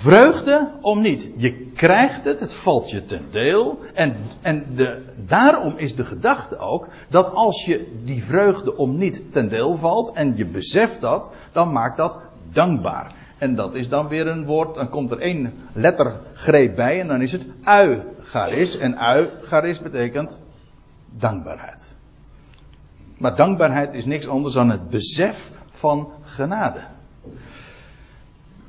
Vreugde 0.00 0.70
om 0.80 1.00
niet. 1.00 1.28
Je 1.36 1.56
krijgt 1.56 2.24
het, 2.24 2.40
het 2.40 2.54
valt 2.54 2.90
je 2.90 3.04
ten 3.04 3.26
deel. 3.30 3.78
En, 3.94 4.16
en 4.40 4.66
de, 4.74 5.04
daarom 5.26 5.76
is 5.76 5.94
de 5.94 6.04
gedachte 6.04 6.58
ook 6.58 6.88
dat 7.08 7.32
als 7.32 7.64
je 7.64 8.00
die 8.04 8.24
vreugde 8.24 8.76
om 8.76 8.96
niet 8.96 9.32
ten 9.32 9.48
deel 9.48 9.76
valt 9.76 10.12
en 10.12 10.36
je 10.36 10.44
beseft 10.44 11.00
dat, 11.00 11.30
dan 11.52 11.72
maakt 11.72 11.96
dat 11.96 12.18
dankbaar. 12.52 13.12
En 13.38 13.54
dat 13.54 13.74
is 13.74 13.88
dan 13.88 14.08
weer 14.08 14.26
een 14.26 14.44
woord, 14.44 14.74
dan 14.74 14.88
komt 14.88 15.10
er 15.10 15.18
één 15.18 15.54
lettergreep 15.72 16.76
bij 16.76 17.00
en 17.00 17.06
dan 17.06 17.22
is 17.22 17.32
het 17.32 17.46
uigaris. 17.62 18.76
En 18.76 18.98
uigaris 18.98 19.80
betekent 19.80 20.40
dankbaarheid. 21.10 21.96
Maar 23.16 23.36
dankbaarheid 23.36 23.94
is 23.94 24.04
niks 24.04 24.28
anders 24.28 24.54
dan 24.54 24.70
het 24.70 24.88
besef 24.88 25.50
van 25.70 26.12
genade. 26.22 26.80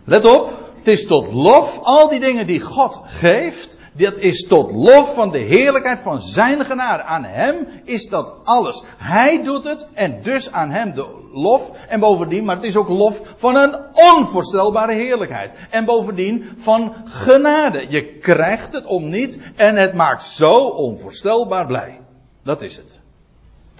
Let 0.03 0.25
op, 0.25 0.58
het 0.79 0.87
is 0.87 1.05
tot 1.05 1.31
lof, 1.31 1.79
al 1.83 2.09
die 2.09 2.19
dingen 2.19 2.47
die 2.47 2.61
God 2.61 3.01
geeft, 3.05 3.77
dat 3.99 4.17
is 4.17 4.47
tot 4.47 4.71
lof 4.71 5.13
van 5.13 5.31
de 5.31 5.37
heerlijkheid 5.37 5.99
van 5.99 6.21
zijn 6.21 6.65
genade. 6.65 7.03
Aan 7.03 7.23
hem 7.23 7.67
is 7.83 8.07
dat 8.07 8.33
alles. 8.43 8.83
Hij 8.97 9.43
doet 9.43 9.63
het 9.63 9.87
en 9.93 10.21
dus 10.21 10.51
aan 10.51 10.69
hem 10.69 10.93
de 10.93 11.27
lof. 11.33 11.71
En 11.87 11.99
bovendien, 11.99 12.45
maar 12.45 12.55
het 12.55 12.65
is 12.65 12.75
ook 12.75 12.87
lof 12.87 13.21
van 13.35 13.55
een 13.55 13.77
onvoorstelbare 13.93 14.93
heerlijkheid. 14.93 15.51
En 15.69 15.85
bovendien 15.85 16.49
van 16.57 16.95
genade. 17.05 17.85
Je 17.89 18.05
krijgt 18.05 18.73
het 18.73 18.85
om 18.85 19.09
niet 19.09 19.39
en 19.55 19.75
het 19.75 19.93
maakt 19.93 20.23
zo 20.23 20.53
onvoorstelbaar 20.63 21.65
blij. 21.65 21.99
Dat 22.43 22.61
is 22.61 22.75
het. 22.75 22.99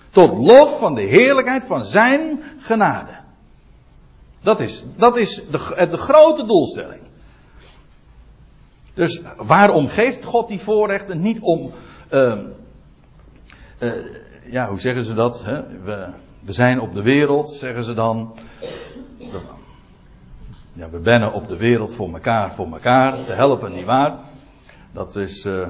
Tot 0.09 0.37
lof 0.37 0.79
van 0.79 0.95
de 0.95 1.01
heerlijkheid 1.01 1.63
van 1.63 1.85
zijn 1.85 2.43
genade. 2.57 3.18
Dat 4.41 4.59
is, 4.59 4.83
dat 4.95 5.17
is 5.17 5.45
de, 5.51 5.87
de 5.89 5.97
grote 5.97 6.45
doelstelling. 6.45 7.01
Dus 8.93 9.21
waarom 9.37 9.87
geeft 9.87 10.25
God 10.25 10.47
die 10.47 10.59
voorrechten? 10.59 11.21
Niet 11.21 11.39
om, 11.39 11.71
uh, 12.13 12.39
uh, 13.79 13.93
ja, 14.45 14.67
hoe 14.67 14.79
zeggen 14.79 15.03
ze 15.03 15.13
dat? 15.13 15.43
Hè? 15.45 15.61
We, 15.83 16.13
we 16.39 16.53
zijn 16.53 16.79
op 16.79 16.93
de 16.93 17.01
wereld, 17.01 17.49
zeggen 17.49 17.83
ze 17.83 17.93
dan. 17.93 18.39
Ja, 20.73 20.89
we 20.89 20.99
bennen 20.99 21.33
op 21.33 21.47
de 21.47 21.57
wereld 21.57 21.93
voor 21.93 22.13
elkaar, 22.13 22.53
voor 22.53 22.71
elkaar, 22.71 23.25
te 23.25 23.31
helpen, 23.31 23.73
niet 23.73 23.85
waar? 23.85 24.19
Dat 24.91 25.15
is, 25.15 25.45
uh, 25.45 25.67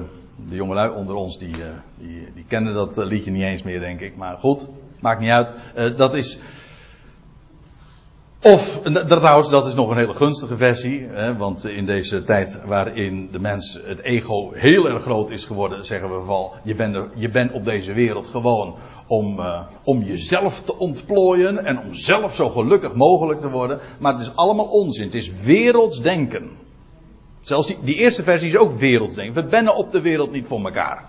de 0.48 0.54
jongelui 0.54 0.90
onder 0.90 1.14
ons, 1.14 1.38
die, 1.38 1.56
die, 1.98 2.32
die 2.34 2.44
kennen 2.48 2.74
dat 2.74 2.96
liedje 2.96 3.30
niet 3.30 3.42
eens 3.42 3.62
meer, 3.62 3.80
denk 3.80 4.00
ik. 4.00 4.16
Maar 4.16 4.36
goed, 4.38 4.68
maakt 5.00 5.20
niet 5.20 5.30
uit. 5.30 5.52
dat 5.96 6.14
is, 6.14 6.38
of, 8.42 8.80
trouwens, 9.08 9.50
dat 9.50 9.66
is 9.66 9.74
nog 9.74 9.90
een 9.90 9.96
hele 9.96 10.14
gunstige 10.14 10.56
versie. 10.56 11.06
Hè, 11.08 11.36
want 11.36 11.64
in 11.64 11.86
deze 11.86 12.22
tijd 12.22 12.60
waarin 12.66 13.28
de 13.32 13.38
mens 13.38 13.80
het 13.84 14.00
ego 14.00 14.52
heel 14.52 14.88
erg 14.88 15.02
groot 15.02 15.30
is 15.30 15.44
geworden, 15.44 15.84
zeggen 15.84 16.18
we 16.18 16.24
van, 16.24 16.50
je 16.62 16.74
bent, 16.74 16.94
er, 16.94 17.08
je 17.14 17.30
bent 17.30 17.52
op 17.52 17.64
deze 17.64 17.92
wereld 17.92 18.26
gewoon 18.26 18.74
om, 19.06 19.38
uh, 19.38 19.60
om 19.84 20.02
jezelf 20.02 20.60
te 20.60 20.78
ontplooien 20.78 21.64
en 21.64 21.80
om 21.80 21.94
zelf 21.94 22.34
zo 22.34 22.48
gelukkig 22.48 22.94
mogelijk 22.94 23.40
te 23.40 23.50
worden. 23.50 23.80
Maar 23.98 24.12
het 24.12 24.22
is 24.22 24.32
allemaal 24.34 24.66
onzin. 24.66 25.04
Het 25.04 25.14
is 25.14 25.32
wereldsdenken. 25.42 26.50
Zelfs 27.40 27.66
die, 27.66 27.78
die 27.82 27.96
eerste 27.96 28.22
versie 28.22 28.48
is 28.48 28.56
ook 28.56 28.72
wereldsdenken. 28.72 29.42
We 29.42 29.48
bennen 29.48 29.76
op 29.76 29.90
de 29.90 30.00
wereld 30.00 30.32
niet 30.32 30.46
voor 30.46 30.64
elkaar. 30.64 31.08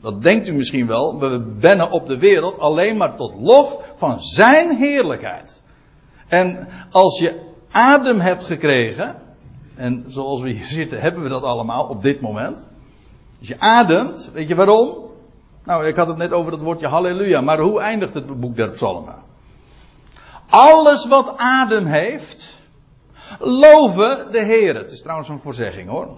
Dat 0.00 0.22
denkt 0.22 0.48
u 0.48 0.52
misschien 0.52 0.86
wel. 0.86 1.18
We 1.18 1.40
bennen 1.40 1.90
op 1.90 2.06
de 2.06 2.18
wereld 2.18 2.58
alleen 2.58 2.96
maar 2.96 3.16
tot 3.16 3.34
lof 3.40 3.80
van 3.96 4.20
zijn 4.20 4.76
heerlijkheid. 4.76 5.59
En 6.30 6.68
als 6.90 7.18
je 7.18 7.40
adem 7.70 8.20
hebt 8.20 8.44
gekregen, 8.44 9.14
en 9.74 10.04
zoals 10.06 10.42
we 10.42 10.50
hier 10.50 10.64
zitten 10.64 11.00
hebben 11.00 11.22
we 11.22 11.28
dat 11.28 11.42
allemaal 11.42 11.86
op 11.86 12.02
dit 12.02 12.20
moment. 12.20 12.68
Als 13.38 13.48
je 13.48 13.60
ademt, 13.60 14.30
weet 14.32 14.48
je 14.48 14.54
waarom? 14.54 15.10
Nou, 15.64 15.86
ik 15.86 15.96
had 15.96 16.06
het 16.06 16.16
net 16.16 16.32
over 16.32 16.50
dat 16.50 16.60
woordje 16.60 16.86
halleluja, 16.86 17.40
maar 17.40 17.58
hoe 17.58 17.80
eindigt 17.80 18.14
het 18.14 18.40
boek 18.40 18.56
der 18.56 18.70
psalmen? 18.70 19.14
Alles 20.48 21.06
wat 21.06 21.36
adem 21.36 21.86
heeft, 21.86 22.60
loven 23.38 24.32
de 24.32 24.40
Heer. 24.40 24.74
Het 24.74 24.92
is 24.92 25.02
trouwens 25.02 25.28
een 25.28 25.38
voorzegging 25.38 25.88
hoor. 25.88 26.08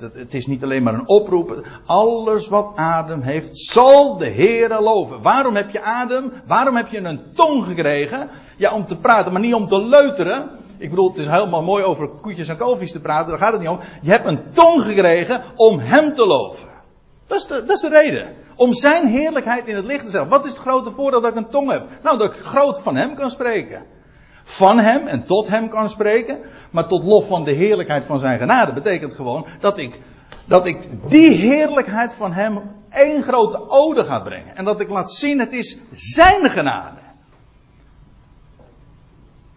Het 0.00 0.34
is 0.34 0.46
niet 0.46 0.62
alleen 0.62 0.82
maar 0.82 0.94
een 0.94 1.08
oproep. 1.08 1.66
Alles 1.86 2.48
wat 2.48 2.72
adem 2.74 3.20
heeft, 3.20 3.58
zal 3.58 4.16
de 4.16 4.30
Heere 4.30 4.80
loven. 4.80 5.22
Waarom 5.22 5.56
heb 5.56 5.70
je 5.70 5.80
adem? 5.80 6.32
Waarom 6.46 6.76
heb 6.76 6.88
je 6.88 6.98
een 6.98 7.20
tong 7.34 7.66
gekregen? 7.66 8.30
Ja, 8.56 8.74
om 8.74 8.86
te 8.86 8.96
praten, 8.96 9.32
maar 9.32 9.40
niet 9.40 9.54
om 9.54 9.68
te 9.68 9.84
leuteren. 9.84 10.50
Ik 10.78 10.90
bedoel, 10.90 11.08
het 11.08 11.18
is 11.18 11.26
helemaal 11.26 11.62
mooi 11.62 11.84
over 11.84 12.08
koetjes 12.08 12.48
en 12.48 12.56
kalfjes 12.56 12.92
te 12.92 13.00
praten, 13.00 13.30
daar 13.30 13.38
gaat 13.38 13.52
het 13.52 13.60
niet 13.60 13.70
om. 13.70 13.78
Je 14.02 14.10
hebt 14.10 14.26
een 14.26 14.42
tong 14.52 14.82
gekregen 14.82 15.42
om 15.56 15.78
Hem 15.78 16.14
te 16.14 16.26
loven. 16.26 16.68
Dat 17.26 17.38
is 17.38 17.46
de, 17.46 17.54
dat 17.54 17.76
is 17.76 17.80
de 17.80 17.88
reden. 17.88 18.34
Om 18.56 18.74
Zijn 18.74 19.06
heerlijkheid 19.06 19.68
in 19.68 19.76
het 19.76 19.84
licht 19.84 20.04
te 20.04 20.10
zetten. 20.10 20.30
Wat 20.30 20.44
is 20.44 20.50
het 20.50 20.60
grote 20.60 20.90
voordeel 20.90 21.20
dat 21.20 21.30
ik 21.30 21.36
een 21.36 21.48
tong 21.48 21.70
heb? 21.70 21.86
Nou, 22.02 22.18
dat 22.18 22.32
ik 22.32 22.40
groot 22.40 22.80
van 22.80 22.96
Hem 22.96 23.14
kan 23.14 23.30
spreken 23.30 23.98
van 24.50 24.78
hem 24.78 25.06
en 25.06 25.24
tot 25.24 25.48
hem 25.48 25.68
kan 25.68 25.88
spreken. 25.88 26.38
Maar 26.70 26.86
tot 26.86 27.04
lof 27.04 27.26
van 27.26 27.44
de 27.44 27.50
heerlijkheid 27.50 28.04
van 28.04 28.18
zijn 28.18 28.38
genade 28.38 28.72
betekent 28.72 29.14
gewoon 29.14 29.46
dat 29.60 29.78
ik, 29.78 30.00
dat 30.44 30.66
ik 30.66 30.78
die 31.08 31.30
heerlijkheid 31.30 32.12
van 32.12 32.32
hem 32.32 32.60
één 32.90 33.22
grote 33.22 33.68
ode 33.68 34.04
ga 34.04 34.20
brengen. 34.20 34.56
En 34.56 34.64
dat 34.64 34.80
ik 34.80 34.88
laat 34.88 35.12
zien, 35.12 35.38
het 35.38 35.52
is 35.52 35.78
zijn 35.92 36.50
genade. 36.50 36.98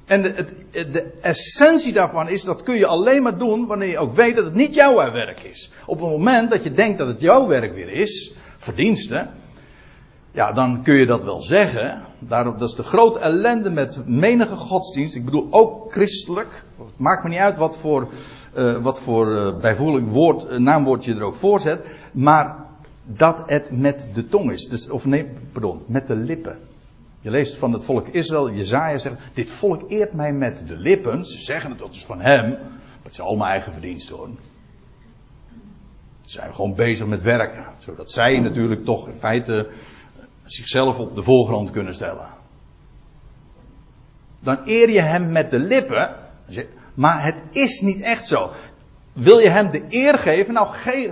En 0.05 0.21
de, 0.21 0.29
het, 0.29 0.65
de 0.93 1.11
essentie 1.21 1.93
daarvan 1.93 2.29
is, 2.29 2.43
dat 2.43 2.63
kun 2.63 2.75
je 2.75 2.85
alleen 2.85 3.23
maar 3.23 3.37
doen 3.37 3.67
wanneer 3.67 3.89
je 3.89 3.97
ook 3.97 4.15
weet 4.15 4.35
dat 4.35 4.45
het 4.45 4.53
niet 4.53 4.73
jouw 4.73 5.11
werk 5.11 5.39
is. 5.39 5.71
Op 5.85 5.99
het 5.99 6.09
moment 6.09 6.49
dat 6.49 6.63
je 6.63 6.71
denkt 6.71 6.97
dat 6.97 7.07
het 7.07 7.21
jouw 7.21 7.47
werk 7.47 7.73
weer 7.73 7.89
is, 7.89 8.35
verdiensten, 8.57 9.29
ja, 10.33 10.51
dan 10.51 10.83
kun 10.83 10.95
je 10.95 11.05
dat 11.05 11.23
wel 11.23 11.41
zeggen. 11.41 12.05
Daarom, 12.19 12.57
dat 12.57 12.69
is 12.69 12.75
de 12.75 12.83
grote 12.83 13.19
ellende 13.19 13.69
met 13.69 14.07
menige 14.07 14.55
godsdienst. 14.55 15.15
Ik 15.15 15.25
bedoel 15.25 15.47
ook 15.49 15.91
christelijk. 15.91 16.63
Het 16.77 16.97
maakt 16.97 17.23
me 17.23 17.29
niet 17.29 17.39
uit 17.39 17.57
wat 17.57 17.77
voor, 17.77 18.07
uh, 18.57 18.77
wat 18.77 18.99
voor 18.99 19.57
bijvoeglijk 19.61 20.07
woord, 20.07 20.51
uh, 20.51 20.57
naamwoord 20.57 21.05
je 21.05 21.15
er 21.15 21.23
ook 21.23 21.35
voor 21.35 21.59
zet. 21.59 21.85
Maar 22.11 22.65
dat 23.05 23.43
het 23.45 23.71
met 23.71 24.07
de 24.13 24.27
tong 24.27 24.51
is. 24.51 24.65
Dus, 24.65 24.89
of 24.89 25.05
nee, 25.05 25.27
pardon, 25.51 25.81
met 25.85 26.07
de 26.07 26.15
lippen. 26.15 26.57
Je 27.21 27.29
leest 27.29 27.57
van 27.57 27.73
het 27.73 27.83
volk 27.83 28.07
Israël, 28.07 28.51
Jezaja 28.51 28.97
zegt, 28.97 29.15
dit 29.33 29.51
volk 29.51 29.91
eert 29.91 30.13
mij 30.13 30.33
met 30.33 30.63
de 30.67 30.77
lippen. 30.77 31.25
Ze 31.25 31.41
zeggen 31.41 31.69
het, 31.69 31.79
dat 31.79 31.91
is 31.91 32.05
van 32.05 32.21
hem. 32.21 32.49
Maar 32.49 33.03
het 33.03 33.11
is 33.11 33.19
allemaal 33.19 33.47
eigen 33.47 33.71
verdienst 33.71 34.09
hoor. 34.09 34.29
Ze 36.21 36.31
zijn 36.31 36.53
gewoon 36.53 36.75
bezig 36.75 37.07
met 37.07 37.21
werken. 37.21 37.65
Zodat 37.77 38.11
zij 38.11 38.39
natuurlijk 38.39 38.85
toch 38.85 39.07
in 39.07 39.15
feite 39.15 39.69
zichzelf 40.45 40.99
op 40.99 41.15
de 41.15 41.23
voorgrond 41.23 41.71
kunnen 41.71 41.93
stellen. 41.93 42.27
Dan 44.39 44.57
eer 44.65 44.89
je 44.89 45.01
hem 45.01 45.31
met 45.31 45.51
de 45.51 45.59
lippen, 45.59 46.15
maar 46.93 47.25
het 47.25 47.41
is 47.51 47.81
niet 47.81 48.01
echt 48.01 48.27
zo. 48.27 48.51
Wil 49.13 49.39
je 49.39 49.49
hem 49.49 49.71
de 49.71 49.85
eer 49.89 50.17
geven? 50.17 50.53
Nou, 50.53 50.67
geef. 50.73 51.11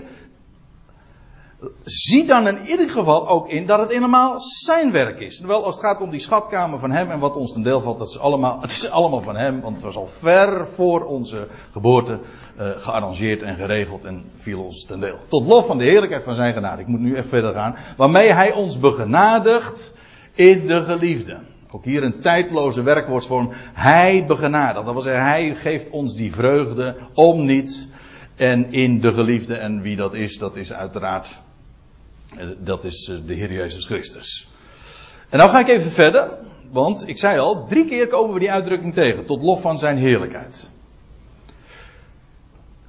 Zie 1.83 2.25
dan 2.25 2.47
in 2.47 2.59
ieder 2.65 2.89
geval 2.89 3.27
ook 3.27 3.49
in 3.49 3.65
dat 3.65 3.79
het 3.79 3.91
helemaal 3.91 4.39
zijn 4.39 4.91
werk 4.91 5.19
is. 5.19 5.39
Wel, 5.39 5.65
als 5.65 5.75
het 5.75 5.83
gaat 5.83 6.01
om 6.01 6.09
die 6.09 6.19
schatkamer 6.19 6.79
van 6.79 6.91
hem 6.91 7.11
en 7.11 7.19
wat 7.19 7.35
ons 7.35 7.53
ten 7.53 7.61
deel 7.61 7.81
valt, 7.81 7.99
dat 7.99 8.09
is 8.09 8.19
allemaal, 8.19 8.61
het 8.61 8.71
is 8.71 8.89
allemaal 8.89 9.21
van 9.21 9.35
hem, 9.35 9.61
want 9.61 9.75
het 9.75 9.85
was 9.85 9.95
al 9.95 10.07
ver 10.07 10.67
voor 10.67 11.05
onze 11.05 11.47
geboorte 11.71 12.19
uh, 12.59 12.69
gearrangeerd 12.77 13.41
en 13.41 13.55
geregeld 13.55 14.03
en 14.03 14.23
viel 14.35 14.63
ons 14.63 14.85
ten 14.85 14.99
deel. 14.99 15.17
Tot 15.27 15.45
lof 15.45 15.65
van 15.65 15.77
de 15.77 15.83
heerlijkheid 15.83 16.23
van 16.23 16.35
zijn 16.35 16.53
genade. 16.53 16.81
Ik 16.81 16.87
moet 16.87 16.99
nu 16.99 17.15
echt 17.15 17.27
verder 17.27 17.53
gaan. 17.53 17.75
Waarmee 17.97 18.33
hij 18.33 18.53
ons 18.53 18.79
begenadigt 18.79 19.93
in 20.33 20.67
de 20.67 20.83
geliefde. 20.83 21.39
Ook 21.71 21.85
hier 21.85 22.03
een 22.03 22.19
tijdloze 22.19 22.81
werkwoordsvorm. 22.81 23.49
Hij 23.73 24.25
begenadigt. 24.27 24.85
Dat 24.85 24.93
wil 24.93 25.03
zeggen, 25.03 25.23
hij 25.23 25.55
geeft 25.55 25.89
ons 25.89 26.15
die 26.15 26.33
vreugde 26.33 26.95
om 27.13 27.45
niets. 27.45 27.87
En 28.35 28.71
in 28.71 28.99
de 28.99 29.13
geliefde. 29.13 29.55
En 29.55 29.81
wie 29.81 29.95
dat 29.95 30.13
is, 30.13 30.37
dat 30.37 30.55
is 30.55 30.73
uiteraard 30.73 31.27
eh, 31.27 31.50
dat 32.57 32.83
is 32.83 33.09
eh, 33.09 33.17
de 33.25 33.33
Heer 33.33 33.51
Jezus 33.51 33.85
Christus. 33.85 34.49
En 35.29 35.37
nou 35.37 35.49
ga 35.49 35.59
ik 35.59 35.67
even 35.67 35.91
verder, 35.91 36.29
want 36.71 37.07
ik 37.07 37.17
zei 37.17 37.39
al, 37.39 37.65
drie 37.65 37.85
keer 37.85 38.07
komen 38.07 38.33
we 38.33 38.39
die 38.39 38.51
uitdrukking 38.51 38.93
tegen, 38.93 39.25
tot 39.25 39.41
lof 39.41 39.61
van 39.61 39.79
zijn 39.79 39.97
heerlijkheid. 39.97 40.69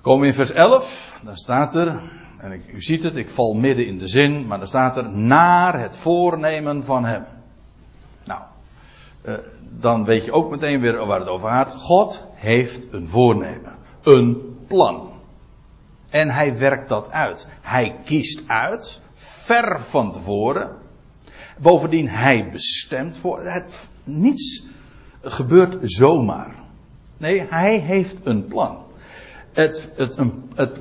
Komen 0.01 0.21
we 0.21 0.27
in 0.27 0.35
vers 0.35 0.53
11, 0.53 1.21
dan 1.25 1.37
staat 1.37 1.75
er, 1.75 2.01
en 2.39 2.53
ik, 2.53 2.73
u 2.73 2.83
ziet 2.83 3.03
het, 3.03 3.17
ik 3.17 3.31
val 3.31 3.55
midden 3.55 3.87
in 3.87 3.99
de 3.99 4.09
zin, 4.09 4.47
maar 4.47 4.59
dan 4.59 4.69
staat 4.69 4.97
er, 4.97 5.11
naar 5.11 5.81
het 5.81 5.97
voornemen 5.97 6.85
van 6.85 7.05
hem. 7.05 7.25
Nou, 8.25 8.43
eh, 9.23 9.35
dan 9.79 10.05
weet 10.05 10.25
je 10.25 10.33
ook 10.33 10.51
meteen 10.51 10.81
weer 10.81 11.07
waar 11.07 11.19
het 11.19 11.29
over 11.29 11.49
gaat. 11.49 11.71
God 11.71 12.25
heeft 12.35 12.93
een 12.93 13.09
voornemen, 13.09 13.77
een 14.03 14.57
plan. 14.67 15.11
En 16.11 16.31
hij 16.31 16.59
werkt 16.59 16.89
dat 16.89 17.11
uit. 17.11 17.49
Hij 17.61 17.97
kiest 18.05 18.43
uit 18.47 19.02
ver 19.43 19.81
van 19.81 20.13
tevoren. 20.13 20.71
Bovendien, 21.59 22.09
hij 22.09 22.49
bestemt 22.51 23.19
voor. 23.19 23.45
Het, 23.45 23.87
niets 24.05 24.63
gebeurt 25.21 25.77
zomaar. 25.81 26.55
Nee, 27.17 27.47
hij 27.49 27.79
heeft 27.79 28.19
een 28.25 28.47
plan. 28.47 28.79
Het, 29.53 29.91
het, 29.97 30.19
het, 30.55 30.81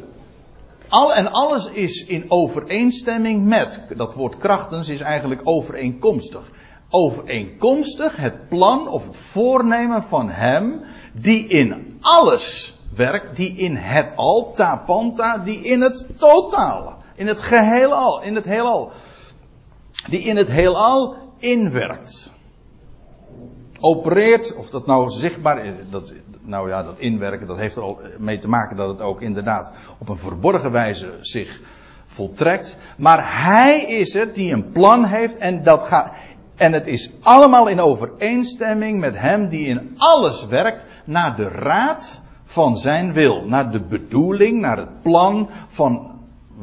al 0.87 1.15
en 1.15 1.31
alles 1.31 1.69
is 1.69 2.05
in 2.05 2.25
overeenstemming 2.27 3.45
met. 3.45 3.83
Dat 3.95 4.13
woord 4.13 4.37
krachtens 4.37 4.89
is 4.89 5.01
eigenlijk 5.01 5.41
overeenkomstig. 5.43 6.51
Overeenkomstig 6.89 8.15
het 8.15 8.49
plan 8.49 8.87
of 8.87 9.07
het 9.07 9.17
voornemen 9.17 10.03
van 10.03 10.29
hem, 10.29 10.81
die 11.13 11.47
in 11.47 11.97
alles 12.01 12.73
werkt, 12.95 13.35
die 13.35 13.51
in 13.51 13.75
het 13.75 14.13
al, 14.15 14.51
tapanta, 14.55 15.37
die 15.37 15.63
in 15.63 15.81
het 15.81 16.05
totale. 16.17 16.99
In 17.21 17.27
het 17.27 17.41
geheel 17.41 17.93
al, 17.93 18.21
in 18.21 18.35
het 18.35 18.45
heelal. 18.45 18.91
Die 20.09 20.19
in 20.19 20.37
het 20.37 20.51
heelal 20.51 21.15
inwerkt. 21.37 22.31
Opereert, 23.79 24.55
of 24.55 24.69
dat 24.69 24.85
nou 24.85 25.09
zichtbaar 25.09 25.65
is, 25.65 25.73
dat, 25.89 26.13
nou 26.41 26.69
ja, 26.69 26.83
dat 26.83 26.97
inwerken, 26.97 27.47
dat 27.47 27.57
heeft 27.57 27.75
er 27.75 27.81
al 27.81 27.99
mee 28.17 28.37
te 28.37 28.47
maken 28.47 28.75
dat 28.75 28.89
het 28.89 29.01
ook 29.01 29.21
inderdaad 29.21 29.71
op 29.97 30.09
een 30.09 30.17
verborgen 30.17 30.71
wijze 30.71 31.17
zich 31.19 31.61
voltrekt. 32.05 32.77
Maar 32.97 33.43
hij 33.43 33.81
is 33.81 34.13
het 34.13 34.35
die 34.35 34.53
een 34.53 34.71
plan 34.71 35.05
heeft 35.05 35.37
en 35.37 35.63
dat 35.63 35.83
gaat, 35.83 36.13
en 36.55 36.73
het 36.73 36.87
is 36.87 37.11
allemaal 37.21 37.67
in 37.67 37.79
overeenstemming 37.79 38.99
met 38.99 39.17
hem 39.17 39.49
die 39.49 39.67
in 39.67 39.95
alles 39.97 40.45
werkt 40.45 40.85
naar 41.05 41.35
de 41.35 41.47
raad 41.47 42.21
van 42.43 42.77
zijn 42.77 43.13
wil. 43.13 43.45
Naar 43.45 43.71
de 43.71 43.81
bedoeling, 43.81 44.59
naar 44.61 44.77
het 44.77 45.01
plan 45.01 45.49
van 45.67 46.10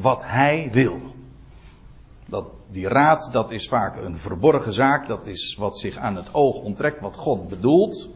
wat 0.01 0.23
hij 0.25 0.69
wil. 0.73 1.01
Dat, 2.27 2.45
die 2.71 2.89
raad, 2.89 3.29
dat 3.33 3.51
is 3.51 3.69
vaak 3.69 3.97
een 3.97 4.17
verborgen 4.17 4.73
zaak. 4.73 5.09
Dat 5.09 5.27
is 5.27 5.57
wat 5.59 5.79
zich 5.79 5.97
aan 5.97 6.17
het 6.17 6.35
oog 6.35 6.57
onttrekt, 6.57 7.01
wat 7.01 7.17
God 7.17 7.49
bedoelt. 7.49 8.09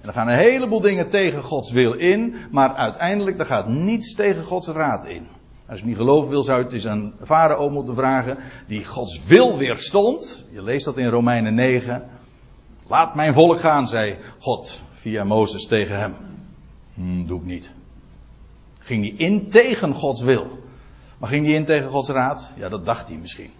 En 0.00 0.08
er 0.08 0.14
gaan 0.14 0.28
een 0.28 0.38
heleboel 0.38 0.80
dingen 0.80 1.08
tegen 1.08 1.42
Gods 1.42 1.70
wil 1.70 1.92
in, 1.92 2.36
maar 2.50 2.74
uiteindelijk 2.74 3.38
er 3.38 3.46
gaat 3.46 3.68
niets 3.68 4.14
tegen 4.14 4.44
Gods 4.44 4.68
raad 4.68 5.06
in. 5.06 5.26
Als 5.68 5.80
je 5.80 5.86
niet 5.86 5.96
geloven 5.96 6.30
wil, 6.30 6.42
zou 6.42 6.58
je 6.58 6.64
het 6.64 6.72
eens 6.72 6.86
aan 6.86 7.14
Farao 7.22 7.70
moeten 7.70 7.94
vragen, 7.94 8.38
die 8.66 8.84
Gods 8.84 9.24
wil 9.24 9.58
weerstond. 9.58 10.44
Je 10.50 10.62
leest 10.62 10.84
dat 10.84 10.96
in 10.96 11.08
Romeinen 11.08 11.54
9. 11.54 12.08
Laat 12.86 13.14
mijn 13.14 13.34
volk 13.34 13.60
gaan, 13.60 13.88
zei 13.88 14.18
God 14.38 14.82
via 14.92 15.24
Mozes 15.24 15.66
tegen 15.66 15.98
hem. 15.98 16.16
Hm, 16.94 17.24
doe 17.24 17.38
ik 17.38 17.46
niet. 17.46 17.70
Ging 18.82 19.04
hij 19.04 19.26
in 19.26 19.50
tegen 19.50 19.94
Gods 19.94 20.22
wil. 20.22 20.58
Maar 21.18 21.28
ging 21.28 21.46
hij 21.46 21.54
in 21.54 21.64
tegen 21.64 21.90
Gods 21.90 22.08
raad? 22.08 22.52
Ja, 22.56 22.68
dat 22.68 22.84
dacht 22.84 23.08
hij 23.08 23.16
misschien. 23.16 23.50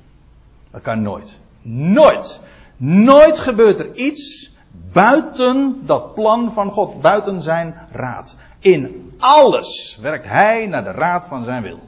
Dat 0.70 0.82
kan 0.82 1.02
nooit. 1.02 1.38
Nooit. 1.62 2.40
Nooit 2.76 3.38
gebeurt 3.38 3.78
er 3.78 3.94
iets 3.94 4.50
buiten 4.92 5.80
dat 5.86 6.14
plan 6.14 6.52
van 6.52 6.70
God, 6.70 7.00
buiten 7.00 7.42
zijn 7.42 7.74
raad. 7.90 8.36
In 8.58 9.12
alles 9.18 9.98
werkt 10.00 10.24
hij 10.24 10.66
naar 10.66 10.84
de 10.84 10.90
raad 10.90 11.26
van 11.26 11.44
zijn 11.44 11.62
wil. 11.62 11.80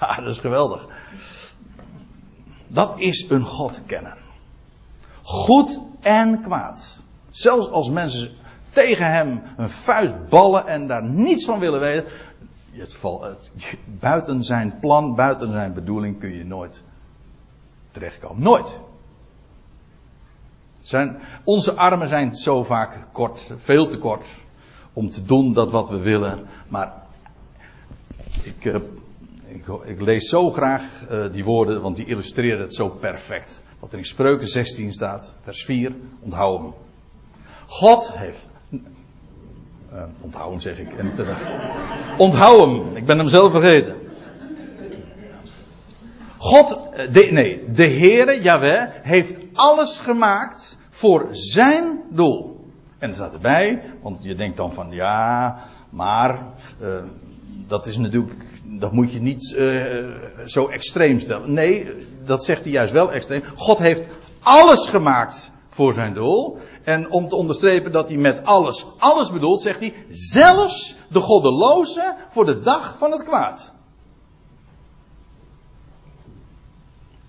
Ja, 0.00 0.14
dat 0.14 0.34
is 0.34 0.38
geweldig. 0.38 0.86
Dat 2.66 3.00
is 3.00 3.26
een 3.28 3.44
God 3.44 3.80
kennen. 3.86 4.16
Goed 5.22 5.80
en 6.00 6.40
kwaad. 6.40 7.02
Zelfs 7.30 7.70
als 7.70 7.90
mensen 7.90 8.30
tegen 8.72 9.12
hem 9.12 9.42
een 9.56 9.70
vuist 9.70 10.28
ballen 10.28 10.66
en 10.66 10.86
daar 10.86 11.04
niets 11.04 11.44
van 11.44 11.58
willen 11.58 11.80
weten. 11.80 12.04
Het, 12.70 12.98
het, 13.02 13.50
buiten 14.00 14.42
zijn 14.42 14.78
plan, 14.80 15.14
buiten 15.14 15.52
zijn 15.52 15.74
bedoeling 15.74 16.18
kun 16.18 16.32
je 16.32 16.44
nooit 16.44 16.82
terechtkomen. 17.90 18.42
Nooit. 18.42 18.80
Zijn, 20.80 21.18
onze 21.44 21.72
armen 21.74 22.08
zijn 22.08 22.36
zo 22.36 22.62
vaak 22.62 23.06
kort, 23.12 23.52
veel 23.56 23.86
te 23.86 23.98
kort 23.98 24.28
om 24.92 25.10
te 25.10 25.24
doen 25.24 25.52
dat 25.52 25.70
wat 25.70 25.88
we 25.88 25.98
willen. 25.98 26.46
Maar 26.68 26.92
ik, 28.42 28.64
uh, 28.64 28.76
ik, 29.84 30.00
lees 30.00 30.28
zo 30.28 30.50
graag 30.50 30.82
uh, 31.10 31.32
die 31.32 31.44
woorden, 31.44 31.82
want 31.82 31.96
die 31.96 32.06
illustreren 32.06 32.60
het 32.60 32.74
zo 32.74 32.88
perfect. 32.88 33.62
Wat 33.78 33.92
er 33.92 33.98
in 33.98 34.04
Spreuken 34.04 34.48
16 34.48 34.92
staat, 34.92 35.36
vers 35.40 35.64
4, 35.64 35.94
onthoud 36.20 36.60
hem. 36.60 36.72
God 37.66 38.12
heeft 38.12 38.46
uh, 39.92 40.02
onthoud 40.20 40.50
hem 40.50 40.60
zeg 40.60 40.78
ik. 40.78 40.92
En 40.92 41.14
terecht. 41.14 41.44
Onthoud 42.16 42.66
hem. 42.66 42.96
Ik 42.96 43.06
ben 43.06 43.18
hem 43.18 43.28
zelf 43.28 43.50
vergeten. 43.50 43.96
God, 46.36 46.78
eh, 46.92 47.30
nee, 47.30 47.72
de 47.72 47.86
Heere, 47.86 48.42
Yahweh, 48.42 48.88
heeft 49.02 49.38
alles 49.52 49.98
gemaakt 49.98 50.78
voor 50.90 51.28
zijn 51.30 52.00
doel. 52.10 52.66
En 52.98 53.08
er 53.08 53.14
staat 53.14 53.32
erbij, 53.32 53.82
want 54.02 54.24
je 54.24 54.34
denkt 54.34 54.56
dan 54.56 54.72
van 54.72 54.90
ja, 54.90 55.58
maar 55.90 56.38
dat 57.66 57.86
is 57.86 57.96
natuurlijk, 57.96 58.44
dat 58.64 58.92
moet 58.92 59.12
je 59.12 59.20
niet 59.20 59.56
zo 60.44 60.68
extreem 60.68 61.20
stellen. 61.20 61.52
Nee, 61.52 61.88
dat 62.24 62.44
zegt 62.44 62.62
hij 62.62 62.72
juist 62.72 62.92
wel 62.92 63.12
extreem. 63.12 63.42
God 63.56 63.78
heeft 63.78 64.08
alles 64.42 64.86
gemaakt 64.86 65.51
voor 65.72 65.92
zijn 65.92 66.14
doel. 66.14 66.58
En 66.84 67.10
om 67.10 67.28
te 67.28 67.36
onderstrepen 67.36 67.92
dat 67.92 68.08
hij 68.08 68.16
met 68.16 68.44
alles, 68.44 68.86
alles 68.98 69.30
bedoelt, 69.30 69.62
zegt 69.62 69.80
hij, 69.80 69.94
zelfs 70.10 70.96
de 71.08 71.20
goddeloze 71.20 72.16
voor 72.30 72.44
de 72.44 72.60
dag 72.60 72.98
van 72.98 73.12
het 73.12 73.24
kwaad. 73.24 73.72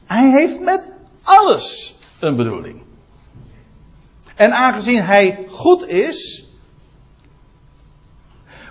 Hij 0.06 0.30
heeft 0.30 0.60
met 0.60 0.90
alles 1.22 1.96
een 2.20 2.36
bedoeling. 2.36 2.82
En 4.36 4.54
aangezien 4.54 5.04
hij 5.04 5.46
goed 5.50 5.88
is, 5.88 6.48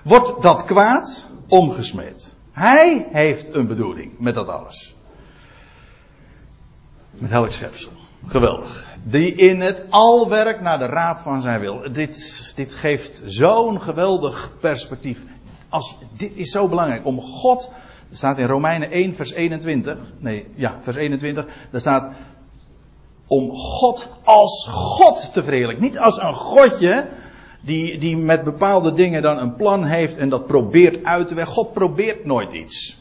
wordt 0.04 0.42
dat 0.42 0.64
kwaad 0.64 1.28
omgesmeed. 1.48 2.34
Hij 2.52 3.06
heeft 3.12 3.54
een 3.54 3.66
bedoeling 3.66 4.18
met 4.18 4.34
dat 4.34 4.48
alles. 4.48 4.94
Met 7.10 7.30
elk 7.30 7.50
schepsel. 7.50 7.92
Geweldig. 8.26 8.90
Die 9.02 9.34
in 9.34 9.60
het 9.60 9.84
al 9.90 10.28
werkt 10.28 10.60
naar 10.60 10.78
de 10.78 10.86
raad 10.86 11.20
van 11.20 11.40
zijn 11.40 11.60
wil. 11.60 11.92
Dit, 11.92 12.52
dit 12.56 12.74
geeft 12.74 13.22
zo'n 13.26 13.80
geweldig 13.80 14.52
perspectief. 14.60 15.24
Als, 15.68 15.96
dit 16.16 16.36
is 16.36 16.50
zo 16.50 16.68
belangrijk. 16.68 17.06
Om 17.06 17.20
God. 17.20 17.70
Er 18.10 18.16
staat 18.16 18.38
in 18.38 18.46
Romeinen 18.46 18.90
1, 18.90 19.14
vers 19.14 19.32
21. 19.32 19.96
Nee, 20.18 20.46
ja, 20.54 20.78
vers 20.82 20.96
21. 20.96 21.46
Daar 21.70 21.80
staat. 21.80 22.12
Om 23.26 23.54
God 23.54 24.08
als 24.22 24.68
God 24.70 25.32
te 25.32 25.42
verheerlijken. 25.42 25.84
Niet 25.84 25.98
als 25.98 26.20
een 26.20 26.34
godje. 26.34 27.08
Die, 27.60 27.98
die 27.98 28.16
met 28.16 28.44
bepaalde 28.44 28.92
dingen 28.92 29.22
dan 29.22 29.38
een 29.38 29.54
plan 29.54 29.84
heeft 29.84 30.16
en 30.16 30.28
dat 30.28 30.46
probeert 30.46 31.04
uit 31.04 31.28
te 31.28 31.34
werken. 31.34 31.52
God 31.54 31.72
probeert 31.72 32.24
nooit 32.24 32.52
iets. 32.52 32.96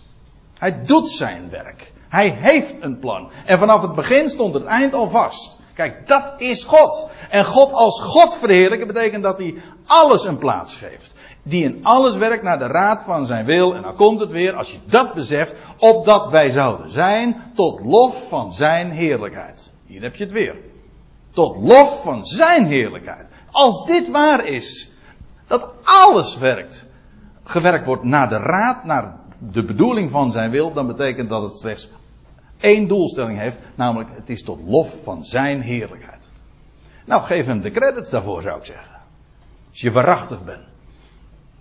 Hij 0.58 0.84
doet 0.84 1.10
zijn 1.10 1.50
werk. 1.50 1.92
Hij 2.12 2.38
heeft 2.40 2.76
een 2.80 3.00
plan. 3.00 3.32
En 3.46 3.58
vanaf 3.58 3.82
het 3.82 3.94
begin 3.94 4.30
stond 4.30 4.54
het 4.54 4.64
eind 4.64 4.94
al 4.94 5.10
vast. 5.10 5.60
Kijk, 5.74 6.08
dat 6.08 6.34
is 6.38 6.64
God. 6.64 7.10
En 7.30 7.46
God 7.46 7.72
als 7.72 8.02
God 8.02 8.38
verheerlijken 8.38 8.88
betekent 8.88 9.24
dat 9.24 9.38
hij 9.38 9.56
alles 9.86 10.26
een 10.26 10.38
plaats 10.38 10.76
geeft. 10.76 11.14
Die 11.44 11.64
in 11.64 11.80
alles 11.84 12.18
werkt 12.18 12.44
naar 12.44 12.60
de 12.60 12.68
raad 12.68 13.04
van 13.04 13.26
zijn 13.26 13.46
wil. 13.46 13.76
En 13.76 13.82
dan 13.82 13.96
komt 13.96 14.20
het 14.20 14.32
weer, 14.32 14.54
als 14.54 14.72
je 14.72 14.78
dat 14.86 15.14
beseft, 15.14 15.56
opdat 15.78 16.30
wij 16.30 16.50
zouden 16.50 16.90
zijn 16.90 17.42
tot 17.56 17.80
lof 17.80 18.28
van 18.28 18.54
zijn 18.54 18.92
heerlijkheid. 18.92 19.74
Hier 19.86 20.02
heb 20.02 20.16
je 20.16 20.24
het 20.24 20.34
weer. 20.34 20.56
Tot 21.32 21.58
lof 21.58 22.02
van 22.04 22.26
zijn 22.26 22.66
heerlijkheid. 22.66 23.28
Als 23.52 23.86
dit 23.86 24.10
waar 24.10 24.46
is, 24.46 24.94
dat 25.48 25.74
alles 25.84 26.38
werkt, 26.38 26.86
gewerkt 27.44 27.86
wordt 27.86 28.04
naar 28.04 28.30
de 28.30 28.38
raad, 28.38 28.84
naar 28.84 29.20
de 29.38 29.66
bedoeling 29.66 30.12
van 30.12 30.32
zijn 30.32 30.52
wil, 30.52 30.74
dan 30.74 30.88
betekent 30.88 31.30
dat 31.30 31.42
het 31.42 31.58
slechts 31.58 31.90
één 32.62 32.88
doelstelling 32.88 33.40
heeft, 33.40 33.58
namelijk 33.76 34.10
het 34.16 34.30
is 34.30 34.44
tot 34.44 34.60
lof 34.66 34.96
van 35.04 35.26
zijn 35.26 35.62
heerlijkheid. 35.62 36.32
Nou, 37.06 37.24
geef 37.24 37.46
hem 37.46 37.62
de 37.62 37.72
credits 37.72 38.10
daarvoor, 38.10 38.42
zou 38.42 38.58
ik 38.58 38.66
zeggen. 38.66 38.96
Als 39.70 39.82
je 39.82 39.92
waarachtig 39.92 40.44
bent. 40.44 40.64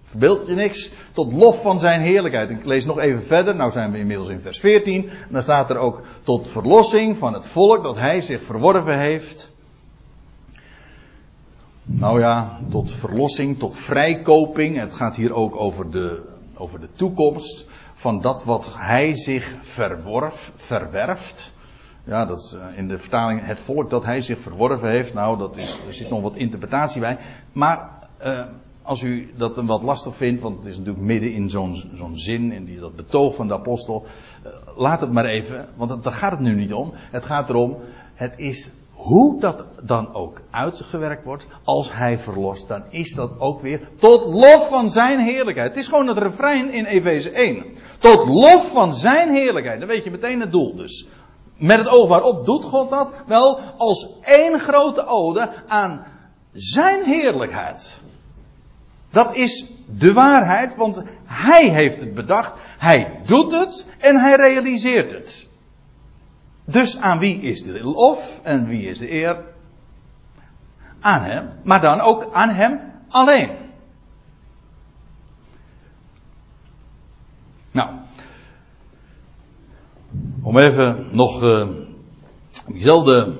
Verbeeld 0.04 0.46
je 0.46 0.54
niks 0.54 0.90
tot 1.12 1.32
lof 1.32 1.62
van 1.62 1.80
zijn 1.80 2.00
heerlijkheid. 2.00 2.50
Ik 2.50 2.64
lees 2.64 2.84
nog 2.84 2.98
even 2.98 3.22
verder, 3.22 3.54
nou 3.54 3.70
zijn 3.70 3.92
we 3.92 3.98
inmiddels 3.98 4.28
in 4.28 4.40
vers 4.40 4.60
14. 4.60 5.08
En 5.08 5.28
dan 5.30 5.42
staat 5.42 5.70
er 5.70 5.78
ook 5.78 6.02
tot 6.22 6.48
verlossing 6.48 7.18
van 7.18 7.32
het 7.32 7.46
volk 7.46 7.82
dat 7.82 7.96
hij 7.96 8.20
zich 8.20 8.42
verworven 8.42 8.98
heeft. 8.98 9.50
Nou 11.82 12.20
ja, 12.20 12.58
tot 12.70 12.92
verlossing, 12.92 13.58
tot 13.58 13.76
vrijkoping. 13.76 14.76
Het 14.76 14.94
gaat 14.94 15.16
hier 15.16 15.32
ook 15.32 15.56
over 15.56 15.90
de, 15.90 16.22
over 16.54 16.80
de 16.80 16.88
toekomst 16.92 17.66
van 18.00 18.20
dat 18.20 18.44
wat 18.44 18.70
hij 18.76 19.16
zich 19.16 19.56
verworf, 19.60 20.52
verwerft. 20.56 21.52
Ja, 22.04 22.26
dat 22.26 22.38
is 22.38 22.52
eh, 22.52 22.78
in 22.78 22.88
de 22.88 22.98
vertaling 22.98 23.46
het 23.46 23.60
volk 23.60 23.90
dat 23.90 24.04
hij 24.04 24.20
zich 24.20 24.38
verworven 24.38 24.90
heeft. 24.90 25.14
Nou, 25.14 25.38
dat 25.38 25.56
is, 25.56 25.80
er 25.86 25.94
zit 25.94 26.10
nog 26.10 26.22
wat 26.22 26.36
interpretatie 26.36 27.00
bij. 27.00 27.18
Maar 27.52 27.90
uh, 28.24 28.44
als 28.82 29.02
u 29.02 29.32
dat 29.36 29.56
een 29.56 29.66
wat 29.66 29.82
lastig 29.82 30.16
vindt, 30.16 30.42
want 30.42 30.56
het 30.56 30.66
is 30.66 30.76
natuurlijk 30.76 31.04
midden 31.04 31.32
in 31.32 31.50
zo'n 31.50 32.12
zin, 32.14 32.52
in 32.52 32.64
die, 32.64 32.78
dat 32.78 32.96
betoog 32.96 33.34
van 33.34 33.48
de 33.48 33.54
apostel. 33.54 34.06
Uh, 34.44 34.52
laat 34.76 35.00
het 35.00 35.12
maar 35.12 35.24
even, 35.24 35.68
want 35.76 36.02
daar 36.02 36.12
gaat 36.12 36.30
het 36.30 36.40
nu 36.40 36.54
niet 36.54 36.72
om. 36.72 36.90
Het 36.94 37.24
gaat 37.24 37.48
erom, 37.48 37.76
het 38.14 38.32
is 38.36 38.70
hoe 39.00 39.40
dat 39.40 39.64
dan 39.82 40.14
ook 40.14 40.40
uitgewerkt 40.50 41.24
wordt, 41.24 41.46
als 41.64 41.92
hij 41.92 42.18
verlost, 42.18 42.68
dan 42.68 42.82
is 42.90 43.14
dat 43.14 43.30
ook 43.38 43.60
weer 43.60 43.88
tot 43.96 44.26
lof 44.26 44.68
van 44.68 44.90
zijn 44.90 45.20
heerlijkheid. 45.20 45.68
Het 45.68 45.78
is 45.78 45.88
gewoon 45.88 46.06
het 46.06 46.18
refrein 46.18 46.72
in 46.72 46.84
Efeze 46.84 47.30
1. 47.30 47.64
Tot 48.00 48.28
lof 48.28 48.70
van 48.72 48.94
zijn 48.94 49.34
heerlijkheid. 49.34 49.78
Dan 49.78 49.88
weet 49.88 50.04
je 50.04 50.10
meteen 50.10 50.40
het 50.40 50.52
doel 50.52 50.74
dus. 50.76 51.06
Met 51.56 51.78
het 51.78 51.88
oog 51.88 52.08
waarop 52.08 52.44
doet 52.44 52.64
God 52.64 52.90
dat? 52.90 53.12
Wel, 53.26 53.60
als 53.76 54.08
één 54.22 54.60
grote 54.60 55.06
ode 55.06 55.52
aan 55.66 56.06
zijn 56.52 57.04
heerlijkheid. 57.04 58.00
Dat 59.10 59.36
is 59.36 59.66
de 59.86 60.12
waarheid, 60.12 60.76
want 60.76 61.02
hij 61.24 61.68
heeft 61.68 62.00
het 62.00 62.14
bedacht, 62.14 62.54
hij 62.78 63.20
doet 63.26 63.52
het 63.52 63.86
en 63.98 64.16
hij 64.16 64.36
realiseert 64.36 65.12
het. 65.12 65.46
Dus 66.64 67.00
aan 67.00 67.18
wie 67.18 67.40
is 67.40 67.62
de 67.62 67.84
lof 67.84 68.40
en 68.42 68.66
wie 68.66 68.88
is 68.88 68.98
de 68.98 69.12
eer? 69.12 69.44
Aan 71.00 71.22
hem, 71.22 71.50
maar 71.64 71.80
dan 71.80 72.00
ook 72.00 72.28
aan 72.32 72.48
hem 72.50 72.80
alleen. 73.08 73.59
Nou, 77.70 77.90
om 80.42 80.58
even 80.58 81.06
nog 81.10 81.42
uh, 81.42 81.68
diezelfde 82.68 83.32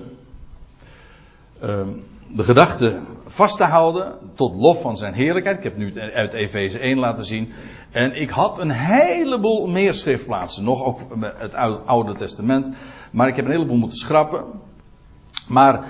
uh, 1.62 1.80
de 2.28 2.42
gedachte 2.42 3.00
vast 3.26 3.56
te 3.56 3.64
houden 3.64 4.14
tot 4.34 4.54
lof 4.54 4.80
van 4.80 4.98
zijn 4.98 5.14
heerlijkheid. 5.14 5.56
Ik 5.56 5.64
heb 5.64 5.76
nu 5.76 5.94
uit 6.14 6.32
Efeze 6.32 6.78
1 6.78 6.98
laten 6.98 7.24
zien. 7.24 7.52
En 7.90 8.20
ik 8.20 8.30
had 8.30 8.58
een 8.58 8.70
heleboel 8.70 9.66
meer 9.66 9.94
schriftplaatsen, 9.94 10.64
nog 10.64 10.84
ook 10.84 11.00
het 11.38 11.54
Oude 11.84 12.14
Testament. 12.14 12.70
Maar 13.10 13.28
ik 13.28 13.36
heb 13.36 13.44
een 13.44 13.50
heleboel 13.50 13.76
moeten 13.76 13.98
schrappen. 13.98 14.44
Maar 15.48 15.84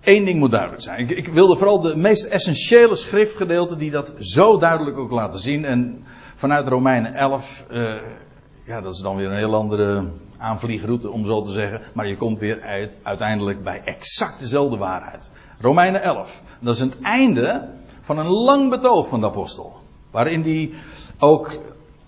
één 0.00 0.24
ding 0.24 0.38
moet 0.38 0.50
duidelijk 0.50 0.82
zijn. 0.82 0.98
Ik, 0.98 1.10
ik 1.10 1.28
wilde 1.28 1.56
vooral 1.56 1.80
de 1.80 1.96
meest 1.96 2.24
essentiële 2.24 2.94
schriftgedeelten 2.94 3.78
die 3.78 3.90
dat 3.90 4.12
zo 4.18 4.58
duidelijk 4.58 4.98
ook 4.98 5.10
laten 5.10 5.40
zien. 5.40 5.64
En 5.64 6.04
vanuit 6.36 6.68
Romeinen 6.68 7.14
11, 7.14 7.64
uh, 7.70 7.94
ja, 8.64 8.80
dat 8.80 8.94
is 8.94 9.00
dan 9.00 9.16
weer 9.16 9.30
een 9.30 9.36
heel 9.36 9.54
andere 9.54 10.08
aanvliegroute 10.38 11.10
om 11.10 11.24
zo 11.24 11.42
te 11.42 11.50
zeggen. 11.50 11.80
Maar 11.94 12.08
je 12.08 12.16
komt 12.16 12.38
weer 12.38 12.62
uit, 12.62 13.00
uiteindelijk 13.02 13.62
bij 13.62 13.82
exact 13.84 14.38
dezelfde 14.38 14.76
waarheid. 14.76 15.30
Romeinen 15.58 16.02
11. 16.02 16.42
Dat 16.60 16.74
is 16.74 16.80
het 16.80 17.00
einde 17.00 17.68
van 18.00 18.18
een 18.18 18.28
lang 18.28 18.70
betoog 18.70 19.08
van 19.08 19.20
de 19.20 19.26
apostel. 19.26 19.76
Waarin 20.10 20.42
die 20.42 20.74
ook 21.18 21.58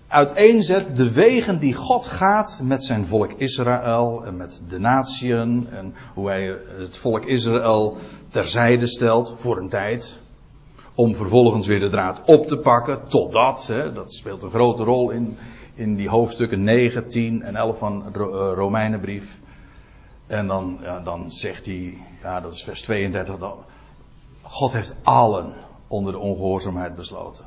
uiteenzet 0.07 0.97
de 0.97 1.11
wegen 1.11 1.59
die 1.59 1.73
God 1.73 2.05
gaat 2.05 2.59
met 2.63 2.83
zijn 2.83 3.05
volk 3.05 3.31
Israël 3.31 4.23
en 4.25 4.37
met 4.37 4.61
de 4.69 4.79
natieën 4.79 5.67
en 5.71 5.93
hoe 6.13 6.27
hij 6.27 6.57
het 6.77 6.97
volk 6.97 7.25
Israël 7.25 7.97
terzijde 8.29 8.87
stelt 8.87 9.33
voor 9.35 9.57
een 9.57 9.69
tijd. 9.69 10.21
Om 10.99 11.15
vervolgens 11.15 11.67
weer 11.67 11.79
de 11.79 11.89
draad 11.89 12.21
op 12.25 12.47
te 12.47 12.57
pakken 12.57 13.07
totdat, 13.07 13.67
hè, 13.67 13.91
dat 13.91 14.13
speelt 14.13 14.43
een 14.43 14.49
grote 14.49 14.83
rol 14.83 15.09
in, 15.09 15.37
in 15.73 15.95
die 15.95 16.09
hoofdstukken 16.09 16.63
9, 16.63 17.07
10 17.07 17.41
en 17.41 17.55
11 17.55 17.77
van 17.77 18.03
de 18.13 18.19
eh, 18.19 18.51
Romeinenbrief. 18.55 19.39
En 20.27 20.47
dan, 20.47 20.79
ja, 20.81 20.99
dan 20.99 21.31
zegt 21.31 21.65
hij, 21.65 21.97
ja, 22.21 22.41
dat 22.41 22.53
is 22.53 22.63
vers 22.63 22.81
32, 22.81 23.37
dan, 23.37 23.57
God 24.41 24.71
heeft 24.71 24.95
allen 25.03 25.53
onder 25.87 26.13
de 26.13 26.19
ongehoorzaamheid 26.19 26.95
besloten. 26.95 27.45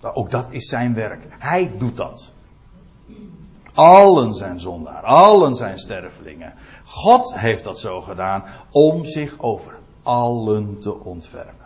Nou, 0.00 0.14
ook 0.14 0.30
dat 0.30 0.46
is 0.50 0.68
zijn 0.68 0.94
werk. 0.94 1.26
Hij 1.28 1.72
doet 1.78 1.96
dat. 1.96 2.32
Allen 3.74 4.34
zijn 4.34 4.60
zondaar, 4.60 5.02
allen 5.02 5.56
zijn 5.56 5.78
stervelingen. 5.78 6.54
God 6.84 7.34
heeft 7.34 7.64
dat 7.64 7.78
zo 7.78 8.00
gedaan 8.00 8.44
om 8.70 9.04
zich 9.04 9.38
over 9.38 9.78
allen 10.02 10.78
te 10.80 11.04
ontfermen. 11.04 11.59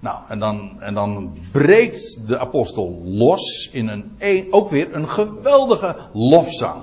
Nou, 0.00 0.18
en 0.28 0.38
dan, 0.38 0.80
en 0.80 0.94
dan 0.94 1.38
breekt 1.52 2.26
de 2.26 2.38
apostel 2.38 3.02
los 3.04 3.70
in 3.72 3.88
een, 3.88 4.12
ook 4.50 4.70
weer 4.70 4.94
een 4.94 5.08
geweldige 5.08 5.96
lofzang. 6.12 6.82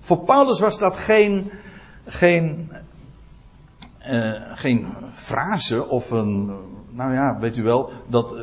Voor 0.00 0.18
Paulus 0.18 0.60
was 0.60 0.78
dat 0.78 0.96
geen, 0.96 1.50
geen, 2.04 2.70
uh, 4.10 4.32
geen 4.54 4.86
frase 5.10 5.88
of 5.88 6.10
een, 6.10 6.46
nou 6.90 7.12
ja, 7.12 7.38
weet 7.38 7.56
u 7.56 7.62
wel, 7.62 7.90
dat 8.06 8.34
uh, 8.34 8.40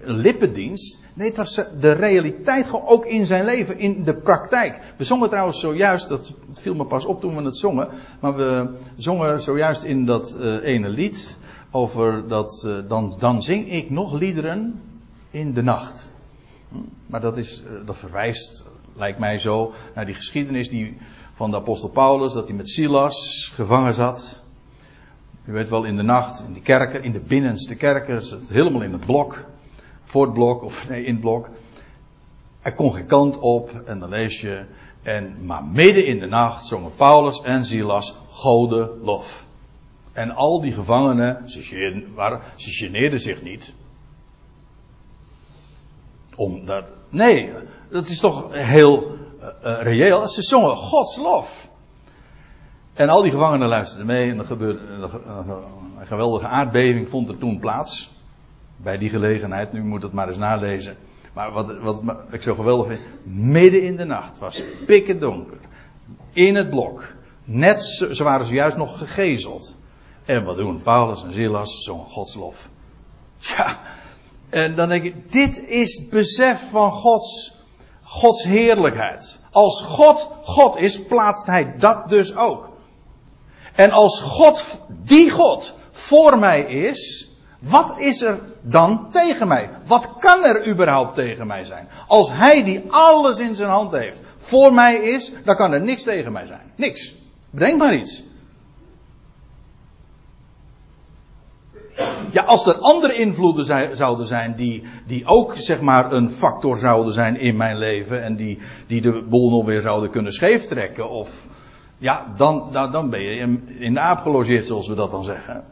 lippendienst. 0.00 1.02
Nee, 1.14 1.28
het 1.28 1.36
was 1.36 1.54
de 1.80 1.92
realiteit 1.92 2.66
gewoon 2.66 2.86
ook 2.86 3.06
in 3.06 3.26
zijn 3.26 3.44
leven, 3.44 3.78
in 3.78 4.04
de 4.04 4.16
praktijk. 4.16 4.80
We 4.96 5.04
zongen 5.04 5.28
trouwens 5.28 5.60
zojuist, 5.60 6.08
dat 6.08 6.34
viel 6.52 6.74
me 6.74 6.84
pas 6.84 7.04
op 7.04 7.20
toen 7.20 7.36
we 7.36 7.42
het 7.42 7.56
zongen, 7.56 7.88
maar 8.20 8.36
we 8.36 8.74
zongen 8.96 9.40
zojuist 9.40 9.82
in 9.82 10.04
dat 10.04 10.36
ene 10.62 10.88
lied 10.88 11.38
over 11.70 12.28
dat, 12.28 12.68
dan, 12.88 13.14
dan 13.18 13.42
zing 13.42 13.70
ik 13.70 13.90
nog 13.90 14.12
liederen 14.12 14.82
in 15.30 15.54
de 15.54 15.62
nacht. 15.62 16.14
Hm, 16.68 16.76
maar 17.06 17.20
dat 17.20 17.36
is, 17.36 17.62
dat 17.84 17.96
verwijst 17.96 18.64
lijkt 18.98 19.18
mij 19.18 19.38
zo, 19.38 19.72
naar 19.94 20.06
die 20.06 20.14
geschiedenis 20.14 20.68
die, 20.68 20.96
van 21.32 21.50
de 21.50 21.56
apostel 21.56 21.88
Paulus, 21.88 22.32
dat 22.32 22.48
hij 22.48 22.56
met 22.56 22.68
Silas 22.68 23.50
gevangen 23.54 23.94
zat. 23.94 24.40
U 25.44 25.52
weet 25.52 25.68
wel, 25.68 25.84
in 25.84 25.96
de 25.96 26.02
nacht, 26.02 26.44
in 26.46 26.52
de 26.52 26.60
kerken, 26.60 27.02
in 27.02 27.12
de 27.12 27.20
binnenste 27.20 27.74
kerken, 27.74 28.22
helemaal 28.48 28.82
in 28.82 28.92
het 28.92 29.06
blok, 29.06 29.44
voor 30.04 30.24
het 30.24 30.34
blok, 30.34 30.62
of 30.62 30.88
nee, 30.88 31.04
in 31.04 31.12
het 31.12 31.20
blok. 31.20 31.48
Er 32.60 32.74
kon 32.74 32.94
geen 32.94 33.06
kant 33.06 33.38
op, 33.38 33.70
en 33.84 33.98
dan 33.98 34.08
lees 34.08 34.40
je, 34.40 34.64
en, 35.02 35.36
maar 35.46 35.64
midden 35.64 36.06
in 36.06 36.18
de 36.18 36.26
nacht 36.26 36.66
zongen 36.66 36.94
Paulus 36.94 37.40
en 37.40 37.64
Silas 37.64 38.14
Gode 38.28 38.90
lof. 39.02 39.46
En 40.18 40.30
al 40.30 40.60
die 40.60 40.72
gevangenen, 40.72 41.50
ze, 41.50 41.62
geneerden 42.56 43.20
zich 43.20 43.42
niet. 43.42 43.74
Omdat, 46.36 46.84
nee, 47.08 47.52
dat 47.90 48.08
is 48.08 48.20
toch 48.20 48.52
heel 48.52 49.16
uh, 49.40 49.82
reëel. 49.82 50.28
Ze 50.28 50.42
zongen 50.42 50.76
Gods 50.76 51.16
lof. 51.16 51.70
En 52.94 53.08
al 53.08 53.22
die 53.22 53.30
gevangenen 53.30 53.68
luisterden 53.68 54.06
mee 54.06 54.30
en 54.30 54.38
er 54.38 54.44
gebeurde 54.44 54.80
een 55.98 56.06
geweldige 56.06 56.46
aardbeving 56.46 57.08
vond 57.08 57.28
er 57.28 57.38
toen 57.38 57.58
plaats. 57.58 58.10
Bij 58.76 58.98
die 58.98 59.10
gelegenheid, 59.10 59.72
nu 59.72 59.82
moet 59.82 60.02
het 60.02 60.12
maar 60.12 60.28
eens 60.28 60.38
nalezen. 60.38 60.96
Maar 61.32 61.52
wat, 61.52 61.78
wat 61.78 62.02
ik 62.30 62.42
zo 62.42 62.54
geweldig 62.54 62.86
vind, 62.86 63.00
midden 63.24 63.82
in 63.82 63.96
de 63.96 64.04
nacht 64.04 64.38
was 64.38 64.62
pikken 64.86 65.20
donker. 65.20 65.58
In 66.32 66.54
het 66.54 66.70
blok. 66.70 67.04
Net, 67.44 67.82
ze 68.12 68.24
waren 68.24 68.46
zojuist 68.46 68.76
nog 68.76 68.98
gegezeld. 68.98 69.76
En 70.28 70.44
wat 70.44 70.56
doen 70.56 70.82
Paulus 70.82 71.22
en 71.22 71.32
Silas? 71.32 71.84
Zongen 71.84 72.06
Gods 72.06 72.34
lof. 72.34 72.68
Ja, 73.38 73.80
en 74.48 74.74
dan 74.74 74.88
denk 74.88 75.04
ik, 75.04 75.32
dit 75.32 75.58
is 75.58 76.08
besef 76.08 76.70
van 76.70 76.92
Gods 76.92 77.56
Gods 78.02 78.44
heerlijkheid. 78.44 79.40
Als 79.50 79.82
God 79.82 80.30
God 80.42 80.76
is, 80.76 81.02
plaatst 81.02 81.46
Hij 81.46 81.74
dat 81.78 82.08
dus 82.08 82.36
ook. 82.36 82.70
En 83.74 83.90
als 83.90 84.20
God, 84.20 84.80
die 84.88 85.30
God, 85.30 85.74
voor 85.92 86.38
mij 86.38 86.60
is, 86.60 87.30
wat 87.58 87.98
is 87.98 88.22
er 88.22 88.40
dan 88.60 89.10
tegen 89.10 89.48
mij? 89.48 89.70
Wat 89.86 90.16
kan 90.18 90.44
er 90.44 90.66
überhaupt 90.66 91.14
tegen 91.14 91.46
mij 91.46 91.64
zijn? 91.64 91.88
Als 92.06 92.30
Hij 92.30 92.64
die 92.64 92.84
alles 92.88 93.38
in 93.38 93.56
zijn 93.56 93.70
hand 93.70 93.92
heeft, 93.92 94.20
voor 94.38 94.72
mij 94.74 94.96
is, 94.96 95.32
dan 95.44 95.56
kan 95.56 95.72
er 95.72 95.82
niks 95.82 96.02
tegen 96.02 96.32
mij 96.32 96.46
zijn. 96.46 96.72
Niks. 96.76 97.14
Bedenk 97.50 97.78
maar 97.78 97.94
iets. 97.94 98.22
Ja, 102.32 102.42
als 102.42 102.66
er 102.66 102.78
andere 102.78 103.14
invloeden 103.14 103.96
zouden 103.96 104.26
zijn 104.26 104.54
die, 104.56 104.84
die 105.06 105.26
ook 105.26 105.54
zeg 105.56 105.80
maar 105.80 106.12
een 106.12 106.30
factor 106.30 106.78
zouden 106.78 107.12
zijn 107.12 107.40
in 107.40 107.56
mijn 107.56 107.78
leven 107.78 108.22
en 108.22 108.36
die, 108.36 108.58
die 108.86 109.00
de 109.00 109.24
boel 109.28 109.50
nog 109.50 109.64
weer 109.64 109.80
zouden 109.80 110.10
kunnen 110.10 110.32
scheeftrekken 110.32 111.10
of 111.10 111.46
ja, 111.98 112.26
dan, 112.36 112.68
dan, 112.72 112.92
dan 112.92 113.10
ben 113.10 113.22
je 113.22 113.58
in 113.78 113.94
de 113.94 114.00
aap 114.00 114.18
gelogeerd 114.18 114.66
zoals 114.66 114.88
we 114.88 114.94
dat 114.94 115.10
dan 115.10 115.24
zeggen. 115.24 115.64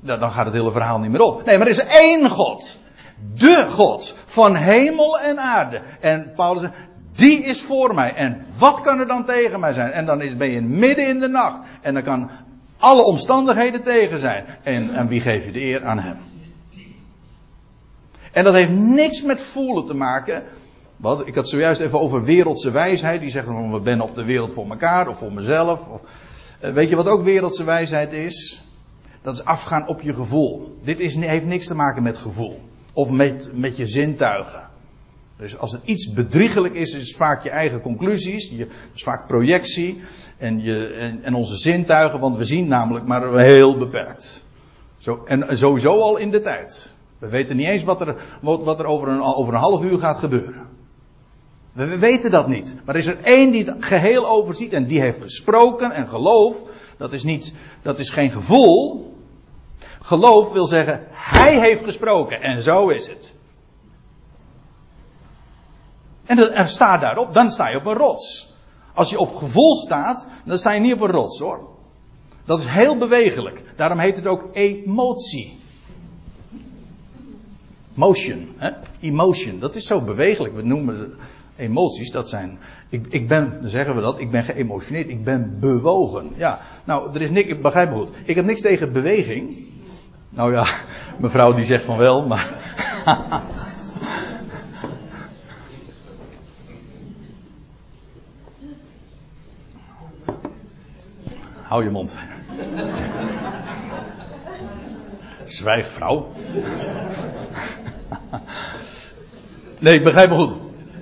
Dan 0.00 0.32
gaat 0.32 0.44
het 0.44 0.54
hele 0.54 0.72
verhaal 0.72 0.98
niet 0.98 1.10
meer 1.10 1.20
op. 1.20 1.44
Nee, 1.44 1.58
maar 1.58 1.66
er 1.66 1.72
is 1.72 1.86
één 1.86 2.30
God. 2.30 2.78
De 3.34 3.66
God 3.70 4.16
van 4.26 4.54
hemel 4.54 5.18
en 5.18 5.38
aarde. 5.38 5.80
En 6.00 6.32
Paulus 6.36 6.60
zegt, 6.60 6.74
die 7.12 7.44
is 7.44 7.62
voor 7.62 7.94
mij. 7.94 8.14
En 8.14 8.44
wat 8.58 8.80
kan 8.80 8.98
er 8.98 9.06
dan 9.06 9.24
tegen 9.24 9.60
mij 9.60 9.72
zijn? 9.72 9.92
En 9.92 10.06
dan 10.06 10.20
is, 10.20 10.36
ben 10.36 10.50
je 10.50 10.60
midden 10.60 11.06
in 11.06 11.20
de 11.20 11.28
nacht. 11.28 11.68
En 11.80 11.94
dan 11.94 12.02
kan 12.02 12.30
alle 12.78 13.04
omstandigheden 13.04 13.82
tegen 13.82 14.18
zijn. 14.18 14.44
En, 14.62 14.94
en 14.94 15.08
wie 15.08 15.20
geef 15.20 15.44
je 15.44 15.52
de 15.52 15.60
eer 15.60 15.84
aan 15.84 15.98
hem? 15.98 16.18
En 18.32 18.44
dat 18.44 18.54
heeft 18.54 18.70
niks 18.70 19.22
met 19.22 19.42
voelen 19.42 19.84
te 19.84 19.94
maken. 19.94 20.42
Ik 21.24 21.34
had 21.34 21.48
zojuist 21.48 21.80
even 21.80 22.00
over 22.00 22.24
wereldse 22.24 22.70
wijsheid. 22.70 23.20
Die 23.20 23.30
zegt 23.30 23.46
van 23.46 23.72
we 23.72 23.80
ben 23.80 24.00
op 24.00 24.14
de 24.14 24.24
wereld 24.24 24.52
voor 24.52 24.70
elkaar 24.70 25.08
of 25.08 25.18
voor 25.18 25.32
mezelf. 25.32 25.88
Of, 25.88 26.02
eh, 26.60 26.70
weet 26.70 26.88
je 26.88 26.96
wat 26.96 27.08
ook 27.08 27.22
wereldse 27.22 27.64
wijsheid 27.64 28.12
is? 28.12 28.62
Dat 29.22 29.34
is 29.34 29.44
afgaan 29.44 29.88
op 29.88 30.00
je 30.00 30.14
gevoel. 30.14 30.78
Dit 30.82 30.98
heeft 30.98 31.46
niks 31.46 31.66
te 31.66 31.74
maken 31.74 32.02
met 32.02 32.18
gevoel. 32.18 32.60
Of 32.92 33.10
met, 33.10 33.48
met 33.52 33.76
je 33.76 33.86
zintuigen. 33.86 34.67
Dus 35.38 35.58
als 35.58 35.72
er 35.72 35.80
iets 35.84 36.12
bedriegelijk 36.12 36.74
is, 36.74 36.92
is 36.92 37.06
het 37.06 37.16
vaak 37.16 37.42
je 37.42 37.50
eigen 37.50 37.80
conclusies. 37.80 38.50
Je, 38.50 38.66
is 38.94 39.02
vaak 39.02 39.26
projectie. 39.26 40.00
En, 40.36 40.62
je, 40.62 40.86
en, 40.86 41.22
en, 41.22 41.34
onze 41.34 41.56
zintuigen, 41.56 42.20
want 42.20 42.36
we 42.36 42.44
zien 42.44 42.68
namelijk 42.68 43.06
maar 43.06 43.38
heel 43.38 43.78
beperkt. 43.78 44.44
Zo, 44.98 45.22
en 45.24 45.58
sowieso 45.58 46.00
al 46.00 46.16
in 46.16 46.30
de 46.30 46.40
tijd. 46.40 46.94
We 47.18 47.28
weten 47.28 47.56
niet 47.56 47.66
eens 47.66 47.84
wat 47.84 48.00
er, 48.00 48.16
wat 48.40 48.78
er 48.78 48.84
over, 48.84 49.08
een, 49.08 49.22
over 49.22 49.54
een 49.54 49.60
half 49.60 49.82
uur 49.82 49.98
gaat 49.98 50.18
gebeuren. 50.18 50.66
We 51.72 51.98
weten 51.98 52.30
dat 52.30 52.48
niet. 52.48 52.76
Maar 52.84 52.94
er 52.94 53.00
is 53.00 53.06
er 53.06 53.18
één 53.22 53.50
die 53.50 53.64
het 53.64 53.84
geheel 53.84 54.28
overziet 54.28 54.72
en 54.72 54.86
die 54.86 55.00
heeft 55.00 55.22
gesproken 55.22 55.90
en 55.90 56.08
geloof. 56.08 56.62
Dat 56.96 57.12
is 57.12 57.22
niet, 57.22 57.52
dat 57.82 57.98
is 57.98 58.10
geen 58.10 58.30
gevoel. 58.30 59.12
Geloof 60.00 60.52
wil 60.52 60.66
zeggen, 60.66 61.06
hij 61.10 61.60
heeft 61.60 61.84
gesproken 61.84 62.40
en 62.40 62.62
zo 62.62 62.88
is 62.88 63.06
het. 63.06 63.36
En 66.28 66.54
er 66.54 66.68
staat 66.68 67.00
daarop, 67.00 67.34
dan 67.34 67.50
sta 67.50 67.68
je 67.68 67.76
op 67.76 67.86
een 67.86 67.96
rots. 67.96 68.54
Als 68.94 69.10
je 69.10 69.18
op 69.18 69.36
gevoel 69.36 69.74
staat, 69.74 70.26
dan 70.44 70.58
sta 70.58 70.72
je 70.72 70.80
niet 70.80 70.94
op 70.94 71.00
een 71.00 71.10
rots 71.10 71.38
hoor. 71.38 71.68
Dat 72.44 72.58
is 72.58 72.66
heel 72.66 72.96
bewegelijk. 72.96 73.64
Daarom 73.76 73.98
heet 73.98 74.16
het 74.16 74.26
ook 74.26 74.44
emotie. 74.52 75.58
Motion, 77.94 78.48
hè? 78.56 78.70
emotion. 79.00 79.58
Dat 79.58 79.74
is 79.74 79.86
zo 79.86 80.00
bewegelijk. 80.00 80.54
We 80.54 80.62
noemen 80.62 81.14
emoties, 81.56 82.10
dat 82.10 82.28
zijn. 82.28 82.58
Ik, 82.88 83.06
ik 83.08 83.28
ben, 83.28 83.58
zeggen 83.62 83.94
we 83.94 84.00
dat, 84.00 84.18
ik 84.20 84.30
ben 84.30 84.44
geëmotioneerd, 84.44 85.08
ik 85.08 85.24
ben 85.24 85.56
bewogen. 85.60 86.30
Ja, 86.36 86.60
nou, 86.84 87.14
er 87.14 87.22
is 87.22 87.30
niks, 87.30 87.48
ik 87.48 87.62
begrijp 87.62 87.90
me 87.90 87.96
goed. 87.96 88.10
Ik 88.24 88.34
heb 88.34 88.44
niks 88.44 88.60
tegen 88.60 88.92
beweging. 88.92 89.66
Nou 90.30 90.52
ja, 90.52 90.66
mevrouw 91.18 91.52
die 91.52 91.64
zegt 91.64 91.84
van 91.84 91.96
wel, 91.96 92.26
maar. 92.26 92.56
Hou 101.68 101.84
je 101.84 101.90
mond. 101.90 102.16
Zwijg, 105.44 105.88
vrouw. 105.88 106.28
Nee, 109.78 109.94
ik 109.94 110.04
begrijp 110.04 110.30
me 110.30 110.36
goed. 110.36 110.56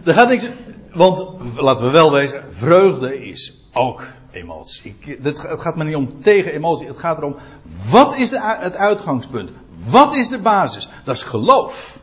Er 0.05 0.15
gaat 0.15 0.29
niks. 0.29 0.49
Want 0.93 1.27
laten 1.57 1.85
we 1.85 1.91
wel 1.91 2.13
wezen, 2.13 2.45
vreugde 2.51 3.29
is 3.29 3.69
ook 3.73 4.07
emotie. 4.31 4.97
het 5.23 5.41
gaat 5.41 5.77
me 5.77 5.85
niet 5.85 5.97
om 5.97 6.21
tegen 6.21 6.53
emotie. 6.53 6.87
Het 6.87 6.97
gaat 6.97 7.19
erom, 7.19 7.37
wat 7.91 8.17
is 8.17 8.31
de, 8.31 8.41
het 8.41 8.77
uitgangspunt? 8.77 9.51
Wat 9.89 10.17
is 10.17 10.29
de 10.29 10.41
basis? 10.41 10.89
Dat 11.05 11.15
is 11.15 11.23
geloof. 11.23 12.01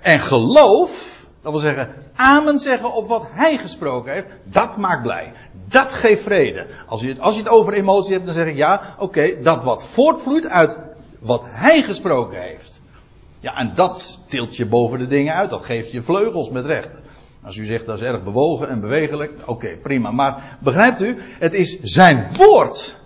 En 0.00 0.20
geloof, 0.20 1.11
dat 1.42 1.52
wil 1.52 1.60
zeggen, 1.60 1.94
amen 2.14 2.58
zeggen 2.58 2.92
op 2.92 3.08
wat 3.08 3.26
hij 3.30 3.58
gesproken 3.58 4.12
heeft, 4.12 4.26
dat 4.44 4.76
maakt 4.76 5.02
blij. 5.02 5.32
Dat 5.68 5.94
geeft 5.94 6.22
vrede. 6.22 6.66
Als 6.86 7.00
je 7.00 7.08
het, 7.08 7.20
als 7.20 7.36
het 7.36 7.48
over 7.48 7.72
emotie 7.72 8.12
hebt, 8.12 8.24
dan 8.24 8.34
zeg 8.34 8.46
ik 8.46 8.56
ja, 8.56 8.94
oké, 8.98 9.42
dat 9.42 9.64
wat 9.64 9.84
voortvloeit 9.84 10.46
uit 10.46 10.78
wat 11.18 11.42
hij 11.46 11.82
gesproken 11.82 12.42
heeft. 12.42 12.80
Ja, 13.40 13.56
en 13.56 13.72
dat 13.74 14.20
tilt 14.26 14.56
je 14.56 14.66
boven 14.66 14.98
de 14.98 15.06
dingen 15.06 15.34
uit. 15.34 15.50
Dat 15.50 15.64
geeft 15.64 15.92
je 15.92 16.02
vleugels 16.02 16.50
met 16.50 16.66
recht. 16.66 17.00
Als 17.42 17.56
u 17.56 17.64
zegt 17.64 17.86
dat 17.86 17.98
is 17.98 18.04
erg 18.04 18.24
bewogen 18.24 18.68
en 18.68 18.80
bewegelijk, 18.80 19.32
oké, 19.46 19.76
prima. 19.76 20.10
Maar 20.10 20.58
begrijpt 20.60 21.00
u, 21.00 21.18
het 21.38 21.54
is 21.54 21.80
zijn 21.80 22.28
woord 22.36 23.00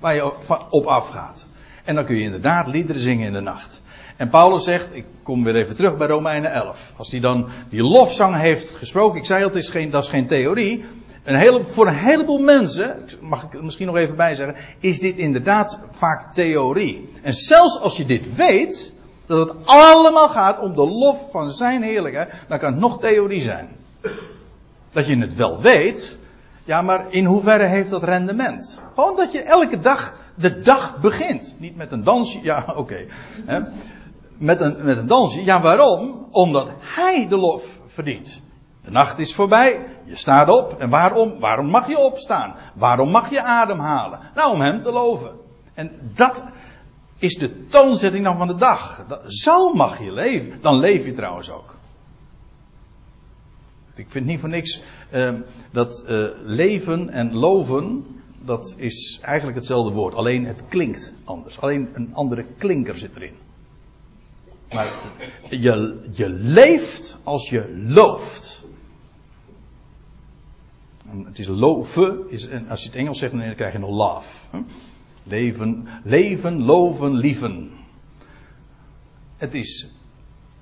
waar 0.00 0.14
je 0.14 0.32
op 0.70 0.84
afgaat. 0.84 1.46
En 1.84 1.94
dan 1.94 2.04
kun 2.04 2.16
je 2.16 2.22
inderdaad 2.22 2.66
liederen 2.66 3.02
zingen 3.02 3.26
in 3.26 3.32
de 3.32 3.40
nacht. 3.40 3.79
En 4.20 4.28
Paulus 4.28 4.64
zegt, 4.64 4.94
ik 4.94 5.04
kom 5.22 5.44
weer 5.44 5.56
even 5.56 5.76
terug 5.76 5.96
bij 5.96 6.06
Romeinen 6.06 6.52
11. 6.52 6.92
Als 6.96 7.10
hij 7.10 7.20
dan 7.20 7.48
die 7.68 7.82
lofzang 7.82 8.36
heeft 8.36 8.70
gesproken, 8.70 9.18
ik 9.18 9.26
zei 9.26 9.42
al, 9.42 9.48
het 9.48 9.58
is 9.58 9.68
geen, 9.68 9.90
dat 9.90 10.02
is 10.02 10.08
geen 10.08 10.26
theorie. 10.26 10.84
Voor 11.62 11.86
een 11.86 11.94
heleboel 11.94 12.38
mensen, 12.38 12.96
mag 13.20 13.42
ik 13.42 13.62
misschien 13.62 13.86
nog 13.86 13.96
even 13.96 14.16
bij 14.16 14.34
zeggen, 14.34 14.56
is 14.78 14.98
dit 14.98 15.16
inderdaad 15.16 15.80
vaak 15.90 16.34
theorie. 16.34 17.08
En 17.22 17.34
zelfs 17.34 17.80
als 17.80 17.96
je 17.96 18.04
dit 18.04 18.34
weet, 18.34 18.94
dat 19.26 19.48
het 19.48 19.56
allemaal 19.64 20.28
gaat 20.28 20.60
om 20.60 20.74
de 20.74 20.86
lof 20.86 21.30
van 21.30 21.50
zijn 21.50 21.82
heerlijkheid, 21.82 22.32
dan 22.48 22.58
kan 22.58 22.72
het 22.72 22.80
nog 22.80 23.00
theorie 23.00 23.42
zijn. 23.42 23.68
Dat 24.92 25.06
je 25.06 25.18
het 25.18 25.34
wel 25.34 25.60
weet, 25.60 26.18
ja, 26.64 26.82
maar 26.82 27.04
in 27.08 27.24
hoeverre 27.24 27.66
heeft 27.66 27.90
dat 27.90 28.04
rendement? 28.04 28.80
Gewoon 28.94 29.16
dat 29.16 29.32
je 29.32 29.40
elke 29.40 29.80
dag 29.80 30.16
de 30.34 30.60
dag 30.60 30.98
begint. 31.00 31.54
Niet 31.58 31.76
met 31.76 31.92
een 31.92 32.04
dansje, 32.04 32.38
ja, 32.42 32.64
oké. 32.76 33.06
Met, 34.40 34.60
een, 34.60 34.84
met 34.84 34.96
een 34.96 35.06
dansje, 35.06 35.44
ja, 35.44 35.60
waarom? 35.60 36.28
Omdat 36.30 36.68
hij 36.80 37.28
de 37.28 37.36
lof 37.36 37.80
verdient. 37.86 38.40
De 38.84 38.90
nacht 38.90 39.18
is 39.18 39.34
voorbij, 39.34 39.86
je 40.04 40.16
staat 40.16 40.48
op. 40.48 40.80
En 40.80 40.88
waarom? 40.88 41.38
Waarom 41.38 41.66
mag 41.66 41.88
je 41.88 41.98
opstaan? 41.98 42.54
Waarom 42.74 43.10
mag 43.10 43.30
je 43.30 43.42
ademhalen? 43.42 44.20
Nou, 44.34 44.52
om 44.52 44.60
hem 44.60 44.82
te 44.82 44.92
loven. 44.92 45.30
En 45.74 46.12
dat 46.14 46.44
is 47.18 47.34
de 47.34 47.66
toonzetting 47.66 48.24
dan 48.24 48.36
van 48.36 48.46
de 48.46 48.54
dag. 48.54 49.06
Zo 49.26 49.74
mag 49.74 49.98
je 49.98 50.12
leven. 50.12 50.58
Dan 50.60 50.78
leef 50.78 51.04
je 51.04 51.12
trouwens 51.12 51.50
ook. 51.50 51.74
Ik 53.94 54.10
vind 54.10 54.26
niet 54.26 54.40
voor 54.40 54.48
niks 54.48 54.82
uh, 55.12 55.32
dat 55.72 56.04
uh, 56.08 56.26
leven 56.44 57.08
en 57.08 57.34
loven, 57.34 58.04
dat 58.42 58.74
is 58.78 59.18
eigenlijk 59.22 59.56
hetzelfde 59.56 59.92
woord. 59.92 60.14
Alleen 60.14 60.46
het 60.46 60.64
klinkt 60.68 61.12
anders. 61.24 61.60
Alleen 61.60 61.88
een 61.92 62.14
andere 62.14 62.46
klinker 62.58 62.96
zit 62.96 63.16
erin. 63.16 63.34
Maar 64.74 64.92
je, 65.50 66.00
je 66.10 66.28
leeft 66.28 67.18
als 67.22 67.48
je 67.48 67.84
looft. 67.86 68.64
Het 71.24 71.38
is 71.38 71.46
loven, 71.46 72.30
is, 72.30 72.48
en 72.48 72.68
als 72.68 72.82
je 72.82 72.88
het 72.88 72.96
Engels 72.96 73.18
zegt, 73.18 73.32
dan 73.32 73.54
krijg 73.54 73.72
je 73.72 73.78
nog 73.78 73.90
love. 73.90 74.46
Leven, 75.22 75.88
leven, 76.04 76.62
loven, 76.62 77.14
lieven. 77.14 77.70
Het 79.36 79.54
is 79.54 80.00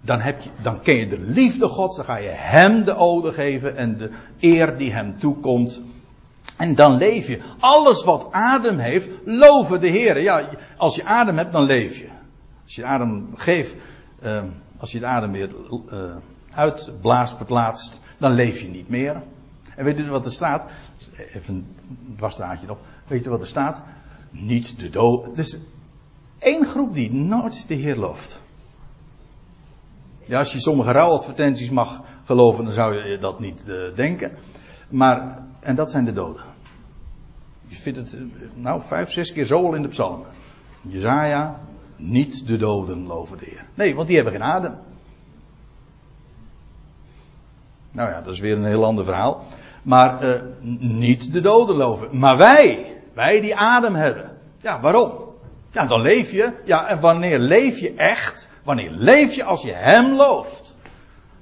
dan, 0.01 0.21
heb 0.21 0.43
je, 0.43 0.51
dan 0.63 0.81
ken 0.81 0.95
je 0.95 1.07
de 1.07 1.21
liefde 1.21 1.69
Gods, 1.69 1.97
dan 1.97 2.05
ga 2.05 2.17
je 2.17 2.29
Hem 2.29 2.85
de 2.85 2.95
ode 2.95 3.33
geven 3.33 3.77
en 3.77 3.99
de 3.99 4.11
eer 4.41 4.77
die 4.77 4.93
Hem 4.93 5.19
toekomt. 5.19 5.81
En 6.57 6.75
dan 6.75 6.97
leef 6.97 7.29
je. 7.29 7.41
Alles 7.59 8.05
wat 8.05 8.27
adem 8.31 8.79
heeft, 8.79 9.09
loven 9.25 9.81
de 9.81 9.89
Heer. 9.89 10.21
Ja, 10.21 10.49
als 10.77 10.95
je 10.95 11.05
adem 11.05 11.37
hebt, 11.37 11.53
dan 11.53 11.65
leef 11.65 11.99
je. 11.99 12.09
Als 12.65 12.75
je 12.75 12.85
adem 12.85 13.31
geeft, 13.37 13.75
uh, 14.23 14.43
als 14.79 14.93
je 14.93 14.99
de 14.99 15.07
adem 15.07 15.33
weer 15.33 15.51
uh, 15.93 16.17
uitblaast, 16.51 17.37
verplaatst, 17.37 18.01
dan 18.19 18.33
leef 18.33 18.61
je 18.61 18.69
niet 18.69 18.89
meer. 18.89 19.23
En 19.77 19.85
weet 19.85 19.99
u 19.99 20.11
wat 20.11 20.25
er 20.25 20.33
staat? 20.33 20.71
Even 21.33 21.55
een 21.55 22.17
dwarsdraadje 22.17 22.67
nog. 22.67 22.79
Weet 23.07 23.25
je 23.25 23.31
wat 23.31 23.41
er 23.41 23.47
staat? 23.47 23.83
Niet 24.31 24.79
de 24.79 24.91
dood. 24.91 25.37
Dus 25.37 25.59
één 26.39 26.67
groep 26.67 26.95
die 26.95 27.13
nooit 27.13 27.65
de 27.69 27.75
Heer 27.75 27.97
looft. 27.97 28.41
Ja, 30.25 30.39
als 30.39 30.53
je 30.53 30.61
sommige 30.61 30.93
rouwadvertenties 30.93 31.71
mag 31.71 32.03
geloven, 32.25 32.65
dan 32.65 32.73
zou 32.73 32.95
je 32.95 33.19
dat 33.19 33.41
niet 33.41 33.65
uh, 33.69 33.97
denken. 33.97 34.33
Maar, 34.89 35.39
en 35.61 35.75
dat 35.75 35.91
zijn 35.91 36.05
de 36.05 36.13
doden. 36.13 36.43
Je 37.67 37.77
vindt 37.77 37.99
het, 37.99 38.19
nou, 38.55 38.83
vijf, 38.83 39.11
zes 39.11 39.33
keer 39.33 39.45
zo 39.45 39.67
al 39.67 39.75
in 39.75 39.83
de 39.83 39.89
psalmen. 39.89 40.27
Jezaja, 40.81 41.61
niet 41.99 42.47
de 42.47 42.57
doden 42.57 43.07
loven 43.07 43.39
de 43.39 43.45
Heer. 43.45 43.65
Nee, 43.75 43.95
want 43.95 44.07
die 44.07 44.17
hebben 44.17 44.35
geen 44.35 44.43
adem. 44.43 44.75
Nou 47.91 48.11
ja, 48.11 48.21
dat 48.21 48.35
is 48.35 48.41
weer 48.41 48.57
een 48.57 48.65
heel 48.65 48.85
ander 48.85 49.05
verhaal. 49.05 49.45
Maar 49.83 50.25
uh, 50.25 50.41
niet 50.81 51.33
de 51.33 51.41
doden 51.41 51.77
loven. 51.77 52.19
Maar 52.19 52.37
wij, 52.37 52.97
wij 53.15 53.41
die 53.41 53.57
adem 53.57 53.95
hebben. 53.95 54.31
Ja, 54.61 54.81
waarom? 54.81 55.13
Ja, 55.71 55.87
dan 55.87 56.01
leef 56.01 56.31
je. 56.31 56.53
Ja, 56.65 56.87
en 56.87 57.01
wanneer 57.01 57.39
leef 57.39 57.79
je 57.79 57.95
echt? 57.95 58.49
Wanneer 58.63 58.91
leef 58.91 59.35
je 59.35 59.45
als 59.45 59.63
je 59.63 59.73
Hem 59.73 60.15
looft? 60.15 60.77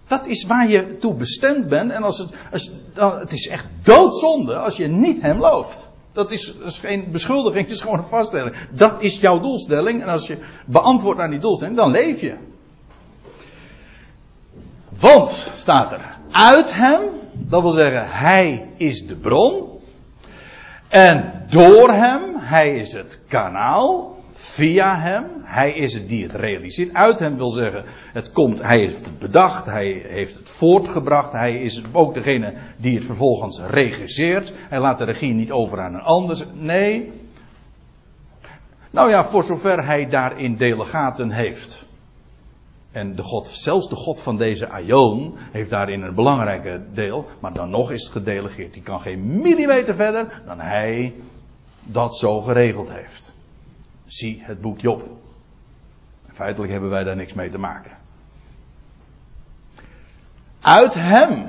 Dat 0.07 0.27
is 0.27 0.45
waar 0.45 0.69
je 0.69 0.97
toe 0.97 1.15
bestemd 1.15 1.69
bent. 1.69 1.91
En 1.91 2.03
als 2.03 2.19
het, 2.19 2.31
als, 2.53 2.71
dan, 2.95 3.19
het 3.19 3.33
is 3.33 3.49
echt 3.49 3.67
doodzonde 3.83 4.57
als 4.57 4.77
je 4.77 4.87
niet 4.87 5.21
Hem 5.21 5.39
looft. 5.39 5.86
Dat 6.17 6.31
is, 6.31 6.55
geen 6.81 7.11
beschuldiging, 7.11 7.63
het 7.67 7.75
is 7.75 7.81
gewoon 7.81 7.99
een 7.99 8.05
vaststelling. 8.05 8.57
Dat 8.71 9.03
is 9.03 9.21
jouw 9.21 9.41
doelstelling. 9.41 10.03
En 10.03 10.09
als 10.09 10.27
je 10.27 10.39
beantwoordt 10.67 11.21
aan 11.21 11.31
die 11.31 11.39
doelstelling, 11.39 11.77
dan 11.77 11.91
leef 11.91 12.21
je. 12.21 12.35
Want, 15.01 15.51
staat 15.55 15.93
er, 15.93 16.17
uit 16.31 16.75
hem, 16.75 17.03
dat 17.33 17.63
wil 17.63 17.71
zeggen, 17.71 18.07
hij 18.11 18.69
is 18.77 19.07
de 19.07 19.17
bron. 19.17 19.81
En 20.89 21.45
door 21.51 21.91
hem, 21.91 22.23
hij 22.37 22.77
is 22.77 22.93
het 22.93 23.23
kanaal. 23.29 24.16
Via 24.47 25.01
hem, 25.01 25.25
hij 25.43 25.73
is 25.73 25.95
het 25.95 26.09
die 26.09 26.23
het 26.23 26.35
realiseert. 26.35 26.95
Uit 26.95 27.19
hem 27.19 27.37
wil 27.37 27.51
zeggen, 27.51 27.85
het 28.13 28.33
komt, 28.33 28.63
hij 28.63 28.79
heeft 28.79 29.05
het 29.05 29.19
bedacht, 29.19 29.67
hij 29.67 30.05
heeft 30.09 30.35
het 30.35 30.51
voortgebracht. 30.51 31.33
Hij 31.33 31.63
is 31.63 31.83
ook 31.93 32.15
degene 32.15 32.55
die 32.77 32.95
het 32.95 33.05
vervolgens 33.05 33.61
regisseert. 33.61 34.53
Hij 34.69 34.81
laat 34.81 34.99
de 34.99 35.05
regie 35.05 35.33
niet 35.33 35.51
over 35.51 35.81
aan 35.81 35.95
een 35.95 36.01
ander. 36.01 36.47
Nee. 36.53 37.13
Nou 38.91 39.11
ja, 39.11 39.25
voor 39.25 39.45
zover 39.45 39.85
hij 39.85 40.09
daarin 40.09 40.57
delegaten 40.57 41.31
heeft. 41.31 41.87
En 42.93 43.15
de 43.15 43.23
God, 43.23 43.49
zelfs 43.49 43.89
de 43.89 43.97
God 43.97 44.21
van 44.21 44.37
deze 44.37 44.69
Aion 44.69 45.35
heeft 45.53 45.71
daarin 45.71 46.03
een 46.03 46.15
belangrijke 46.15 46.83
deel. 46.93 47.27
Maar 47.41 47.53
dan 47.53 47.71
nog 47.71 47.91
is 47.91 48.03
het 48.03 48.13
gedelegeerd. 48.13 48.73
Die 48.73 48.83
kan 48.83 49.01
geen 49.01 49.41
millimeter 49.43 49.95
verder 49.95 50.43
dan 50.47 50.61
hij 50.61 51.15
dat 51.83 52.17
zo 52.17 52.41
geregeld 52.41 52.93
heeft. 52.93 53.36
Zie 54.07 54.43
het 54.45 54.61
boek 54.61 54.81
Job. 54.81 55.09
Feitelijk 56.33 56.73
hebben 56.73 56.91
wij 56.91 57.05
daar 57.05 57.17
niks 57.17 57.33
mee 57.33 57.51
te 57.51 57.59
maken. 57.59 57.91
Uit 60.61 60.95
hem. 60.95 61.47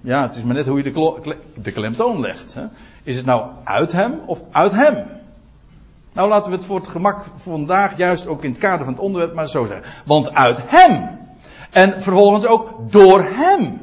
Ja, 0.00 0.22
het 0.22 0.36
is 0.36 0.42
maar 0.42 0.54
net 0.54 0.66
hoe 0.66 0.82
je 0.82 0.92
de, 0.92 1.36
de 1.54 1.72
klemtoon 1.72 2.20
legt. 2.20 2.54
Hè. 2.54 2.64
Is 3.02 3.16
het 3.16 3.26
nou 3.26 3.50
uit 3.64 3.92
hem 3.92 4.20
of 4.26 4.42
uit 4.50 4.72
hem? 4.72 5.06
Nou 6.12 6.28
laten 6.28 6.50
we 6.50 6.56
het 6.56 6.66
voor 6.66 6.78
het 6.78 6.88
gemak 6.88 7.24
vandaag 7.36 7.96
juist 7.96 8.26
ook 8.26 8.44
in 8.44 8.50
het 8.50 8.58
kader 8.58 8.84
van 8.84 8.94
het 8.94 9.02
onderwerp 9.02 9.34
maar 9.34 9.48
zo 9.48 9.66
zeggen. 9.66 9.92
Want 10.04 10.34
uit 10.34 10.62
hem. 10.66 11.18
En 11.70 12.02
vervolgens 12.02 12.46
ook 12.46 12.92
door 12.92 13.22
hem. 13.22 13.80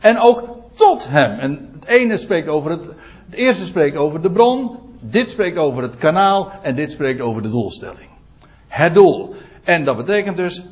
En 0.00 0.18
ook 0.18 0.48
tot 0.74 1.08
hem. 1.08 1.38
En 1.38 1.70
het 1.74 1.84
ene 1.84 2.16
spreekt 2.16 2.48
over 2.48 2.70
het, 2.70 2.86
het 3.26 3.34
eerste 3.34 3.66
spreekt 3.66 3.96
over 3.96 4.22
de 4.22 4.30
bron. 4.30 4.87
Dit 5.00 5.30
spreekt 5.30 5.58
over 5.58 5.82
het 5.82 5.96
kanaal. 5.96 6.52
En 6.62 6.74
dit 6.74 6.92
spreekt 6.92 7.20
over 7.20 7.42
de 7.42 7.50
doelstelling. 7.50 8.08
Het 8.66 8.94
doel. 8.94 9.34
En 9.64 9.84
dat 9.84 9.96
betekent 9.96 10.36
dus, 10.36 10.62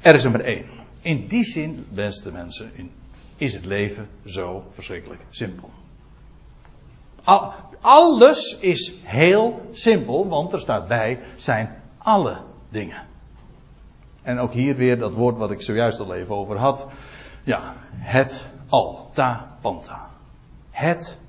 er 0.00 0.14
is 0.14 0.24
er 0.24 0.30
maar 0.30 0.40
één. 0.40 0.64
In 1.00 1.26
die 1.26 1.44
zin, 1.44 1.86
beste 1.90 2.32
mensen, 2.32 2.90
is 3.36 3.54
het 3.54 3.64
leven 3.64 4.08
zo 4.24 4.64
verschrikkelijk 4.70 5.20
simpel. 5.30 5.70
Alles 7.80 8.58
is 8.60 8.94
heel 9.02 9.68
simpel, 9.72 10.28
want 10.28 10.52
er 10.52 10.60
staat 10.60 10.88
bij 10.88 11.20
zijn 11.36 11.82
alle 11.98 12.36
dingen. 12.68 13.02
En 14.22 14.38
ook 14.38 14.52
hier 14.52 14.76
weer 14.76 14.98
dat 14.98 15.12
woord 15.12 15.38
wat 15.38 15.50
ik 15.50 15.62
zojuist 15.62 16.00
al 16.00 16.14
even 16.14 16.34
over 16.34 16.56
had. 16.56 16.86
Ja, 17.44 17.74
het 17.92 18.48
al. 18.68 19.10
Ta 19.12 19.56
panta. 19.60 20.10
Het. 20.70 21.20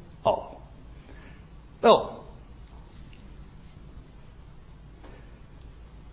Wel. 1.80 2.24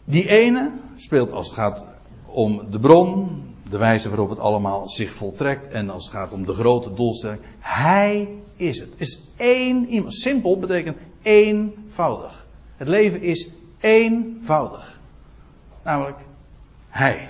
Die 0.05 0.29
ene 0.29 0.73
speelt 0.97 1.33
als 1.33 1.47
het 1.47 1.55
gaat 1.55 1.87
om 2.27 2.71
de 2.71 2.79
bron, 2.79 3.43
de 3.69 3.79
wijze 3.79 4.09
waarop 4.09 4.29
het 4.29 4.39
allemaal 4.39 4.89
zich 4.89 5.11
voltrekt 5.11 5.69
en 5.69 5.91
als 5.91 6.05
het 6.05 6.15
gaat 6.15 6.33
om 6.33 6.47
de 6.47 6.55
grote 6.55 6.95
doelstelling. 6.95 7.41
Hij 7.59 8.29
is 8.57 8.81
het. 8.81 8.93
Is 8.97 9.29
één 9.37 9.87
iemand. 9.87 10.15
Simpel 10.15 10.59
betekent 10.59 10.97
eenvoudig. 11.23 12.47
Het 12.77 12.89
leven 12.89 13.23
is 13.23 13.51
eenvoudig. 13.81 15.01
Namelijk 15.83 16.19
Hij. 16.89 17.29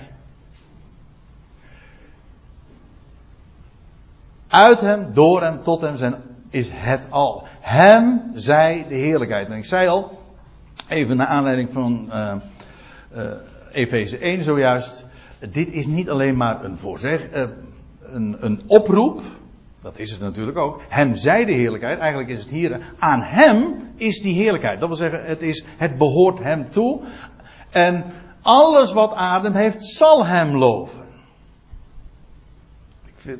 Uit 4.47 4.81
hem, 4.81 5.13
door 5.13 5.41
hem, 5.41 5.61
tot 5.61 5.81
hem 5.81 5.95
zijn, 5.95 6.15
is 6.55 6.69
het 6.73 7.07
al. 7.11 7.47
Hem 7.59 8.21
zij 8.33 8.85
de 8.87 8.95
heerlijkheid. 8.95 9.47
En 9.47 9.57
ik 9.57 9.65
zei 9.65 9.87
al, 9.87 10.19
even 10.87 11.17
naar 11.17 11.27
aanleiding 11.27 11.73
van 11.73 12.09
uh, 12.13 12.33
Efeze 13.71 14.17
1 14.17 14.43
zojuist. 14.43 15.05
Dit 15.51 15.71
is 15.71 15.85
niet 15.85 16.09
alleen 16.09 16.37
maar 16.37 16.63
een, 16.63 16.77
voorzeg, 16.77 17.33
uh, 17.33 17.43
een, 18.01 18.35
een 18.39 18.61
oproep 18.67 19.21
dat 19.85 19.97
is 19.97 20.11
het 20.11 20.19
natuurlijk 20.19 20.57
ook. 20.57 20.81
Hem 20.89 21.15
zij 21.15 21.45
de 21.45 21.51
heerlijkheid. 21.51 21.99
Eigenlijk 21.99 22.29
is 22.29 22.39
het 22.39 22.49
hier. 22.49 22.93
Aan 22.99 23.21
hem 23.21 23.89
is 23.95 24.21
die 24.21 24.33
heerlijkheid. 24.33 24.79
Dat 24.79 24.87
wil 24.87 24.97
zeggen, 24.97 25.25
het, 25.25 25.41
is, 25.41 25.65
het 25.77 25.97
behoort 25.97 26.39
hem 26.39 26.69
toe. 26.69 27.01
En 27.69 28.05
alles 28.41 28.93
wat 28.93 29.13
adem 29.13 29.53
heeft, 29.53 29.83
zal 29.83 30.25
hem 30.25 30.57
loven. 30.57 31.03
Ik 33.05 33.13
vind, 33.15 33.39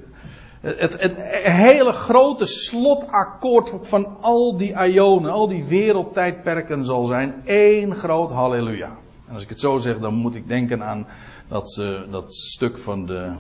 het, 0.66 1.02
het, 1.02 1.16
hele 1.44 1.92
grote 1.92 2.46
slotakkoord 2.46 3.74
van 3.82 4.18
al 4.22 4.58
die 4.58 4.74
ionen, 4.74 5.32
al 5.32 5.48
die 5.48 5.66
wereldtijdperken 5.66 6.86
zal 6.86 7.06
zijn 7.06 7.42
één 7.46 7.96
groot 7.96 8.32
halleluja. 8.32 8.98
En 9.28 9.34
als 9.34 9.44
ik 9.44 9.50
het 9.50 9.60
zo 9.60 9.78
zeg, 9.78 10.00
dan 10.00 10.14
moet 10.14 10.36
ik 10.36 10.48
denken 10.48 10.84
aan 10.84 11.08
dat, 11.48 11.78
uh, 11.82 12.12
dat 12.12 12.34
stuk 12.34 12.78
van 12.78 13.06
de 13.06 13.34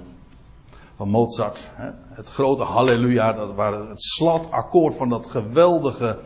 van 0.95 1.09
Mozart. 1.09 1.67
Het 2.09 2.30
grote 2.30 2.63
halleluja, 2.63 3.34
dat 3.34 3.55
waren 3.55 3.89
het 3.89 4.03
slatakkoord 4.03 4.95
van 4.95 5.09
dat 5.09 5.28
geweldige 5.28 6.17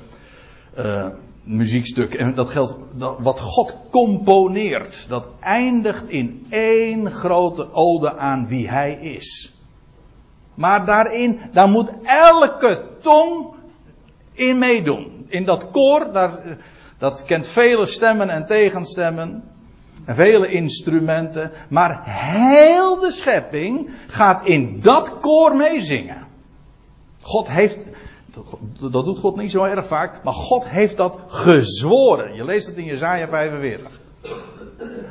uh, 0.77 1.07
muziekstuk. 1.43 2.13
En 2.13 2.35
dat 2.35 2.49
geldt, 2.49 2.75
dat, 2.93 3.15
wat 3.19 3.39
God 3.39 3.77
componeert, 3.89 5.09
dat 5.09 5.27
eindigt 5.39 6.09
in 6.09 6.45
één 6.49 7.11
grote 7.11 7.73
ode 7.73 8.17
aan 8.17 8.47
wie 8.47 8.69
Hij 8.69 8.93
is. 8.93 9.58
Maar 10.59 10.85
daarin, 10.85 11.39
daar 11.51 11.69
moet 11.69 11.91
elke 12.03 12.87
tong 13.01 13.47
in 14.33 14.57
meedoen. 14.57 15.25
In 15.27 15.45
dat 15.45 15.69
koor, 15.71 16.11
daar, 16.11 16.57
dat 16.97 17.25
kent 17.25 17.45
vele 17.45 17.85
stemmen 17.85 18.29
en 18.29 18.45
tegenstemmen. 18.45 19.43
En 20.05 20.15
vele 20.15 20.47
instrumenten. 20.47 21.51
Maar 21.69 22.01
heel 22.05 22.99
de 22.99 23.11
schepping 23.11 23.89
gaat 24.07 24.45
in 24.45 24.79
dat 24.81 25.17
koor 25.17 25.55
meezingen. 25.55 26.27
God 27.21 27.49
heeft, 27.49 27.85
dat 28.79 29.05
doet 29.05 29.19
God 29.19 29.35
niet 29.35 29.51
zo 29.51 29.63
erg 29.63 29.87
vaak, 29.87 30.23
maar 30.23 30.33
God 30.33 30.67
heeft 30.67 30.97
dat 30.97 31.17
gezworen. 31.27 32.35
Je 32.35 32.45
leest 32.45 32.67
het 32.67 32.77
in 32.77 32.85
Jezaja 32.85 33.27
45. 33.27 34.01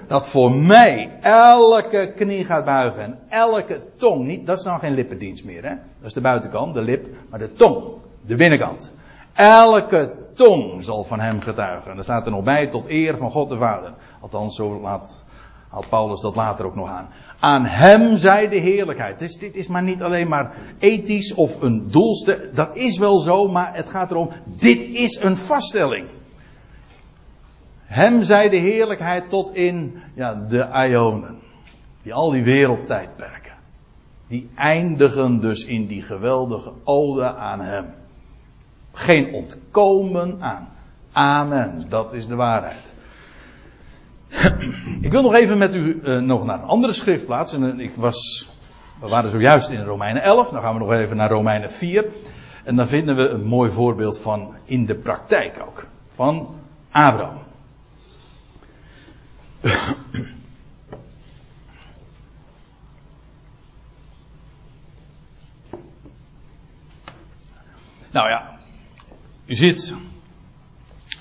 Dat 0.07 0.29
voor 0.29 0.53
mij 0.53 1.19
elke 1.21 2.12
knie 2.16 2.45
gaat 2.45 2.64
buigen 2.64 3.03
en 3.03 3.19
elke 3.29 3.83
tong, 3.97 4.27
niet, 4.27 4.47
dat 4.47 4.59
is 4.59 4.64
nou 4.64 4.79
geen 4.79 4.95
lippendienst 4.95 5.45
meer, 5.45 5.62
hè? 5.62 5.75
Dat 5.97 6.07
is 6.07 6.12
de 6.12 6.21
buitenkant, 6.21 6.75
de 6.75 6.81
lip, 6.81 7.07
maar 7.31 7.39
de 7.39 7.53
tong, 7.53 7.85
de 8.27 8.35
binnenkant. 8.35 8.93
Elke 9.35 10.14
tong 10.35 10.85
zal 10.85 11.05
van 11.05 11.21
hem 11.21 11.41
getuigen. 11.41 11.91
En 11.91 11.97
er 11.99 12.03
staat 12.03 12.25
er 12.25 12.31
nog 12.31 12.43
bij 12.43 12.66
tot 12.66 12.89
eer 12.89 13.16
van 13.16 13.31
God 13.31 13.49
de 13.49 13.59
Vader. 13.59 13.93
Althans, 14.21 14.57
zo 14.57 14.81
laat, 14.81 15.25
haalt 15.69 15.89
Paulus 15.89 16.21
dat 16.21 16.37
later 16.37 16.66
ook 16.66 16.75
nog 16.75 16.89
aan. 16.89 17.09
Aan 17.41 17.64
hem 17.64 18.16
zij 18.16 18.49
de 18.49 18.59
heerlijkheid. 18.59 19.19
Dus 19.19 19.39
dit 19.39 19.55
is 19.55 19.69
maar 19.69 19.83
niet 19.83 20.03
alleen 20.03 20.29
maar 20.29 20.53
ethisch 20.79 21.35
of 21.35 21.62
een 21.62 21.91
doelste. 21.91 22.51
Dat 22.53 22.77
is 22.77 22.99
wel 22.99 23.21
zo, 23.21 23.49
maar 23.49 23.75
het 23.75 23.89
gaat 23.89 24.11
erom, 24.11 24.31
dit 24.45 24.83
is 24.83 25.21
een 25.21 25.37
vaststelling. 25.37 26.07
Hem 27.89 28.22
zij 28.22 28.49
de 28.49 28.57
heerlijkheid 28.57 29.28
tot 29.28 29.55
in 29.55 30.03
ja, 30.14 30.34
de 30.34 30.68
Ionen. 30.89 31.39
Die 32.03 32.14
al 32.14 32.30
die 32.30 32.43
wereldtijdperken. 32.43 33.53
Die 34.26 34.51
eindigen 34.55 35.41
dus 35.41 35.64
in 35.64 35.86
die 35.86 36.03
geweldige 36.03 36.72
ode 36.84 37.34
aan 37.34 37.61
hem. 37.61 37.86
Geen 38.93 39.32
ontkomen 39.32 40.36
aan. 40.41 40.68
Amen. 41.12 41.84
Dat 41.89 42.12
is 42.12 42.26
de 42.26 42.34
waarheid. 42.34 42.95
Ik 45.01 45.11
wil 45.11 45.22
nog 45.22 45.34
even 45.34 45.59
met 45.59 45.74
u 45.74 46.01
uh, 46.03 46.20
nog 46.20 46.45
naar 46.45 46.59
een 46.59 46.68
andere 46.68 46.93
schriftplaats. 46.93 47.53
En 47.53 47.62
uh, 47.62 47.84
ik 47.84 47.95
was, 47.95 48.49
we 49.01 49.09
waren 49.09 49.30
zojuist 49.30 49.70
in 49.70 49.84
Romeinen 49.84 50.22
11. 50.22 50.51
Dan 50.51 50.62
gaan 50.62 50.72
we 50.72 50.80
nog 50.80 50.93
even 50.93 51.16
naar 51.16 51.30
Romeinen 51.30 51.70
4. 51.70 52.07
En 52.64 52.76
daar 52.76 52.86
vinden 52.86 53.16
we 53.16 53.28
een 53.28 53.45
mooi 53.45 53.70
voorbeeld 53.70 54.18
van 54.18 54.55
in 54.64 54.86
de 54.86 54.95
praktijk 54.95 55.62
ook. 55.66 55.86
Van 56.14 56.49
Abraham. 56.91 57.47
Nou 68.11 68.29
ja, 68.29 68.59
u 69.47 69.55
ziet 69.55 69.97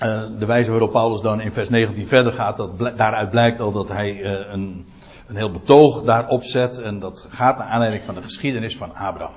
uh, 0.02 0.22
de 0.38 0.46
wijze 0.46 0.70
waarop 0.70 0.92
Paulus 0.92 1.20
dan 1.20 1.40
in 1.40 1.52
vers 1.52 1.68
19 1.68 2.06
verder 2.06 2.32
gaat. 2.32 2.56
Dat 2.56 2.78
daaruit 2.78 3.30
blijkt 3.30 3.60
al 3.60 3.72
dat 3.72 3.88
hij 3.88 4.16
uh, 4.16 4.52
een, 4.52 4.86
een 5.26 5.36
heel 5.36 5.50
betoog 5.50 6.02
daarop 6.02 6.42
zet. 6.42 6.78
En 6.78 6.98
dat 6.98 7.26
gaat 7.28 7.58
naar 7.58 7.66
aanleiding 7.66 8.04
van 8.04 8.14
de 8.14 8.22
geschiedenis 8.22 8.76
van 8.76 8.94
Abraham. 8.94 9.34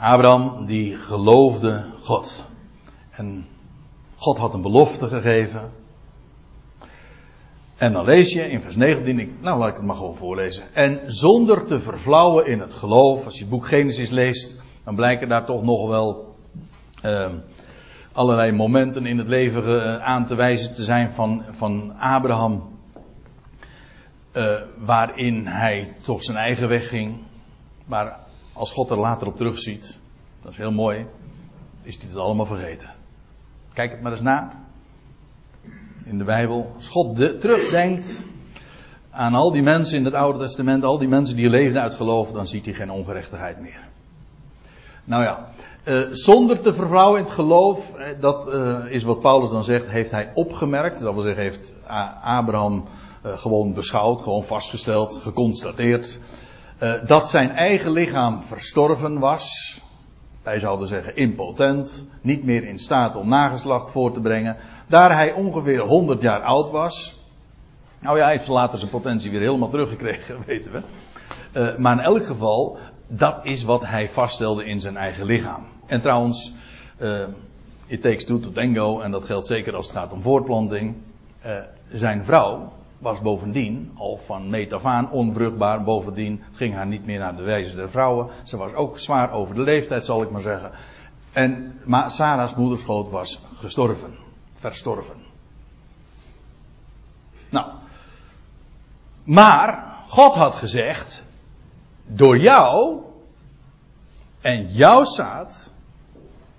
Abraham 0.00 0.66
die 0.66 0.96
geloofde 0.96 1.84
God. 2.00 2.44
En 3.10 3.46
God 4.16 4.38
had 4.38 4.54
een 4.54 4.62
belofte 4.62 5.08
gegeven. 5.08 5.72
En 7.78 7.92
dan 7.92 8.04
lees 8.04 8.32
je 8.32 8.50
in 8.50 8.60
vers 8.60 8.76
19, 8.76 9.18
ik, 9.18 9.30
nou 9.40 9.58
laat 9.58 9.68
ik 9.68 9.76
het 9.76 9.84
maar 9.84 9.96
gewoon 9.96 10.16
voorlezen. 10.16 10.74
En 10.74 11.00
zonder 11.06 11.66
te 11.66 11.80
vervlauwen 11.80 12.46
in 12.46 12.60
het 12.60 12.74
geloof, 12.74 13.24
als 13.24 13.34
je 13.34 13.40
het 13.40 13.50
boek 13.50 13.66
Genesis 13.66 14.08
leest, 14.08 14.60
dan 14.84 14.94
blijken 14.94 15.28
daar 15.28 15.44
toch 15.44 15.62
nog 15.62 15.88
wel 15.88 16.36
uh, 17.04 17.32
allerlei 18.12 18.52
momenten 18.52 19.06
in 19.06 19.18
het 19.18 19.28
leven 19.28 19.68
uh, 19.68 20.02
aan 20.02 20.26
te 20.26 20.34
wijzen 20.34 20.74
te 20.74 20.84
zijn 20.84 21.12
van, 21.12 21.42
van 21.50 21.92
Abraham. 21.96 22.76
Uh, 24.32 24.60
waarin 24.76 25.46
hij 25.46 25.96
toch 26.02 26.22
zijn 26.22 26.36
eigen 26.36 26.68
weg 26.68 26.88
ging. 26.88 27.22
Maar 27.84 28.18
als 28.52 28.72
God 28.72 28.90
er 28.90 28.98
later 28.98 29.26
op 29.26 29.36
terugziet, 29.36 29.98
dat 30.42 30.52
is 30.52 30.58
heel 30.58 30.72
mooi, 30.72 31.06
is 31.82 31.96
hij 31.96 32.08
het 32.08 32.18
allemaal 32.18 32.46
vergeten. 32.46 32.90
Kijk 33.72 33.90
het 33.90 34.00
maar 34.00 34.12
eens 34.12 34.20
na. 34.20 34.67
In 36.08 36.18
de 36.18 36.24
Bijbel. 36.24 36.72
Als 36.76 36.88
God 36.88 37.16
de, 37.16 37.36
terugdenkt 37.36 38.26
aan 39.10 39.34
al 39.34 39.52
die 39.52 39.62
mensen 39.62 39.98
in 39.98 40.04
het 40.04 40.14
Oude 40.14 40.38
Testament, 40.38 40.84
al 40.84 40.98
die 40.98 41.08
mensen 41.08 41.36
die 41.36 41.50
leefden 41.50 41.82
uit 41.82 41.94
geloof, 41.94 42.32
dan 42.32 42.46
ziet 42.46 42.64
hij 42.64 42.74
geen 42.74 42.90
ongerechtigheid 42.90 43.60
meer. 43.60 43.88
Nou 45.04 45.22
ja, 45.22 45.48
uh, 45.84 46.00
zonder 46.10 46.60
te 46.60 46.74
vervrouwen 46.74 47.18
in 47.18 47.24
het 47.24 47.34
geloof, 47.34 47.94
eh, 47.94 48.06
dat 48.20 48.48
uh, 48.54 48.84
is 48.88 49.02
wat 49.02 49.20
Paulus 49.20 49.50
dan 49.50 49.64
zegt, 49.64 49.88
heeft 49.88 50.10
hij 50.10 50.30
opgemerkt. 50.34 51.00
Dat 51.00 51.14
wil 51.14 51.22
zeggen, 51.22 51.42
heeft 51.42 51.72
Abraham 52.22 52.84
gewoon 53.22 53.74
beschouwd, 53.74 54.20
gewoon 54.22 54.44
vastgesteld, 54.44 55.18
geconstateerd. 55.22 56.18
dat 57.06 57.28
zijn 57.28 57.50
eigen 57.50 57.90
lichaam 57.90 58.42
verstorven 58.42 59.18
was. 59.18 59.78
Wij 60.48 60.58
zouden 60.58 60.88
zeggen 60.88 61.16
impotent, 61.16 62.06
niet 62.20 62.44
meer 62.44 62.64
in 62.64 62.78
staat 62.78 63.16
om 63.16 63.28
nageslacht 63.28 63.90
voor 63.90 64.12
te 64.12 64.20
brengen. 64.20 64.56
Daar 64.86 65.14
hij 65.14 65.32
ongeveer 65.32 65.80
100 65.80 66.20
jaar 66.20 66.42
oud 66.42 66.70
was. 66.70 67.22
Nou 67.98 68.16
ja, 68.16 68.22
hij 68.22 68.32
heeft 68.32 68.48
later 68.48 68.78
zijn 68.78 68.90
potentie 68.90 69.30
weer 69.30 69.40
helemaal 69.40 69.68
teruggekregen, 69.68 70.36
weten 70.46 70.72
we. 70.72 71.74
maar 71.78 71.92
in 71.92 72.04
elk 72.04 72.26
geval, 72.26 72.78
dat 73.08 73.44
is 73.44 73.64
wat 73.64 73.86
hij 73.86 74.08
vaststelde 74.08 74.64
in 74.64 74.80
zijn 74.80 74.96
eigen 74.96 75.26
lichaam. 75.26 75.66
En 75.86 76.00
trouwens, 76.00 76.52
uh, 76.98 77.20
it 77.86 78.02
takes 78.02 78.24
two 78.24 78.40
to 78.40 78.50
tango, 78.50 79.00
en 79.00 79.10
dat 79.10 79.24
geldt 79.24 79.46
zeker 79.46 79.74
als 79.74 79.86
het 79.86 79.96
gaat 79.96 80.12
om 80.12 80.22
voortplanting. 80.22 80.96
Uh, 81.46 81.56
zijn 81.92 82.24
vrouw 82.24 82.72
was 82.98 83.20
bovendien 83.20 83.92
al 83.96 84.16
van 84.16 84.50
meet 84.50 84.72
af 84.72 84.84
aan 84.84 85.10
onvruchtbaar. 85.10 85.84
Bovendien 85.84 86.42
ging 86.52 86.74
haar 86.74 86.86
niet 86.86 87.06
meer 87.06 87.18
naar 87.18 87.36
de 87.36 87.42
wijze 87.42 87.76
der 87.76 87.90
vrouwen. 87.90 88.28
Ze 88.44 88.56
was 88.56 88.72
ook 88.72 88.98
zwaar 88.98 89.32
over 89.32 89.54
de 89.54 89.60
leeftijd, 89.60 90.04
zal 90.04 90.22
ik 90.22 90.30
maar 90.30 90.42
zeggen. 90.42 90.70
En, 91.32 91.80
maar 91.84 92.10
Sarah's 92.10 92.54
moederschoot 92.54 93.10
was 93.10 93.40
gestorven. 93.54 94.14
Verstorven. 94.54 95.16
Nou. 97.48 97.66
Maar 99.24 99.96
God 100.06 100.34
had 100.34 100.54
gezegd: 100.54 101.22
door 102.06 102.38
jou 102.38 103.00
en 104.40 104.72
jouw 104.72 105.04
zaad. 105.04 105.72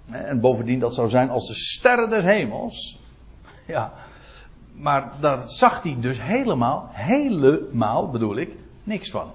En 0.06 0.40
bovendien 0.40 0.80
dat 0.80 0.94
zou 0.96 1.10
zijn 1.10 1.30
als 1.30 1.48
de 1.48 1.54
sterren 1.54 2.10
des 2.10 2.24
hemels. 2.24 3.00
Ja. 3.68 3.94
Maar 4.80 5.12
daar 5.20 5.50
zag 5.50 5.84
hij 5.84 5.98
dus 6.00 6.22
helemaal, 6.22 6.90
helemaal 6.92 8.10
bedoel 8.10 8.38
ik, 8.38 8.56
niks 8.84 9.12
van. 9.12 9.32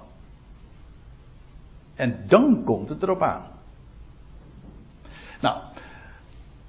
En 1.95 2.23
dan 2.27 2.63
komt 2.63 2.89
het 2.89 3.03
erop 3.03 3.21
aan. 3.21 3.47
Nou, 5.41 5.57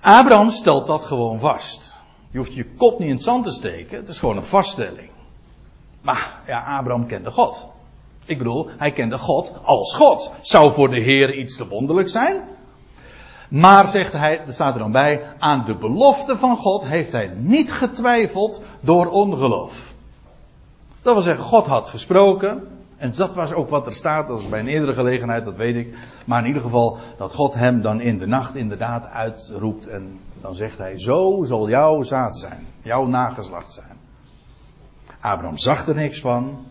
Abraham 0.01 0.51
stelt 0.51 0.87
dat 0.87 1.03
gewoon 1.03 1.41
vast. 1.41 1.99
Je 2.31 2.39
hoeft 2.39 2.55
je 2.55 2.64
kop 2.64 2.99
niet 2.99 3.09
in 3.09 3.14
het 3.14 3.22
zand 3.22 3.45
te 3.45 3.51
steken, 3.51 3.97
het 3.97 4.09
is 4.09 4.18
gewoon 4.18 4.37
een 4.37 4.43
vaststelling. 4.45 5.11
Maar 6.01 6.41
ja, 6.47 6.79
Abraham 6.79 7.07
kende 7.07 7.31
God. 7.31 7.66
Ik 8.24 8.39
bedoel, 8.39 8.70
hij 8.77 8.93
kende 8.93 9.18
God 9.18 9.55
als 9.62 9.95
God. 9.95 10.33
Zou 10.41 10.72
voor 10.72 10.89
de 10.89 11.01
Heer 11.01 11.35
iets 11.35 11.57
te 11.57 11.68
wonderlijk 11.68 12.09
zijn? 12.09 12.56
Maar, 13.49 13.88
zegt 13.88 14.12
hij, 14.12 14.40
er 14.47 14.53
staat 14.53 14.74
er 14.74 14.78
dan 14.78 14.92
bij, 14.92 15.22
aan 15.38 15.64
de 15.64 15.76
belofte 15.76 16.36
van 16.36 16.57
God 16.57 16.84
heeft 16.84 17.12
hij 17.12 17.32
niet 17.36 17.72
getwijfeld 17.72 18.62
door 18.80 19.11
ongeloof. 19.11 19.94
Dat 21.03 21.14
wil 21.14 21.22
zeggen, 21.22 21.44
God 21.44 21.66
had 21.66 21.86
gesproken. 21.86 22.68
En 22.97 23.12
dat 23.14 23.34
was 23.34 23.53
ook 23.53 23.68
wat 23.68 23.86
er 23.86 23.92
staat, 23.92 24.28
dat 24.28 24.38
is 24.38 24.49
bij 24.49 24.61
een 24.61 24.68
eerdere 24.68 24.94
gelegenheid, 24.94 25.44
dat 25.44 25.57
weet 25.57 25.76
ik. 25.76 25.99
Maar 26.24 26.40
in 26.40 26.47
ieder 26.47 26.62
geval, 26.62 26.99
dat 27.18 27.34
God 27.34 27.55
hem 27.55 27.80
dan 27.80 28.01
in 28.01 28.18
de 28.18 28.26
nacht 28.26 28.55
inderdaad 28.55 29.07
uitroept. 29.07 29.86
En 29.86 30.20
dan 30.40 30.55
zegt 30.55 30.78
hij, 30.78 30.99
zo 30.99 31.44
zal 31.44 31.68
jouw 31.68 32.03
zaad 32.03 32.38
zijn, 32.38 32.66
jouw 32.82 33.07
nageslacht 33.07 33.72
zijn. 33.72 33.97
Abraham 35.20 35.59
zag 35.59 35.86
er 35.86 35.94
niks 35.94 36.20
van. 36.20 36.66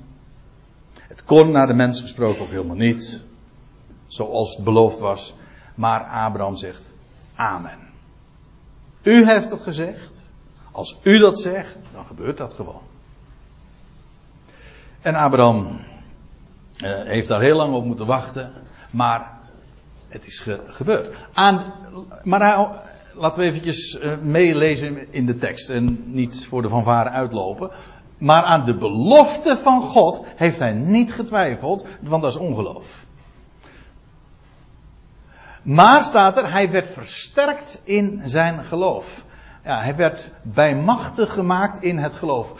Het 0.93 1.23
kon 1.23 1.51
naar 1.51 1.67
de 1.67 1.73
mens 1.73 2.01
gesproken 2.01 2.41
ook 2.41 2.49
helemaal 2.49 2.75
niet. 2.75 3.23
Zoals 4.07 4.55
het 4.55 4.63
beloofd 4.63 4.99
was. 4.99 5.33
Maar 5.75 6.03
Abraham 6.03 6.55
zegt: 6.55 6.89
Amen. 7.35 7.77
U 9.03 9.25
heeft 9.25 9.49
het 9.49 9.61
gezegd. 9.61 10.31
Als 10.71 10.97
u 11.03 11.19
dat 11.19 11.39
zegt, 11.39 11.77
dan 11.93 12.05
gebeurt 12.05 12.37
dat 12.37 12.53
gewoon. 12.53 12.81
En 15.01 15.15
Abraham 15.15 15.79
uh, 16.77 17.01
heeft 17.03 17.27
daar 17.27 17.41
heel 17.41 17.55
lang 17.55 17.73
op 17.73 17.85
moeten 17.85 18.05
wachten. 18.05 18.51
Maar 18.91 19.39
het 20.07 20.25
is 20.25 20.39
ge 20.39 20.59
gebeurd. 20.67 21.15
Aan, 21.33 21.73
maar 22.23 22.39
hij, 22.39 22.81
laten 23.13 23.39
we 23.39 23.45
eventjes 23.45 23.93
uh, 23.93 24.17
meelezen 24.17 25.13
in 25.13 25.25
de 25.25 25.37
tekst. 25.37 25.69
En 25.69 26.03
niet 26.05 26.45
voor 26.45 26.61
de 26.61 26.69
fanfare 26.69 27.09
uitlopen. 27.09 27.71
Maar 28.17 28.43
aan 28.43 28.65
de 28.65 28.77
belofte 28.77 29.57
van 29.57 29.81
God 29.81 30.25
heeft 30.35 30.59
hij 30.59 30.73
niet 30.73 31.13
getwijfeld, 31.13 31.85
want 32.01 32.21
dat 32.21 32.31
is 32.31 32.39
ongeloof. 32.39 33.04
Maar 35.65 36.03
staat 36.03 36.37
er, 36.37 36.51
hij 36.51 36.71
werd 36.71 36.89
versterkt 36.89 37.81
in 37.83 38.21
zijn 38.25 38.63
geloof. 38.63 39.25
Ja, 39.63 39.81
hij 39.81 39.95
werd 39.95 40.31
bijmachtig 40.41 41.33
gemaakt 41.33 41.83
in 41.83 41.97
het 41.97 42.15
geloof. 42.15 42.53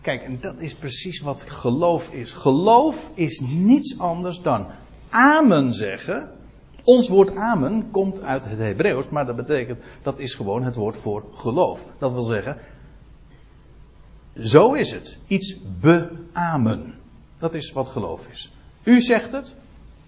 Kijk, 0.00 0.22
en 0.22 0.40
dat 0.40 0.54
is 0.58 0.74
precies 0.74 1.20
wat 1.20 1.42
geloof 1.42 2.12
is. 2.12 2.32
Geloof 2.32 3.10
is 3.14 3.40
niets 3.40 3.98
anders 3.98 4.42
dan 4.42 4.66
amen 5.08 5.74
zeggen. 5.74 6.30
Ons 6.84 7.08
woord 7.08 7.36
amen 7.36 7.90
komt 7.90 8.22
uit 8.22 8.44
het 8.44 8.58
Hebreeuws, 8.58 9.08
maar 9.08 9.26
dat 9.26 9.36
betekent, 9.36 9.78
dat 10.02 10.18
is 10.18 10.34
gewoon 10.34 10.62
het 10.62 10.74
woord 10.74 10.96
voor 10.96 11.24
geloof. 11.32 11.86
Dat 11.98 12.12
wil 12.12 12.22
zeggen, 12.22 12.56
zo 14.36 14.72
is 14.72 14.92
het. 14.92 15.18
Iets 15.26 15.56
beamen. 15.80 16.94
Dat 17.38 17.54
is 17.54 17.72
wat 17.72 17.88
geloof 17.88 18.28
is. 18.28 18.52
U 18.82 19.00
zegt 19.00 19.32
het 19.32 19.54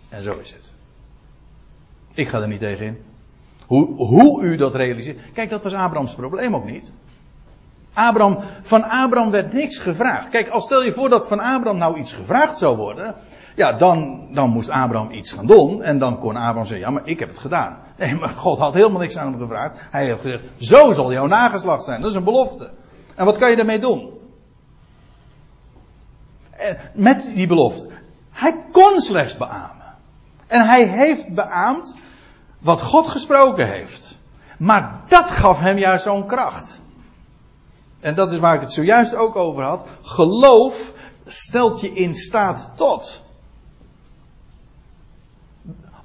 en 0.09 0.23
zo 0.23 0.39
is 0.39 0.53
het. 0.53 0.73
Ik 2.21 2.29
ga 2.29 2.41
er 2.41 2.49
niet 2.49 2.61
tegen 2.61 2.87
in. 2.87 2.99
Hoe, 3.67 3.95
hoe 3.95 4.43
u 4.43 4.57
dat 4.57 4.75
realiseert. 4.75 5.19
Kijk, 5.35 5.51
dat 5.51 5.63
was 5.63 5.75
Abrahams 5.75 6.15
probleem 6.15 6.55
ook 6.55 6.65
niet. 6.65 6.93
Abraham, 7.93 8.39
van 8.63 8.83
Abraham 8.83 9.31
werd 9.31 9.53
niks 9.53 9.79
gevraagd. 9.79 10.29
Kijk, 10.29 10.49
als 10.49 10.65
stel 10.65 10.83
je 10.85 10.93
voor 10.93 11.09
dat 11.09 11.29
van 11.29 11.41
Abraham 11.41 11.79
nou 11.79 11.99
iets 11.99 12.13
gevraagd 12.13 12.59
zou 12.59 12.77
worden. 12.77 13.15
Ja, 13.55 13.73
dan, 13.73 14.27
dan 14.33 14.51
moest 14.51 14.71
Abraham 14.71 15.11
iets 15.11 15.33
gaan 15.33 15.47
doen. 15.47 15.83
En 15.83 15.99
dan 15.99 16.19
kon 16.19 16.37
Abraham 16.37 16.67
zeggen, 16.67 16.87
ja, 16.87 16.91
maar 16.91 17.07
ik 17.07 17.19
heb 17.19 17.29
het 17.29 17.39
gedaan. 17.39 17.79
Nee, 17.97 18.15
maar 18.15 18.29
God 18.29 18.59
had 18.59 18.75
helemaal 18.75 19.01
niks 19.01 19.17
aan 19.17 19.31
hem 19.31 19.41
gevraagd. 19.41 19.81
Hij 19.91 20.05
heeft 20.05 20.21
gezegd, 20.21 20.45
zo 20.59 20.93
zal 20.93 21.13
jouw 21.13 21.27
nageslacht 21.27 21.85
zijn. 21.85 22.01
Dat 22.01 22.11
is 22.11 22.17
een 22.17 22.25
belofte. 22.25 22.71
En 23.15 23.25
wat 23.25 23.39
kan 23.39 23.51
je 23.51 23.57
daarmee 23.57 23.79
doen? 23.79 24.19
met 26.93 27.31
die 27.35 27.47
belofte. 27.47 27.89
Hij 28.31 28.57
kon 28.73 29.01
slechts 29.01 29.37
beamen. 29.37 29.81
En 30.47 30.61
hij 30.61 30.85
heeft 30.85 31.35
beaamd 31.35 31.95
wat 32.61 32.83
God 32.83 33.09
gesproken 33.09 33.69
heeft. 33.69 34.19
Maar 34.59 35.01
dat 35.09 35.31
gaf 35.31 35.59
hem 35.59 35.79
juist 35.79 36.05
zo'n 36.05 36.27
kracht. 36.27 36.81
En 38.01 38.15
dat 38.15 38.33
is 38.33 38.39
waar 38.39 38.55
ik 38.55 38.61
het 38.61 38.73
zojuist 38.73 39.15
ook 39.15 39.37
over 39.37 39.63
had. 39.63 39.85
Geloof 40.03 40.93
stelt 41.27 41.81
je 41.81 41.91
in 41.91 42.15
staat 42.15 42.71
tot. 42.75 43.23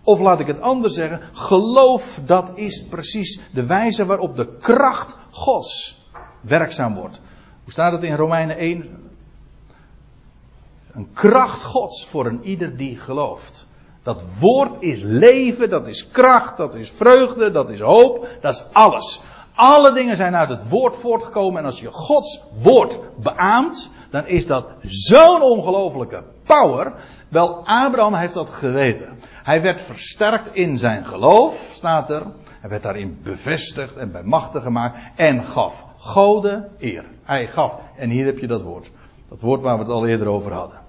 Of 0.03 0.19
laat 0.19 0.39
ik 0.39 0.47
het 0.47 0.61
anders 0.61 0.93
zeggen, 0.93 1.21
geloof 1.33 2.21
dat 2.25 2.57
is 2.57 2.85
precies 2.85 3.39
de 3.53 3.65
wijze 3.65 4.05
waarop 4.05 4.35
de 4.35 4.57
kracht 4.57 5.15
Gods 5.31 6.03
werkzaam 6.41 6.95
wordt. 6.95 7.21
Hoe 7.63 7.71
staat 7.71 7.91
het 7.91 8.03
in 8.03 8.15
Romeinen 8.15 8.57
1? 8.57 9.09
Een 10.91 11.13
kracht 11.13 11.63
Gods 11.63 12.05
voor 12.05 12.25
een 12.25 12.43
ieder 12.43 12.77
die 12.77 12.97
gelooft. 12.97 13.67
Dat 14.05 14.23
woord 14.39 14.81
is 14.81 15.01
leven, 15.01 15.69
dat 15.69 15.87
is 15.87 16.09
kracht, 16.11 16.57
dat 16.57 16.75
is 16.75 16.91
vreugde, 16.91 17.51
dat 17.51 17.69
is 17.69 17.79
hoop, 17.79 18.27
dat 18.41 18.53
is 18.53 18.65
alles. 18.71 19.21
Alle 19.55 19.93
dingen 19.93 20.15
zijn 20.15 20.35
uit 20.35 20.49
het 20.49 20.69
woord 20.69 20.95
voortgekomen 20.95 21.59
en 21.59 21.65
als 21.65 21.79
je 21.79 21.91
Gods 21.91 22.43
woord 22.61 22.99
beaamt, 23.15 23.89
dan 24.09 24.27
is 24.27 24.47
dat 24.47 24.65
zo'n 24.81 25.41
ongelofelijke 25.41 26.23
power. 26.43 26.93
Wel, 27.29 27.67
Abraham 27.67 28.13
heeft 28.13 28.33
dat 28.33 28.49
geweten. 28.49 29.19
Hij 29.43 29.61
werd 29.61 29.81
versterkt 29.81 30.55
in 30.55 30.77
zijn 30.77 31.05
geloof, 31.05 31.71
staat 31.73 32.09
er. 32.09 32.23
Hij 32.59 32.69
werd 32.69 32.83
daarin 32.83 33.19
bevestigd 33.23 33.95
en 33.95 34.11
bij 34.11 34.23
machten 34.23 34.61
gemaakt 34.61 34.97
en 35.15 35.43
gaf 35.43 35.85
Gode 35.97 36.69
eer. 36.77 37.05
Hij 37.23 37.47
gaf, 37.47 37.79
en 37.95 38.09
hier 38.09 38.25
heb 38.25 38.37
je 38.37 38.47
dat 38.47 38.61
woord. 38.61 38.91
Dat 39.29 39.41
woord 39.41 39.61
waar 39.61 39.77
we 39.77 39.83
het 39.83 39.91
al 39.91 40.07
eerder 40.07 40.27
over 40.27 40.53
hadden. 40.53 40.84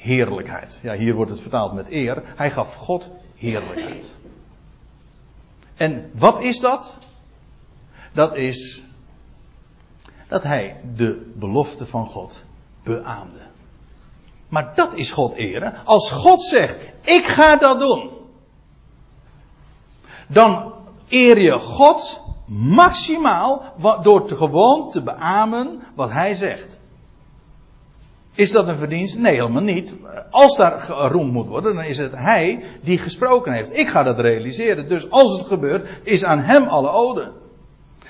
Heerlijkheid. 0.00 0.78
Ja, 0.82 0.94
hier 0.94 1.14
wordt 1.14 1.30
het 1.30 1.40
vertaald 1.40 1.72
met 1.72 1.90
eer. 1.90 2.22
Hij 2.24 2.50
gaf 2.50 2.74
God 2.74 3.10
heerlijkheid. 3.36 4.16
En 5.76 6.10
wat 6.14 6.40
is 6.40 6.60
dat? 6.60 6.98
Dat 8.12 8.36
is 8.36 8.82
dat 10.28 10.42
hij 10.42 10.80
de 10.94 11.32
belofte 11.34 11.86
van 11.86 12.06
God 12.06 12.44
beaamde. 12.82 13.40
Maar 14.48 14.72
dat 14.74 14.94
is 14.94 15.12
God 15.12 15.34
eren. 15.34 15.84
Als 15.84 16.10
God 16.10 16.42
zegt, 16.42 16.78
ik 17.00 17.24
ga 17.24 17.56
dat 17.56 17.80
doen. 17.80 18.10
Dan 20.28 20.72
eer 21.08 21.40
je 21.40 21.58
God 21.58 22.20
maximaal 22.46 23.74
door 24.02 24.26
te 24.26 24.36
gewoon 24.36 24.90
te 24.90 25.02
beamen 25.02 25.82
wat 25.94 26.10
hij 26.10 26.34
zegt. 26.34 26.79
Is 28.34 28.50
dat 28.50 28.68
een 28.68 28.76
verdienst? 28.76 29.18
Nee, 29.18 29.34
helemaal 29.34 29.62
niet. 29.62 29.94
Als 30.30 30.56
daar 30.56 30.80
geroemd 30.80 31.32
moet 31.32 31.46
worden, 31.46 31.74
dan 31.74 31.84
is 31.84 31.98
het 31.98 32.14
hij 32.14 32.64
die 32.82 32.98
gesproken 32.98 33.52
heeft. 33.52 33.76
Ik 33.76 33.88
ga 33.88 34.02
dat 34.02 34.20
realiseren. 34.20 34.88
Dus 34.88 35.10
als 35.10 35.38
het 35.38 35.46
gebeurt, 35.46 35.88
is 36.02 36.24
aan 36.24 36.40
hem 36.40 36.66
alle 36.66 36.90
ode. 36.90 37.32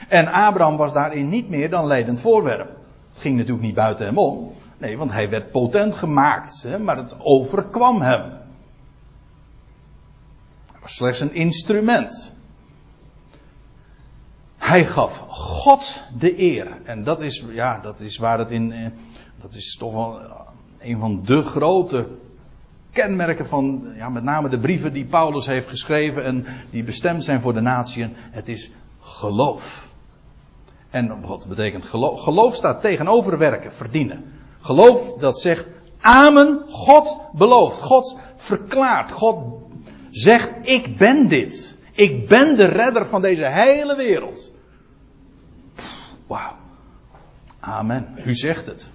En 0.08 0.26
Abraham 0.26 0.76
was 0.76 0.92
daarin 0.92 1.28
niet 1.28 1.48
meer 1.48 1.70
dan 1.70 1.86
leidend 1.86 2.20
voorwerp. 2.20 2.68
Het 3.08 3.18
ging 3.18 3.36
natuurlijk 3.36 3.62
niet 3.62 3.74
buiten 3.74 4.06
hem 4.06 4.18
om. 4.18 4.52
Nee, 4.78 4.98
want 4.98 5.12
hij 5.12 5.30
werd 5.30 5.50
potent 5.50 5.94
gemaakt, 5.94 6.62
hè, 6.62 6.78
maar 6.78 6.96
het 6.96 7.16
overkwam 7.18 8.00
hem. 8.00 8.22
Hij 10.66 10.80
was 10.80 10.94
slechts 10.94 11.20
een 11.20 11.34
instrument. 11.34 12.34
Hij 14.56 14.84
gaf 14.84 15.24
God 15.28 16.02
de 16.18 16.40
eer. 16.40 16.78
En 16.84 17.04
dat 17.04 17.20
is, 17.20 17.44
ja, 17.50 17.78
dat 17.78 18.00
is 18.00 18.18
waar 18.18 18.38
het 18.38 18.50
in. 18.50 18.92
Eh, 19.40 19.46
dat 19.46 19.54
is 19.54 19.76
toch 19.76 19.92
wel 19.92 20.20
een 20.78 20.98
van 20.98 21.22
de 21.24 21.42
grote 21.42 22.08
kenmerken 22.92 23.46
van, 23.46 23.92
ja, 23.96 24.08
met 24.08 24.22
name 24.22 24.48
de 24.48 24.58
brieven 24.58 24.92
die 24.92 25.04
Paulus 25.04 25.46
heeft 25.46 25.68
geschreven 25.68 26.24
en 26.24 26.46
die 26.70 26.84
bestemd 26.84 27.24
zijn 27.24 27.40
voor 27.40 27.54
de 27.54 27.60
natieën. 27.60 28.12
Het 28.16 28.48
is 28.48 28.70
geloof. 29.00 29.88
En 30.90 31.20
wat 31.20 31.46
betekent 31.48 31.84
geloof? 31.84 32.20
Geloof 32.20 32.54
staat 32.54 32.80
tegenover 32.80 33.38
werken, 33.38 33.72
verdienen. 33.72 34.24
Geloof 34.60 35.12
dat 35.12 35.40
zegt, 35.40 35.68
Amen, 36.00 36.62
God 36.68 37.18
belooft, 37.32 37.80
God 37.80 38.18
verklaart, 38.36 39.12
God 39.12 39.62
zegt, 40.10 40.52
ik 40.62 40.96
ben 40.96 41.28
dit. 41.28 41.78
Ik 41.92 42.28
ben 42.28 42.56
de 42.56 42.64
redder 42.64 43.06
van 43.06 43.22
deze 43.22 43.44
hele 43.44 43.96
wereld. 43.96 44.52
Wauw. 46.26 46.56
Amen. 47.60 48.18
U 48.24 48.34
zegt 48.34 48.66
het. 48.66 48.90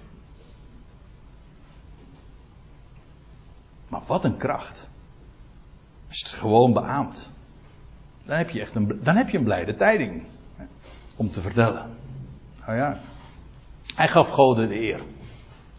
Maar 3.88 4.02
wat 4.06 4.24
een 4.24 4.36
kracht. 4.36 4.88
Je 6.08 6.24
het 6.24 6.34
gewoon 6.34 6.72
beaamt. 6.72 7.30
Dan 8.26 8.36
heb 8.36 8.50
je 8.50 8.60
echt 8.60 8.74
een, 8.74 8.98
dan 9.02 9.16
heb 9.16 9.28
je 9.28 9.38
een 9.38 9.44
blijde 9.44 9.74
tijding. 9.74 10.22
Om 11.16 11.30
te 11.30 11.40
vertellen. 11.40 11.90
Nou 12.66 12.78
ja. 12.78 12.98
Hij 13.94 14.08
gaf 14.08 14.30
God 14.30 14.56
de 14.56 14.80
eer. 14.80 15.02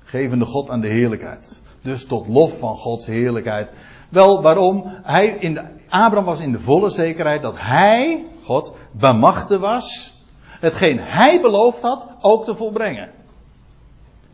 Gevende 0.03 0.45
God 0.45 0.69
aan 0.69 0.81
de 0.81 0.87
heerlijkheid. 0.87 1.61
Dus 1.81 2.05
tot 2.05 2.27
lof 2.27 2.59
van 2.59 2.75
Gods 2.75 3.05
heerlijkheid. 3.05 3.73
Wel, 4.09 4.41
waarom? 4.41 4.83
Hij 4.85 5.27
in 5.27 5.59
Abraham 5.89 6.25
was 6.25 6.39
in 6.39 6.51
de 6.51 6.59
volle 6.59 6.89
zekerheid 6.89 7.41
dat 7.41 7.55
hij, 7.57 8.25
God, 8.43 8.73
bemachtigd 8.91 9.61
was. 9.61 10.15
Hetgeen 10.41 10.99
hij 10.99 11.41
beloofd 11.41 11.81
had, 11.81 12.07
ook 12.21 12.45
te 12.45 12.55
volbrengen. 12.55 13.11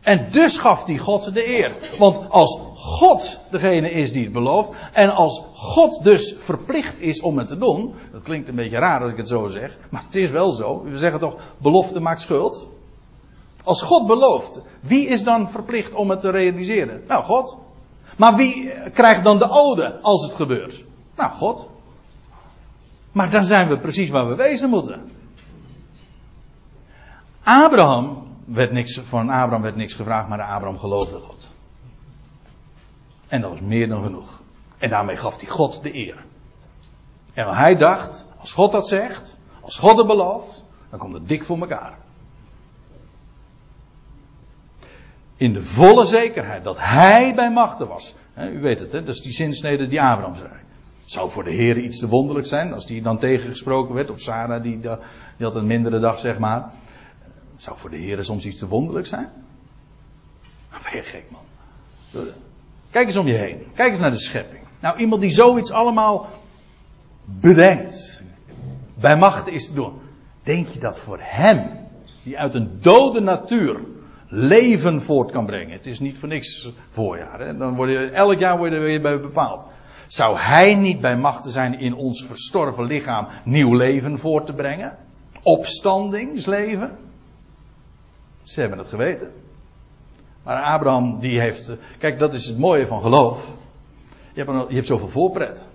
En 0.04 0.26
dus 0.30 0.58
gaf 0.58 0.84
hij 0.84 0.98
God 0.98 1.34
de 1.34 1.48
eer. 1.48 1.76
Want 1.98 2.30
als 2.30 2.60
God 2.74 3.40
degene 3.50 3.90
is 3.90 4.12
die 4.12 4.24
het 4.24 4.32
belooft. 4.32 4.70
En 4.92 5.14
als 5.14 5.42
God 5.54 6.02
dus 6.02 6.34
verplicht 6.38 7.00
is 7.00 7.20
om 7.20 7.38
het 7.38 7.48
te 7.48 7.56
doen. 7.56 7.94
Dat 8.12 8.22
klinkt 8.22 8.48
een 8.48 8.54
beetje 8.54 8.78
raar 8.78 9.02
als 9.02 9.10
ik 9.10 9.16
het 9.16 9.28
zo 9.28 9.46
zeg. 9.46 9.78
Maar 9.90 10.02
het 10.06 10.14
is 10.14 10.30
wel 10.30 10.50
zo. 10.50 10.82
We 10.82 10.98
zeggen 10.98 11.20
toch, 11.20 11.36
belofte 11.58 12.00
maakt 12.00 12.20
schuld. 12.20 12.68
Als 13.64 13.82
God 13.82 14.06
belooft, 14.06 14.60
wie 14.80 15.06
is 15.06 15.22
dan 15.22 15.50
verplicht 15.50 15.92
om 15.92 16.10
het 16.10 16.20
te 16.20 16.30
realiseren? 16.30 17.02
Nou, 17.08 17.22
God. 17.22 17.56
Maar 18.16 18.36
wie 18.36 18.72
krijgt 18.90 19.24
dan 19.24 19.38
de 19.38 19.50
ode 19.50 20.00
als 20.00 20.22
het 20.24 20.34
gebeurt? 20.34 20.84
Nou, 21.16 21.32
God. 21.32 21.66
Maar 23.12 23.30
dan 23.30 23.44
zijn 23.44 23.68
we 23.68 23.78
precies 23.78 24.10
waar 24.10 24.28
we 24.28 24.34
wezen 24.34 24.68
moeten. 24.68 25.10
Abraham 27.42 28.23
werd 28.44 28.72
niks, 28.72 28.98
van 28.98 29.28
Abraham 29.28 29.62
werd 29.62 29.76
niks 29.76 29.94
gevraagd, 29.94 30.28
maar 30.28 30.42
Abraham 30.42 30.78
geloofde 30.78 31.18
God. 31.18 31.50
En 33.28 33.40
dat 33.40 33.50
was 33.50 33.60
meer 33.60 33.88
dan 33.88 34.02
genoeg. 34.02 34.42
En 34.78 34.90
daarmee 34.90 35.16
gaf 35.16 35.40
hij 35.40 35.48
God 35.48 35.82
de 35.82 35.94
eer. 35.94 36.24
En 37.34 37.48
hij 37.48 37.76
dacht, 37.76 38.26
als 38.38 38.52
God 38.52 38.72
dat 38.72 38.88
zegt, 38.88 39.38
als 39.60 39.78
God 39.78 39.98
het 39.98 40.06
belooft, 40.06 40.64
dan 40.90 40.98
komt 40.98 41.14
het 41.14 41.28
dik 41.28 41.44
voor 41.44 41.58
elkaar. 41.58 41.98
In 45.36 45.52
de 45.52 45.62
volle 45.62 46.04
zekerheid 46.04 46.64
dat 46.64 46.76
hij 46.78 47.34
bij 47.34 47.50
machten 47.50 47.88
was. 47.88 48.14
u 48.38 48.60
weet 48.60 48.80
het, 48.80 48.92
hè? 48.92 49.02
dat 49.02 49.14
is 49.14 49.20
die 49.20 49.32
zinsnede 49.32 49.88
die 49.88 50.02
Abraham 50.02 50.36
zei. 50.36 50.50
Zou 51.04 51.30
voor 51.30 51.44
de 51.44 51.50
Heer 51.50 51.78
iets 51.78 51.98
te 51.98 52.08
wonderlijk 52.08 52.46
zijn 52.46 52.72
als 52.72 52.86
die 52.86 53.02
dan 53.02 53.18
tegengesproken 53.18 53.94
werd, 53.94 54.10
of 54.10 54.20
Sarah 54.20 54.62
die, 54.62 54.80
die 54.80 55.46
had 55.46 55.56
een 55.56 55.66
mindere 55.66 55.98
dag, 55.98 56.18
zeg 56.18 56.38
maar. 56.38 56.72
Zou 57.64 57.78
voor 57.78 57.90
de 57.90 57.96
Heer 57.96 58.24
soms 58.24 58.46
iets 58.46 58.58
te 58.58 58.68
wonderlijk 58.68 59.06
zijn? 59.06 59.28
Ben 60.70 60.96
je 60.96 61.02
gek, 61.02 61.24
man. 61.30 61.40
Kijk 62.90 63.06
eens 63.06 63.16
om 63.16 63.26
je 63.26 63.34
heen. 63.34 63.66
Kijk 63.74 63.90
eens 63.90 63.98
naar 63.98 64.10
de 64.10 64.18
schepping. 64.18 64.62
Nou, 64.80 64.98
iemand 64.98 65.20
die 65.20 65.30
zoiets 65.30 65.70
allemaal 65.70 66.28
bedenkt, 67.24 68.22
bij 68.94 69.16
macht 69.16 69.48
is 69.48 69.66
te 69.66 69.74
doen. 69.74 69.92
Denk 70.42 70.68
je 70.68 70.78
dat 70.78 70.98
voor 70.98 71.18
hem, 71.20 71.70
die 72.22 72.38
uit 72.38 72.54
een 72.54 72.78
dode 72.80 73.20
natuur 73.20 73.80
leven 74.28 75.02
voort 75.02 75.30
kan 75.30 75.46
brengen. 75.46 75.72
Het 75.72 75.86
is 75.86 76.00
niet 76.00 76.18
voor 76.18 76.28
niks 76.28 76.70
voorjaar. 76.88 77.40
Hè? 77.40 77.56
Dan 77.56 77.74
word 77.74 78.10
elk 78.10 78.38
jaar 78.38 78.58
word 78.58 78.70
je 78.70 78.76
er 78.76 78.82
weer 78.82 79.00
bij 79.00 79.20
bepaald. 79.20 79.66
Zou 80.06 80.38
hij 80.38 80.74
niet 80.74 81.00
bij 81.00 81.16
machten 81.16 81.52
zijn 81.52 81.78
in 81.78 81.94
ons 81.94 82.26
verstorven 82.26 82.84
lichaam 82.84 83.26
nieuw 83.44 83.74
leven 83.74 84.18
voort 84.18 84.46
te 84.46 84.52
brengen? 84.52 84.98
Opstandingsleven? 85.42 87.03
Ze 88.44 88.60
hebben 88.60 88.78
het 88.78 88.88
geweten. 88.88 89.32
Maar 90.42 90.62
Abraham, 90.62 91.20
die 91.20 91.40
heeft. 91.40 91.72
Kijk, 91.98 92.18
dat 92.18 92.34
is 92.34 92.46
het 92.46 92.58
mooie 92.58 92.86
van 92.86 93.00
geloof. 93.00 93.54
Je 94.32 94.44
hebt, 94.44 94.68
je 94.68 94.74
hebt 94.74 94.86
zoveel 94.86 95.08
voorpret. 95.08 95.66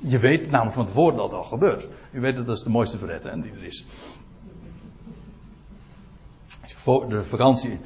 Je 0.00 0.18
weet 0.18 0.50
namelijk 0.50 0.76
van 0.76 0.86
tevoren 0.86 1.16
dat 1.16 1.24
het 1.24 1.34
al 1.34 1.44
gebeurt. 1.44 1.88
U 2.10 2.20
weet 2.20 2.36
dat 2.36 2.46
dat 2.46 2.56
is 2.56 2.62
de 2.62 2.70
mooiste 2.70 2.98
hè, 3.06 3.40
die 3.40 3.52
er 3.52 3.64
is. 3.64 3.84
De 7.08 7.22
vakantie, 7.22 7.80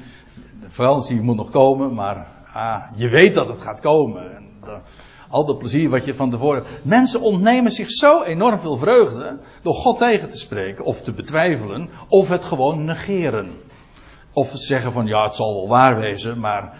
de 0.61 0.69
vakantie 0.69 1.21
moet 1.21 1.35
nog 1.35 1.49
komen, 1.49 1.93
maar 1.93 2.27
ah, 2.53 2.83
je 2.95 3.09
weet 3.09 3.33
dat 3.33 3.47
het 3.47 3.61
gaat 3.61 3.79
komen. 3.79 4.35
En 4.35 4.47
al 5.29 5.45
dat 5.45 5.57
plezier 5.57 5.89
wat 5.89 6.05
je 6.05 6.15
van 6.15 6.29
tevoren. 6.29 6.63
Mensen 6.83 7.21
ontnemen 7.21 7.71
zich 7.71 7.91
zo 7.91 8.23
enorm 8.23 8.59
veel 8.59 8.77
vreugde 8.77 9.37
door 9.61 9.73
God 9.73 9.97
tegen 9.97 10.29
te 10.29 10.37
spreken 10.37 10.85
of 10.85 11.01
te 11.01 11.13
betwijfelen 11.13 11.89
of 12.07 12.29
het 12.29 12.43
gewoon 12.43 12.85
negeren. 12.85 13.51
Of 14.37 14.51
zeggen 14.53 14.91
van 14.91 15.07
ja, 15.07 15.23
het 15.23 15.35
zal 15.35 15.53
wel 15.53 15.67
waar 15.67 15.99
wezen, 15.99 16.39
maar 16.39 16.73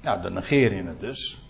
ja, 0.00 0.16
dan 0.16 0.32
negeer 0.32 0.74
je 0.74 0.82
het 0.82 1.00
dus. 1.00 1.42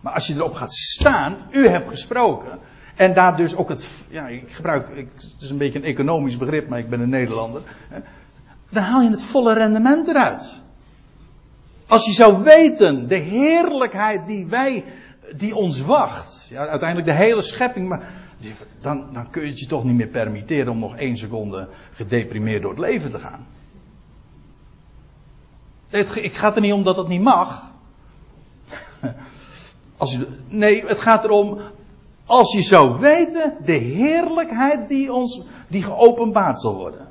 Maar 0.00 0.12
als 0.12 0.26
je 0.26 0.34
erop 0.34 0.54
gaat 0.54 0.74
staan, 0.74 1.36
u 1.50 1.68
hebt 1.68 1.88
gesproken. 1.88 2.58
En 2.96 3.14
daar 3.14 3.36
dus 3.36 3.56
ook 3.56 3.68
het, 3.68 4.06
ja, 4.10 4.28
ik 4.28 4.52
gebruik, 4.52 4.88
ik, 4.88 5.08
het 5.14 5.42
is 5.42 5.50
een 5.50 5.58
beetje 5.58 5.78
een 5.78 5.84
economisch 5.84 6.36
begrip, 6.36 6.68
maar 6.68 6.78
ik 6.78 6.88
ben 6.88 7.00
een 7.00 7.08
Nederlander. 7.08 7.62
Dan 8.70 8.82
haal 8.82 9.02
je 9.02 9.10
het 9.10 9.22
volle 9.22 9.54
rendement 9.54 10.08
eruit. 10.08 10.60
Als 11.86 12.06
je 12.06 12.12
zou 12.12 12.42
weten 12.42 13.08
de 13.08 13.18
heerlijkheid 13.18 14.26
die 14.26 14.46
wij 14.46 14.84
die 15.36 15.54
ons 15.54 15.80
wacht. 15.80 16.48
Ja, 16.50 16.66
uiteindelijk 16.66 17.08
de 17.08 17.24
hele 17.24 17.42
schepping. 17.42 17.88
Maar 17.88 18.08
dan, 18.80 19.12
dan 19.12 19.30
kun 19.30 19.42
je 19.42 19.48
het 19.48 19.58
je 19.60 19.66
toch 19.66 19.84
niet 19.84 19.94
meer 19.94 20.06
permitteren 20.06 20.68
om 20.68 20.78
nog 20.78 20.96
één 20.96 21.16
seconde 21.16 21.68
gedeprimeerd 21.92 22.62
door 22.62 22.70
het 22.70 22.80
leven 22.80 23.10
te 23.10 23.18
gaan. 23.18 23.46
Het, 25.88 26.16
ik 26.16 26.34
gaat 26.34 26.54
er 26.54 26.60
niet 26.60 26.72
om 26.72 26.82
dat 26.82 26.96
het 26.96 27.08
niet 27.08 27.22
mag. 27.22 27.72
Als 29.96 30.18
nee, 30.48 30.86
het 30.86 31.00
gaat 31.00 31.24
erom. 31.24 31.60
Als 32.26 32.52
je 32.52 32.62
zou 32.62 32.98
weten 32.98 33.56
de 33.64 33.72
heerlijkheid 33.72 34.88
die 34.88 35.12
ons, 35.12 35.42
die 35.68 35.82
geopenbaard 35.82 36.60
zal 36.60 36.74
worden. 36.74 37.08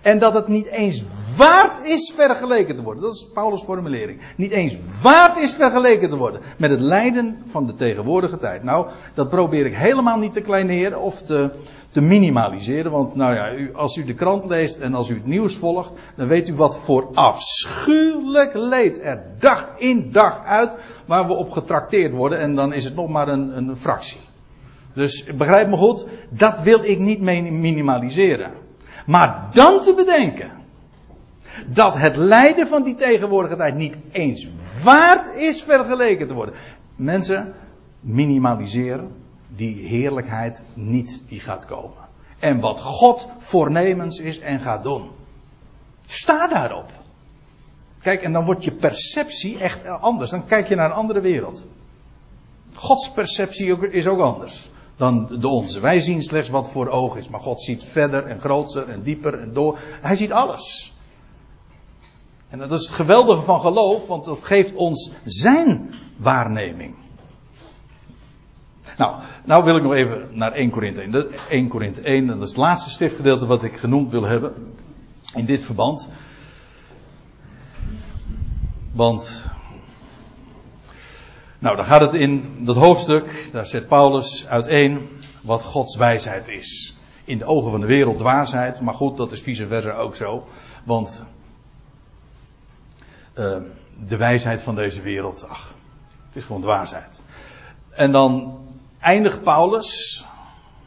En 0.00 0.18
dat 0.18 0.34
het 0.34 0.48
niet 0.48 0.66
eens 0.66 1.04
waard 1.36 1.86
is 1.86 2.12
vergeleken 2.16 2.76
te 2.76 2.82
worden. 2.82 3.02
Dat 3.02 3.14
is 3.14 3.28
Paulus' 3.34 3.62
formulering. 3.62 4.20
Niet 4.36 4.50
eens 4.50 4.76
waard 5.02 5.36
is 5.36 5.54
vergeleken 5.54 6.08
te 6.08 6.16
worden 6.16 6.40
met 6.56 6.70
het 6.70 6.80
lijden 6.80 7.42
van 7.46 7.66
de 7.66 7.74
tegenwoordige 7.74 8.38
tijd. 8.38 8.62
Nou, 8.62 8.86
dat 9.14 9.28
probeer 9.28 9.66
ik 9.66 9.74
helemaal 9.74 10.18
niet 10.18 10.32
te 10.32 10.40
kleineren 10.40 11.00
of 11.00 11.22
te, 11.22 11.50
te 11.90 12.00
minimaliseren. 12.00 12.90
Want 12.90 13.14
nou 13.14 13.34
ja, 13.34 13.70
als 13.72 13.96
u 13.96 14.04
de 14.04 14.14
krant 14.14 14.44
leest 14.44 14.78
en 14.78 14.94
als 14.94 15.08
u 15.08 15.14
het 15.14 15.26
nieuws 15.26 15.56
volgt, 15.56 15.92
dan 16.16 16.26
weet 16.26 16.48
u 16.48 16.54
wat 16.54 16.78
voor 16.78 17.08
afschuwelijk 17.14 18.50
leed 18.54 19.02
er 19.02 19.22
dag 19.38 19.68
in 19.76 20.12
dag 20.12 20.44
uit 20.44 20.78
waar 21.06 21.26
we 21.26 21.32
op 21.32 21.50
getrakteerd 21.50 22.12
worden. 22.12 22.38
En 22.38 22.54
dan 22.54 22.72
is 22.72 22.84
het 22.84 22.94
nog 22.94 23.08
maar 23.08 23.28
een, 23.28 23.56
een 23.56 23.76
fractie. 23.76 24.20
Dus 24.92 25.24
begrijp 25.24 25.68
me 25.68 25.76
goed, 25.76 26.06
dat 26.28 26.60
wil 26.60 26.84
ik 26.84 26.98
niet 26.98 27.20
minimaliseren. 27.20 28.52
Maar 29.06 29.48
dan 29.52 29.80
te 29.80 29.94
bedenken 29.94 30.59
dat 31.66 31.96
het 31.96 32.16
lijden 32.16 32.66
van 32.66 32.82
die 32.82 32.94
tegenwoordige 32.94 33.56
tijd 33.56 33.74
niet 33.74 33.96
eens 34.12 34.48
waard 34.82 35.36
is 35.36 35.62
vergeleken 35.62 36.26
te 36.26 36.34
worden. 36.34 36.54
Mensen, 36.96 37.54
minimaliseren 38.00 39.14
die 39.48 39.86
heerlijkheid 39.86 40.62
niet 40.74 41.24
die 41.28 41.40
gaat 41.40 41.66
komen. 41.66 42.08
En 42.38 42.60
wat 42.60 42.80
God 42.80 43.28
voornemens 43.38 44.18
is 44.18 44.38
en 44.38 44.60
gaat 44.60 44.82
doen. 44.82 45.10
Sta 46.06 46.48
daarop. 46.48 46.90
Kijk, 48.00 48.22
en 48.22 48.32
dan 48.32 48.44
wordt 48.44 48.64
je 48.64 48.72
perceptie 48.72 49.58
echt 49.58 49.86
anders. 49.86 50.30
Dan 50.30 50.44
kijk 50.44 50.68
je 50.68 50.74
naar 50.74 50.90
een 50.90 50.96
andere 50.96 51.20
wereld. 51.20 51.66
Gods 52.74 53.10
perceptie 53.10 53.90
is 53.90 54.06
ook 54.06 54.20
anders 54.20 54.70
dan 55.00 55.26
de 55.40 55.48
onze. 55.48 55.80
Wij 55.80 56.00
zien 56.00 56.22
slechts 56.22 56.48
wat 56.48 56.70
voor 56.70 56.88
ogen 56.88 57.20
is, 57.20 57.28
maar 57.28 57.40
God 57.40 57.60
ziet 57.62 57.84
verder 57.84 58.26
en 58.26 58.40
groter 58.40 58.88
en 58.88 59.02
dieper 59.02 59.40
en 59.40 59.52
door. 59.52 59.78
Hij 60.00 60.16
ziet 60.16 60.32
alles. 60.32 60.92
En 62.50 62.58
dat 62.58 62.72
is 62.72 62.86
het 62.86 62.94
geweldige 62.94 63.42
van 63.42 63.60
geloof, 63.60 64.06
want 64.06 64.24
dat 64.24 64.44
geeft 64.44 64.74
ons 64.74 65.12
zijn 65.24 65.90
waarneming. 66.16 66.94
Nou, 68.98 69.14
nou 69.44 69.64
wil 69.64 69.76
ik 69.76 69.82
nog 69.82 69.92
even 69.92 70.28
naar 70.32 70.52
1 70.52 70.70
Korinthe 70.70 71.00
1. 71.00 71.26
1 71.48 71.68
Korinthe 71.68 72.02
1, 72.02 72.26
dat 72.26 72.42
is 72.42 72.48
het 72.48 72.56
laatste 72.56 72.90
schriftgedeelte 72.90 73.46
wat 73.46 73.62
ik 73.62 73.76
genoemd 73.76 74.10
wil 74.10 74.22
hebben 74.22 74.74
in 75.34 75.44
dit 75.44 75.62
verband. 75.62 76.08
Want 78.92 79.50
nou, 81.58 81.76
dan 81.76 81.84
gaat 81.84 82.00
het 82.00 82.14
in 82.14 82.56
dat 82.64 82.76
hoofdstuk, 82.76 83.48
daar 83.52 83.66
zet 83.66 83.88
Paulus 83.88 84.46
uiteen 84.48 85.08
wat 85.42 85.62
Gods 85.62 85.96
wijsheid 85.96 86.48
is. 86.48 86.96
In 87.24 87.38
de 87.38 87.44
ogen 87.44 87.70
van 87.70 87.80
de 87.80 87.86
wereld 87.86 88.18
dwaasheid, 88.18 88.80
maar 88.80 88.94
goed, 88.94 89.16
dat 89.16 89.32
is 89.32 89.40
vice 89.40 89.66
versa 89.66 89.92
ook 89.92 90.16
zo. 90.16 90.46
Want 90.84 91.24
uh, 93.34 93.56
de 94.06 94.16
wijsheid 94.16 94.62
van 94.62 94.74
deze 94.74 95.02
wereld, 95.02 95.48
ach, 95.48 95.74
het 96.26 96.36
is 96.36 96.44
gewoon 96.44 96.60
dwaasheid. 96.60 97.22
En 97.90 98.12
dan 98.12 98.58
eindigt 98.98 99.42
Paulus 99.42 100.24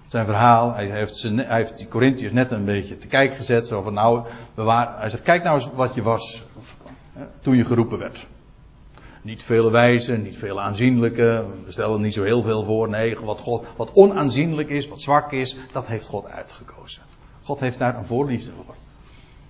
zijn 0.08 0.26
verhaal. 0.26 0.74
Hij 0.74 0.86
heeft, 0.86 1.16
zijn, 1.16 1.38
hij 1.38 1.58
heeft 1.58 1.78
die 1.78 1.88
Corinthiërs 1.88 2.34
net 2.34 2.52
een 2.52 2.66
beetje 2.66 2.98
te 2.98 3.08
kijk 3.08 3.34
gezet. 3.34 3.68
Zo 3.68 3.90
nou, 3.90 4.26
bewaar, 4.56 5.00
hij 5.00 5.10
zegt, 5.10 5.24
kijk 5.24 5.44
nou 5.44 5.56
eens 5.56 5.70
wat 5.74 5.96
je 5.96 6.02
was 6.02 6.44
toen 7.42 7.56
je 7.56 7.66
geroepen 7.66 8.00
werd. 8.00 8.28
Niet 9.22 9.44
vele 9.44 9.72
wijze, 9.72 10.18
niet 10.18 10.38
veel 10.38 10.62
aanzienlijke. 10.62 11.46
We 11.66 11.72
stellen 11.72 12.02
niet 12.02 12.14
zo 12.14 12.24
heel 12.24 12.42
veel 12.42 12.64
voor. 12.64 12.90
Nee, 12.90 13.20
wat, 13.20 13.40
God, 13.40 13.68
wat 13.78 13.92
onaanzienlijk 13.94 14.70
is, 14.70 14.88
wat 14.88 15.02
zwak 15.02 15.32
is, 15.32 15.58
dat 15.72 15.88
heeft 15.88 16.08
God 16.08 16.26
uitgekozen. 16.30 17.02
God 17.44 17.60
heeft 17.60 17.80
daar 17.80 17.98
een 17.98 18.06
voorliefde 18.06 18.52
voor. 18.56 18.76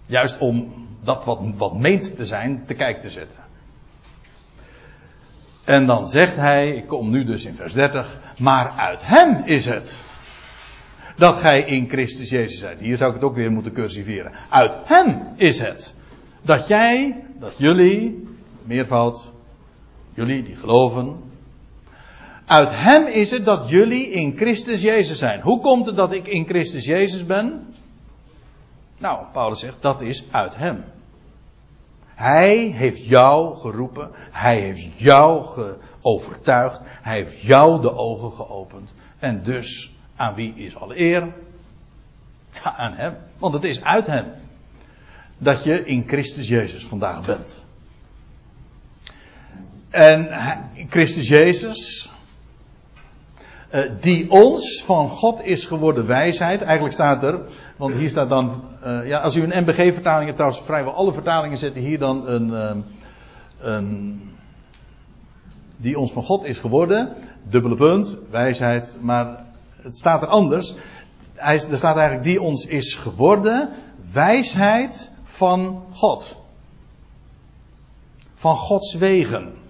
Juist 0.05 0.37
om 0.37 0.73
dat 1.03 1.25
wat, 1.25 1.39
wat 1.57 1.77
meent 1.77 2.15
te 2.15 2.25
zijn, 2.25 2.63
te 2.65 2.73
kijk 2.73 3.01
te 3.01 3.09
zetten. 3.09 3.39
En 5.63 5.85
dan 5.85 6.07
zegt 6.07 6.35
hij, 6.35 6.71
ik 6.71 6.87
kom 6.87 7.09
nu 7.09 7.23
dus 7.23 7.45
in 7.45 7.55
vers 7.55 7.73
30, 7.73 8.19
maar 8.37 8.69
uit 8.69 9.05
hem 9.05 9.43
is 9.45 9.65
het 9.65 10.01
dat 11.17 11.35
gij 11.35 11.61
in 11.61 11.89
Christus 11.89 12.29
Jezus 12.29 12.59
zijt. 12.59 12.79
Hier 12.79 12.97
zou 12.97 13.09
ik 13.09 13.15
het 13.15 13.25
ook 13.25 13.35
weer 13.35 13.51
moeten 13.51 13.73
cursiveren. 13.73 14.31
Uit 14.49 14.77
hem 14.83 15.27
is 15.35 15.59
het 15.59 15.95
dat 16.41 16.67
jij, 16.67 17.23
dat 17.39 17.53
jullie, 17.57 18.27
meervoud, 18.63 19.31
jullie 20.13 20.43
die 20.43 20.55
geloven, 20.55 21.17
uit 22.45 22.69
hem 22.71 23.07
is 23.07 23.31
het 23.31 23.45
dat 23.45 23.69
jullie 23.69 24.11
in 24.11 24.37
Christus 24.37 24.81
Jezus 24.81 25.17
zijn. 25.17 25.41
Hoe 25.41 25.59
komt 25.59 25.85
het 25.85 25.95
dat 25.95 26.13
ik 26.13 26.27
in 26.27 26.45
Christus 26.45 26.85
Jezus 26.85 27.25
ben? 27.25 27.67
Nou, 29.03 29.25
Paulus 29.31 29.59
zegt 29.59 29.81
dat 29.81 30.01
is 30.01 30.23
uit 30.31 30.55
hem. 30.55 30.85
Hij 32.05 32.57
heeft 32.57 33.05
jou 33.05 33.55
geroepen. 33.57 34.09
Hij 34.31 34.59
heeft 34.59 34.99
jou 34.99 35.45
overtuigd. 36.01 36.81
Hij 36.85 37.15
heeft 37.15 37.41
jou 37.41 37.81
de 37.81 37.93
ogen 37.95 38.31
geopend. 38.31 38.93
En 39.19 39.43
dus, 39.43 39.93
aan 40.15 40.35
wie 40.35 40.53
is 40.53 40.75
alle 40.75 40.99
eer? 40.99 41.33
Ja, 42.53 42.75
aan 42.75 42.93
hem. 42.93 43.17
Want 43.37 43.53
het 43.53 43.63
is 43.63 43.83
uit 43.83 44.07
hem. 44.07 44.25
Dat 45.37 45.63
je 45.63 45.85
in 45.85 46.03
Christus 46.07 46.47
Jezus 46.47 46.85
vandaag 46.85 47.25
bent. 47.25 47.65
En 49.89 50.29
Christus 50.89 51.27
Jezus, 51.27 52.11
eh, 53.73 53.91
die 54.01 54.31
ons 54.31 54.83
van 54.85 55.09
God 55.09 55.45
is 55.45 55.65
geworden 55.65 56.05
wijsheid. 56.07 56.61
Eigenlijk 56.61 56.93
staat 56.93 57.23
er, 57.23 57.39
want 57.77 57.93
hier 57.93 58.09
staat 58.09 58.29
dan, 58.29 58.63
uh, 58.85 59.07
ja, 59.07 59.19
als 59.19 59.35
u 59.35 59.43
een 59.43 59.63
MBG-vertaling 59.63 60.25
hebt, 60.25 60.35
trouwens 60.35 60.61
vrijwel 60.65 60.93
alle 60.93 61.13
vertalingen 61.13 61.57
zetten 61.57 61.81
hier 61.81 61.99
dan 61.99 62.27
een, 62.27 62.47
uh, 62.47 62.83
een, 63.59 64.21
die 65.77 65.99
ons 65.99 66.11
van 66.11 66.23
God 66.23 66.43
is 66.43 66.59
geworden, 66.59 67.15
dubbele 67.49 67.75
punt, 67.75 68.17
wijsheid, 68.29 68.97
maar 69.01 69.45
het 69.81 69.97
staat 69.97 70.21
er 70.21 70.27
anders. 70.27 70.75
Hij, 71.33 71.53
er 71.53 71.77
staat 71.77 71.95
eigenlijk 71.95 72.23
die 72.23 72.41
ons 72.41 72.65
is 72.65 72.95
geworden, 72.95 73.69
wijsheid 74.13 75.11
van 75.23 75.83
God. 75.91 76.35
Van 78.33 78.55
Gods 78.55 78.95
wegen. 78.95 79.62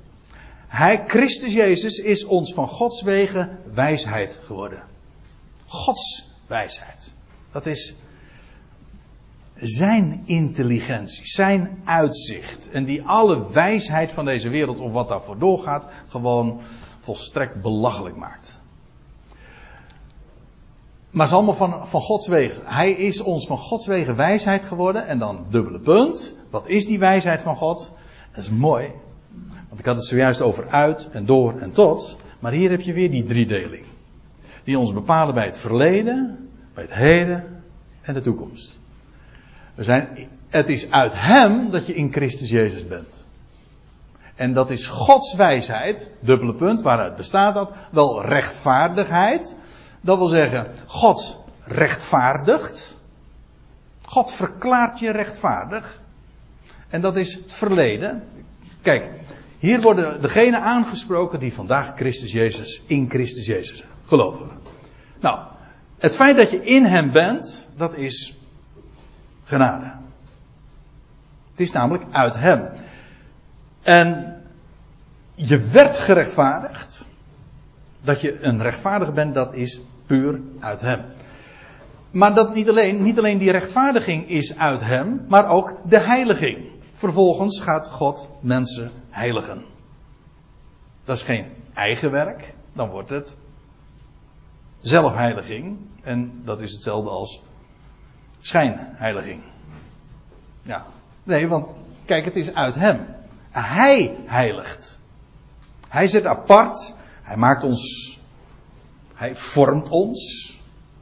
Hij, 0.73 1.03
Christus 1.07 1.53
Jezus, 1.53 1.97
is 1.97 2.25
ons 2.25 2.53
van 2.53 2.67
Gods 2.67 3.01
wegen 3.01 3.59
wijsheid 3.73 4.39
geworden. 4.43 4.83
Gods 5.65 6.29
wijsheid. 6.47 7.13
Dat 7.51 7.65
is 7.65 7.95
zijn 9.55 10.23
intelligentie, 10.25 11.27
zijn 11.27 11.81
uitzicht. 11.83 12.69
En 12.69 12.85
die 12.85 13.03
alle 13.03 13.51
wijsheid 13.51 14.11
van 14.11 14.25
deze 14.25 14.49
wereld, 14.49 14.79
of 14.79 14.91
wat 14.91 15.07
daarvoor 15.07 15.37
doorgaat, 15.37 15.87
gewoon 16.07 16.61
volstrekt 16.99 17.61
belachelijk 17.61 18.15
maakt. 18.15 18.59
Maar 21.09 21.21
het 21.21 21.29
is 21.29 21.33
allemaal 21.33 21.55
van, 21.55 21.87
van 21.87 22.01
Gods 22.01 22.27
wegen. 22.27 22.61
Hij 22.65 22.91
is 22.91 23.21
ons 23.21 23.47
van 23.47 23.57
Gods 23.57 23.87
wegen 23.87 24.15
wijsheid 24.15 24.63
geworden. 24.63 25.07
En 25.07 25.19
dan 25.19 25.45
dubbele 25.49 25.79
punt. 25.79 26.35
Wat 26.49 26.67
is 26.67 26.85
die 26.85 26.99
wijsheid 26.99 27.41
van 27.41 27.55
God? 27.55 27.91
Dat 28.31 28.43
is 28.43 28.49
mooi. 28.49 28.91
Want 29.73 29.85
ik 29.85 29.91
had 29.91 30.01
het 30.01 30.11
zojuist 30.11 30.41
over 30.41 30.69
uit 30.69 31.09
en 31.11 31.25
door 31.25 31.59
en 31.59 31.71
tot. 31.71 32.17
Maar 32.39 32.51
hier 32.51 32.69
heb 32.69 32.81
je 32.81 32.93
weer 32.93 33.11
die 33.11 33.23
driedeling. 33.23 33.85
Die 34.63 34.79
ons 34.79 34.93
bepalen 34.93 35.33
bij 35.33 35.45
het 35.45 35.57
verleden, 35.57 36.49
bij 36.73 36.83
het 36.83 36.93
heden 36.93 37.63
en 38.01 38.13
de 38.13 38.21
toekomst. 38.21 38.79
We 39.75 39.83
zijn, 39.83 40.29
het 40.49 40.69
is 40.69 40.91
uit 40.91 41.13
Hem 41.15 41.71
dat 41.71 41.85
je 41.85 41.95
in 41.95 42.11
Christus 42.11 42.49
Jezus 42.49 42.87
bent. 42.87 43.23
En 44.35 44.53
dat 44.53 44.69
is 44.69 44.87
Gods 44.87 45.35
wijsheid, 45.35 46.11
dubbele 46.19 46.53
punt, 46.55 46.81
waaruit 46.81 47.15
bestaat 47.15 47.53
dat? 47.53 47.73
Wel 47.91 48.25
rechtvaardigheid. 48.25 49.57
Dat 50.01 50.17
wil 50.17 50.27
zeggen, 50.27 50.67
God 50.85 51.39
rechtvaardigt. 51.61 52.97
God 54.05 54.31
verklaart 54.31 54.99
je 54.99 55.11
rechtvaardig. 55.11 56.01
En 56.89 57.01
dat 57.01 57.15
is 57.15 57.33
het 57.33 57.53
verleden. 57.53 58.23
Kijk, 58.81 59.09
hier 59.63 59.81
worden 59.81 60.21
degenen 60.21 60.61
aangesproken 60.61 61.39
die 61.39 61.53
vandaag 61.53 61.95
Christus 61.95 62.31
Jezus, 62.31 62.81
in 62.85 63.09
Christus 63.09 63.45
Jezus 63.45 63.83
geloven. 64.05 64.49
Nou, 65.19 65.39
het 65.97 66.15
feit 66.15 66.37
dat 66.37 66.51
je 66.51 66.63
in 66.63 66.85
Hem 66.85 67.11
bent, 67.11 67.69
dat 67.75 67.95
is 67.95 68.33
genade. 69.43 69.91
Het 71.49 71.59
is 71.59 71.71
namelijk 71.71 72.03
uit 72.11 72.35
Hem. 72.35 72.69
En 73.81 74.35
je 75.35 75.59
werd 75.59 75.99
gerechtvaardigd. 75.99 77.05
Dat 78.01 78.21
je 78.21 78.41
een 78.41 78.61
rechtvaardige 78.61 79.11
bent, 79.11 79.33
dat 79.33 79.53
is 79.53 79.81
puur 80.05 80.39
uit 80.59 80.81
hem. 80.81 81.01
Maar 82.11 82.33
dat 82.33 82.53
niet 82.53 82.69
alleen, 82.69 83.01
niet 83.03 83.17
alleen 83.17 83.37
die 83.37 83.51
rechtvaardiging 83.51 84.29
is 84.29 84.57
uit 84.57 84.81
hem, 84.83 85.25
maar 85.27 85.49
ook 85.49 85.75
de 85.85 85.99
heiliging. 85.99 86.57
Vervolgens 86.93 87.59
gaat 87.59 87.87
God 87.87 88.27
mensen 88.41 88.91
heiligen. 89.13 89.65
Dat 91.03 91.15
is 91.15 91.23
geen 91.23 91.45
eigen 91.73 92.11
werk, 92.11 92.53
dan 92.75 92.89
wordt 92.89 93.09
het 93.09 93.35
zelfheiliging. 94.81 95.77
En 96.03 96.41
dat 96.43 96.61
is 96.61 96.71
hetzelfde 96.71 97.09
als 97.09 97.41
schijnheiliging. 98.39 99.41
Ja, 100.61 100.85
nee, 101.23 101.47
want 101.47 101.67
kijk, 102.05 102.25
het 102.25 102.35
is 102.35 102.53
uit 102.53 102.75
hem. 102.75 103.05
Hij 103.51 104.15
heiligt. 104.25 105.01
Hij 105.87 106.07
zit 106.07 106.25
apart. 106.25 106.95
Hij 107.21 107.37
maakt 107.37 107.63
ons. 107.63 108.19
Hij 109.13 109.35
vormt 109.35 109.89
ons. 109.89 110.47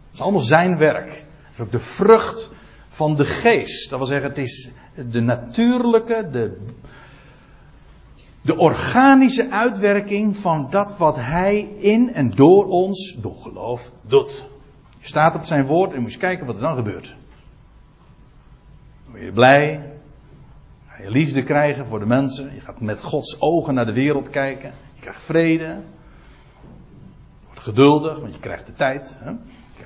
Het 0.06 0.14
is 0.14 0.22
allemaal 0.22 0.42
zijn 0.42 0.78
werk. 0.78 1.10
Het 1.10 1.54
is 1.54 1.60
ook 1.60 1.72
de 1.72 1.80
vrucht 1.80 2.50
van 2.88 3.16
de 3.16 3.26
geest. 3.26 3.90
Dat 3.90 4.00
wil 4.00 4.08
zeggen, 4.08 4.30
het 4.30 4.38
is 4.38 4.72
de 4.94 5.22
natuurlijke, 5.22 6.30
de, 6.32 6.66
de 8.42 8.58
organische 8.58 9.50
uitwerking 9.50 10.38
van 10.38 10.68
dat 10.70 10.98
wat 10.98 11.16
hij 11.16 11.60
in 11.62 12.14
en 12.14 12.30
door 12.30 12.66
ons, 12.66 13.18
door 13.22 13.36
geloof, 13.36 13.92
doet. 14.02 14.46
Je 15.00 15.08
staat 15.08 15.36
op 15.36 15.44
zijn 15.44 15.66
woord 15.66 15.94
en 15.94 16.02
moet 16.02 16.14
je 16.14 16.20
kijken 16.20 16.46
wat 16.46 16.56
er 16.56 16.62
dan 16.62 16.76
gebeurt. 16.76 17.16
Dan 19.04 19.12
word 19.12 19.24
je 19.24 19.32
blij. 19.32 19.92
Ga 20.88 21.04
je 21.04 21.12
liefde 21.12 21.44
krijgen 21.44 21.86
voor 21.86 22.00
de 22.00 22.06
mensen. 22.06 22.54
Je 22.54 22.62
gaat 22.62 22.82
met 22.82 23.02
Gods 23.02 23.42
ogen 23.42 23.74
naar 23.74 23.86
de 23.86 23.94
wereld 23.94 24.30
kijken. 24.30 24.74
Je 24.96 25.02
krijgt 25.02 25.22
vrede. 25.22 25.64
Je 25.64 27.46
wordt 27.46 27.60
geduldig, 27.60 28.20
want 28.20 28.34
je 28.34 28.40
krijgt 28.40 28.66
de 28.66 28.74
tijd. 28.74 29.20
Hè? 29.22 29.32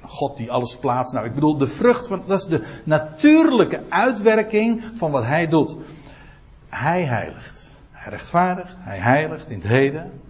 God 0.02 0.38
die 0.38 0.52
alles 0.52 0.78
plaatst. 0.78 1.14
Nou, 1.14 1.26
ik 1.26 1.34
bedoel, 1.34 1.58
de 1.58 1.68
vrucht 1.68 2.08
van, 2.08 2.24
dat 2.28 2.40
is 2.40 2.46
de 2.46 2.64
natuurlijke 2.84 3.84
uitwerking 3.90 4.84
van 4.94 5.12
wat 5.12 5.24
hij 5.24 5.48
doet. 5.48 5.76
Hij 6.70 7.04
heiligt. 7.04 7.65
Rechtvaardigt. 8.10 8.76
Hij 8.80 8.98
heiligt 8.98 9.50
in 9.50 9.60
het 9.60 9.68
heden. 9.68 10.22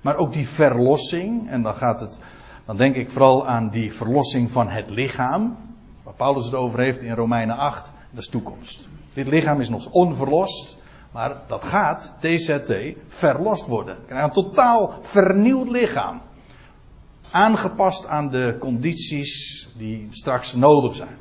Maar 0.00 0.16
ook 0.16 0.32
die 0.32 0.48
verlossing, 0.48 1.50
en 1.50 1.62
dan 1.62 1.74
gaat 1.74 2.00
het, 2.00 2.18
dan 2.64 2.76
denk 2.76 2.94
ik 2.94 3.10
vooral 3.10 3.46
aan 3.46 3.70
die 3.70 3.92
verlossing 3.92 4.50
van 4.50 4.68
het 4.68 4.90
lichaam. 4.90 5.56
Waar 6.02 6.14
Paulus 6.14 6.44
het 6.44 6.54
over 6.54 6.80
heeft 6.80 7.00
in 7.00 7.14
Romeinen 7.14 7.56
8, 7.56 7.92
dat 8.10 8.22
is 8.22 8.28
toekomst. 8.28 8.88
Dit 9.14 9.26
lichaam 9.26 9.60
is 9.60 9.68
nog 9.68 9.90
onverlost, 9.90 10.78
maar 11.10 11.36
dat 11.46 11.64
gaat, 11.64 12.14
TZT, 12.20 12.74
verlost 13.08 13.66
worden. 13.66 13.96
Een 14.06 14.30
totaal 14.30 14.98
vernieuwd 15.00 15.68
lichaam 15.68 16.20
aangepast 17.32 18.06
aan 18.06 18.30
de 18.30 18.56
condities 18.58 19.68
die 19.76 20.06
straks 20.10 20.54
nodig 20.54 20.94
zijn. 20.94 21.16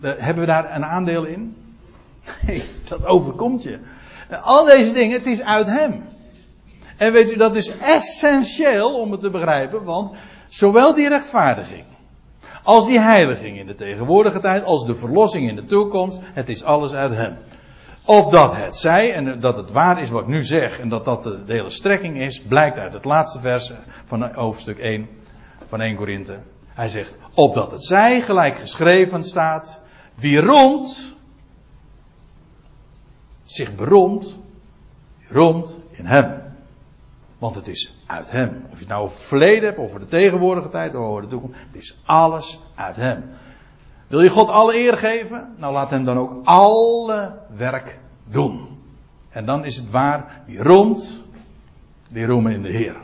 Uh, 0.00 0.10
hebben 0.16 0.42
we 0.42 0.50
daar 0.50 0.74
een 0.74 0.84
aandeel 0.84 1.24
in? 1.24 1.56
Nee, 2.46 2.62
dat 2.88 3.06
overkomt 3.06 3.62
je. 3.62 3.78
Al 4.42 4.64
deze 4.64 4.92
dingen, 4.92 5.18
het 5.18 5.26
is 5.26 5.42
uit 5.42 5.66
Hem. 5.66 6.04
En 6.96 7.12
weet 7.12 7.32
u, 7.32 7.36
dat 7.36 7.54
is 7.54 7.78
essentieel 7.78 9.00
om 9.00 9.10
het 9.10 9.20
te 9.20 9.30
begrijpen, 9.30 9.84
want 9.84 10.12
zowel 10.48 10.94
die 10.94 11.08
rechtvaardiging, 11.08 11.84
als 12.62 12.86
die 12.86 13.00
heiliging 13.00 13.58
in 13.58 13.66
de 13.66 13.74
tegenwoordige 13.74 14.40
tijd, 14.40 14.64
als 14.64 14.86
de 14.86 14.94
verlossing 14.94 15.48
in 15.48 15.56
de 15.56 15.64
toekomst, 15.64 16.20
het 16.22 16.48
is 16.48 16.64
alles 16.64 16.92
uit 16.92 17.12
Hem. 17.12 17.36
Opdat 18.04 18.56
het 18.56 18.76
zij, 18.76 19.14
en 19.14 19.40
dat 19.40 19.56
het 19.56 19.72
waar 19.72 20.02
is 20.02 20.10
wat 20.10 20.22
ik 20.22 20.28
nu 20.28 20.44
zeg, 20.44 20.78
en 20.80 20.88
dat 20.88 21.04
dat 21.04 21.22
de, 21.22 21.42
hele 21.46 21.70
strekking 21.70 22.20
is, 22.20 22.42
blijkt 22.42 22.78
uit 22.78 22.92
het 22.92 23.04
laatste 23.04 23.40
vers 23.40 23.72
van 24.04 24.34
hoofdstuk 24.34 24.78
1 24.78 25.08
van 25.66 25.80
1 25.80 25.96
Korinthe. 25.96 26.38
Hij 26.68 26.88
zegt, 26.88 27.18
opdat 27.34 27.70
het 27.70 27.84
zij, 27.84 28.20
gelijk 28.20 28.56
geschreven 28.56 29.24
staat, 29.24 29.80
wie 30.14 30.40
rond, 30.40 31.11
zich 33.54 33.74
beroemt, 33.74 34.38
rond 35.28 35.78
in 35.90 36.06
hem. 36.06 36.42
Want 37.38 37.54
het 37.54 37.68
is 37.68 37.94
uit 38.06 38.30
hem. 38.30 38.64
Of 38.70 38.72
je 38.72 38.78
het 38.78 38.88
nou 38.88 39.02
over 39.02 39.16
het 39.16 39.26
verleden 39.26 39.64
hebt, 39.64 39.78
over 39.78 40.00
de 40.00 40.06
tegenwoordige 40.06 40.68
tijd, 40.68 40.94
over 40.94 41.22
de 41.22 41.28
toekomst. 41.28 41.58
Het 41.66 41.76
is 41.76 42.00
alles 42.04 42.60
uit 42.74 42.96
hem. 42.96 43.30
Wil 44.06 44.22
je 44.22 44.28
God 44.28 44.48
alle 44.48 44.74
eer 44.74 44.96
geven? 44.96 45.54
Nou 45.56 45.72
laat 45.72 45.90
hem 45.90 46.04
dan 46.04 46.18
ook 46.18 46.40
alle 46.44 47.38
werk 47.56 47.98
doen. 48.24 48.68
En 49.30 49.44
dan 49.44 49.64
is 49.64 49.76
het 49.76 49.90
waar, 49.90 50.42
wie 50.46 50.62
roemt, 50.62 51.20
die 52.08 52.26
roemen 52.26 52.52
in 52.52 52.62
de 52.62 52.68
Heer. 52.68 52.96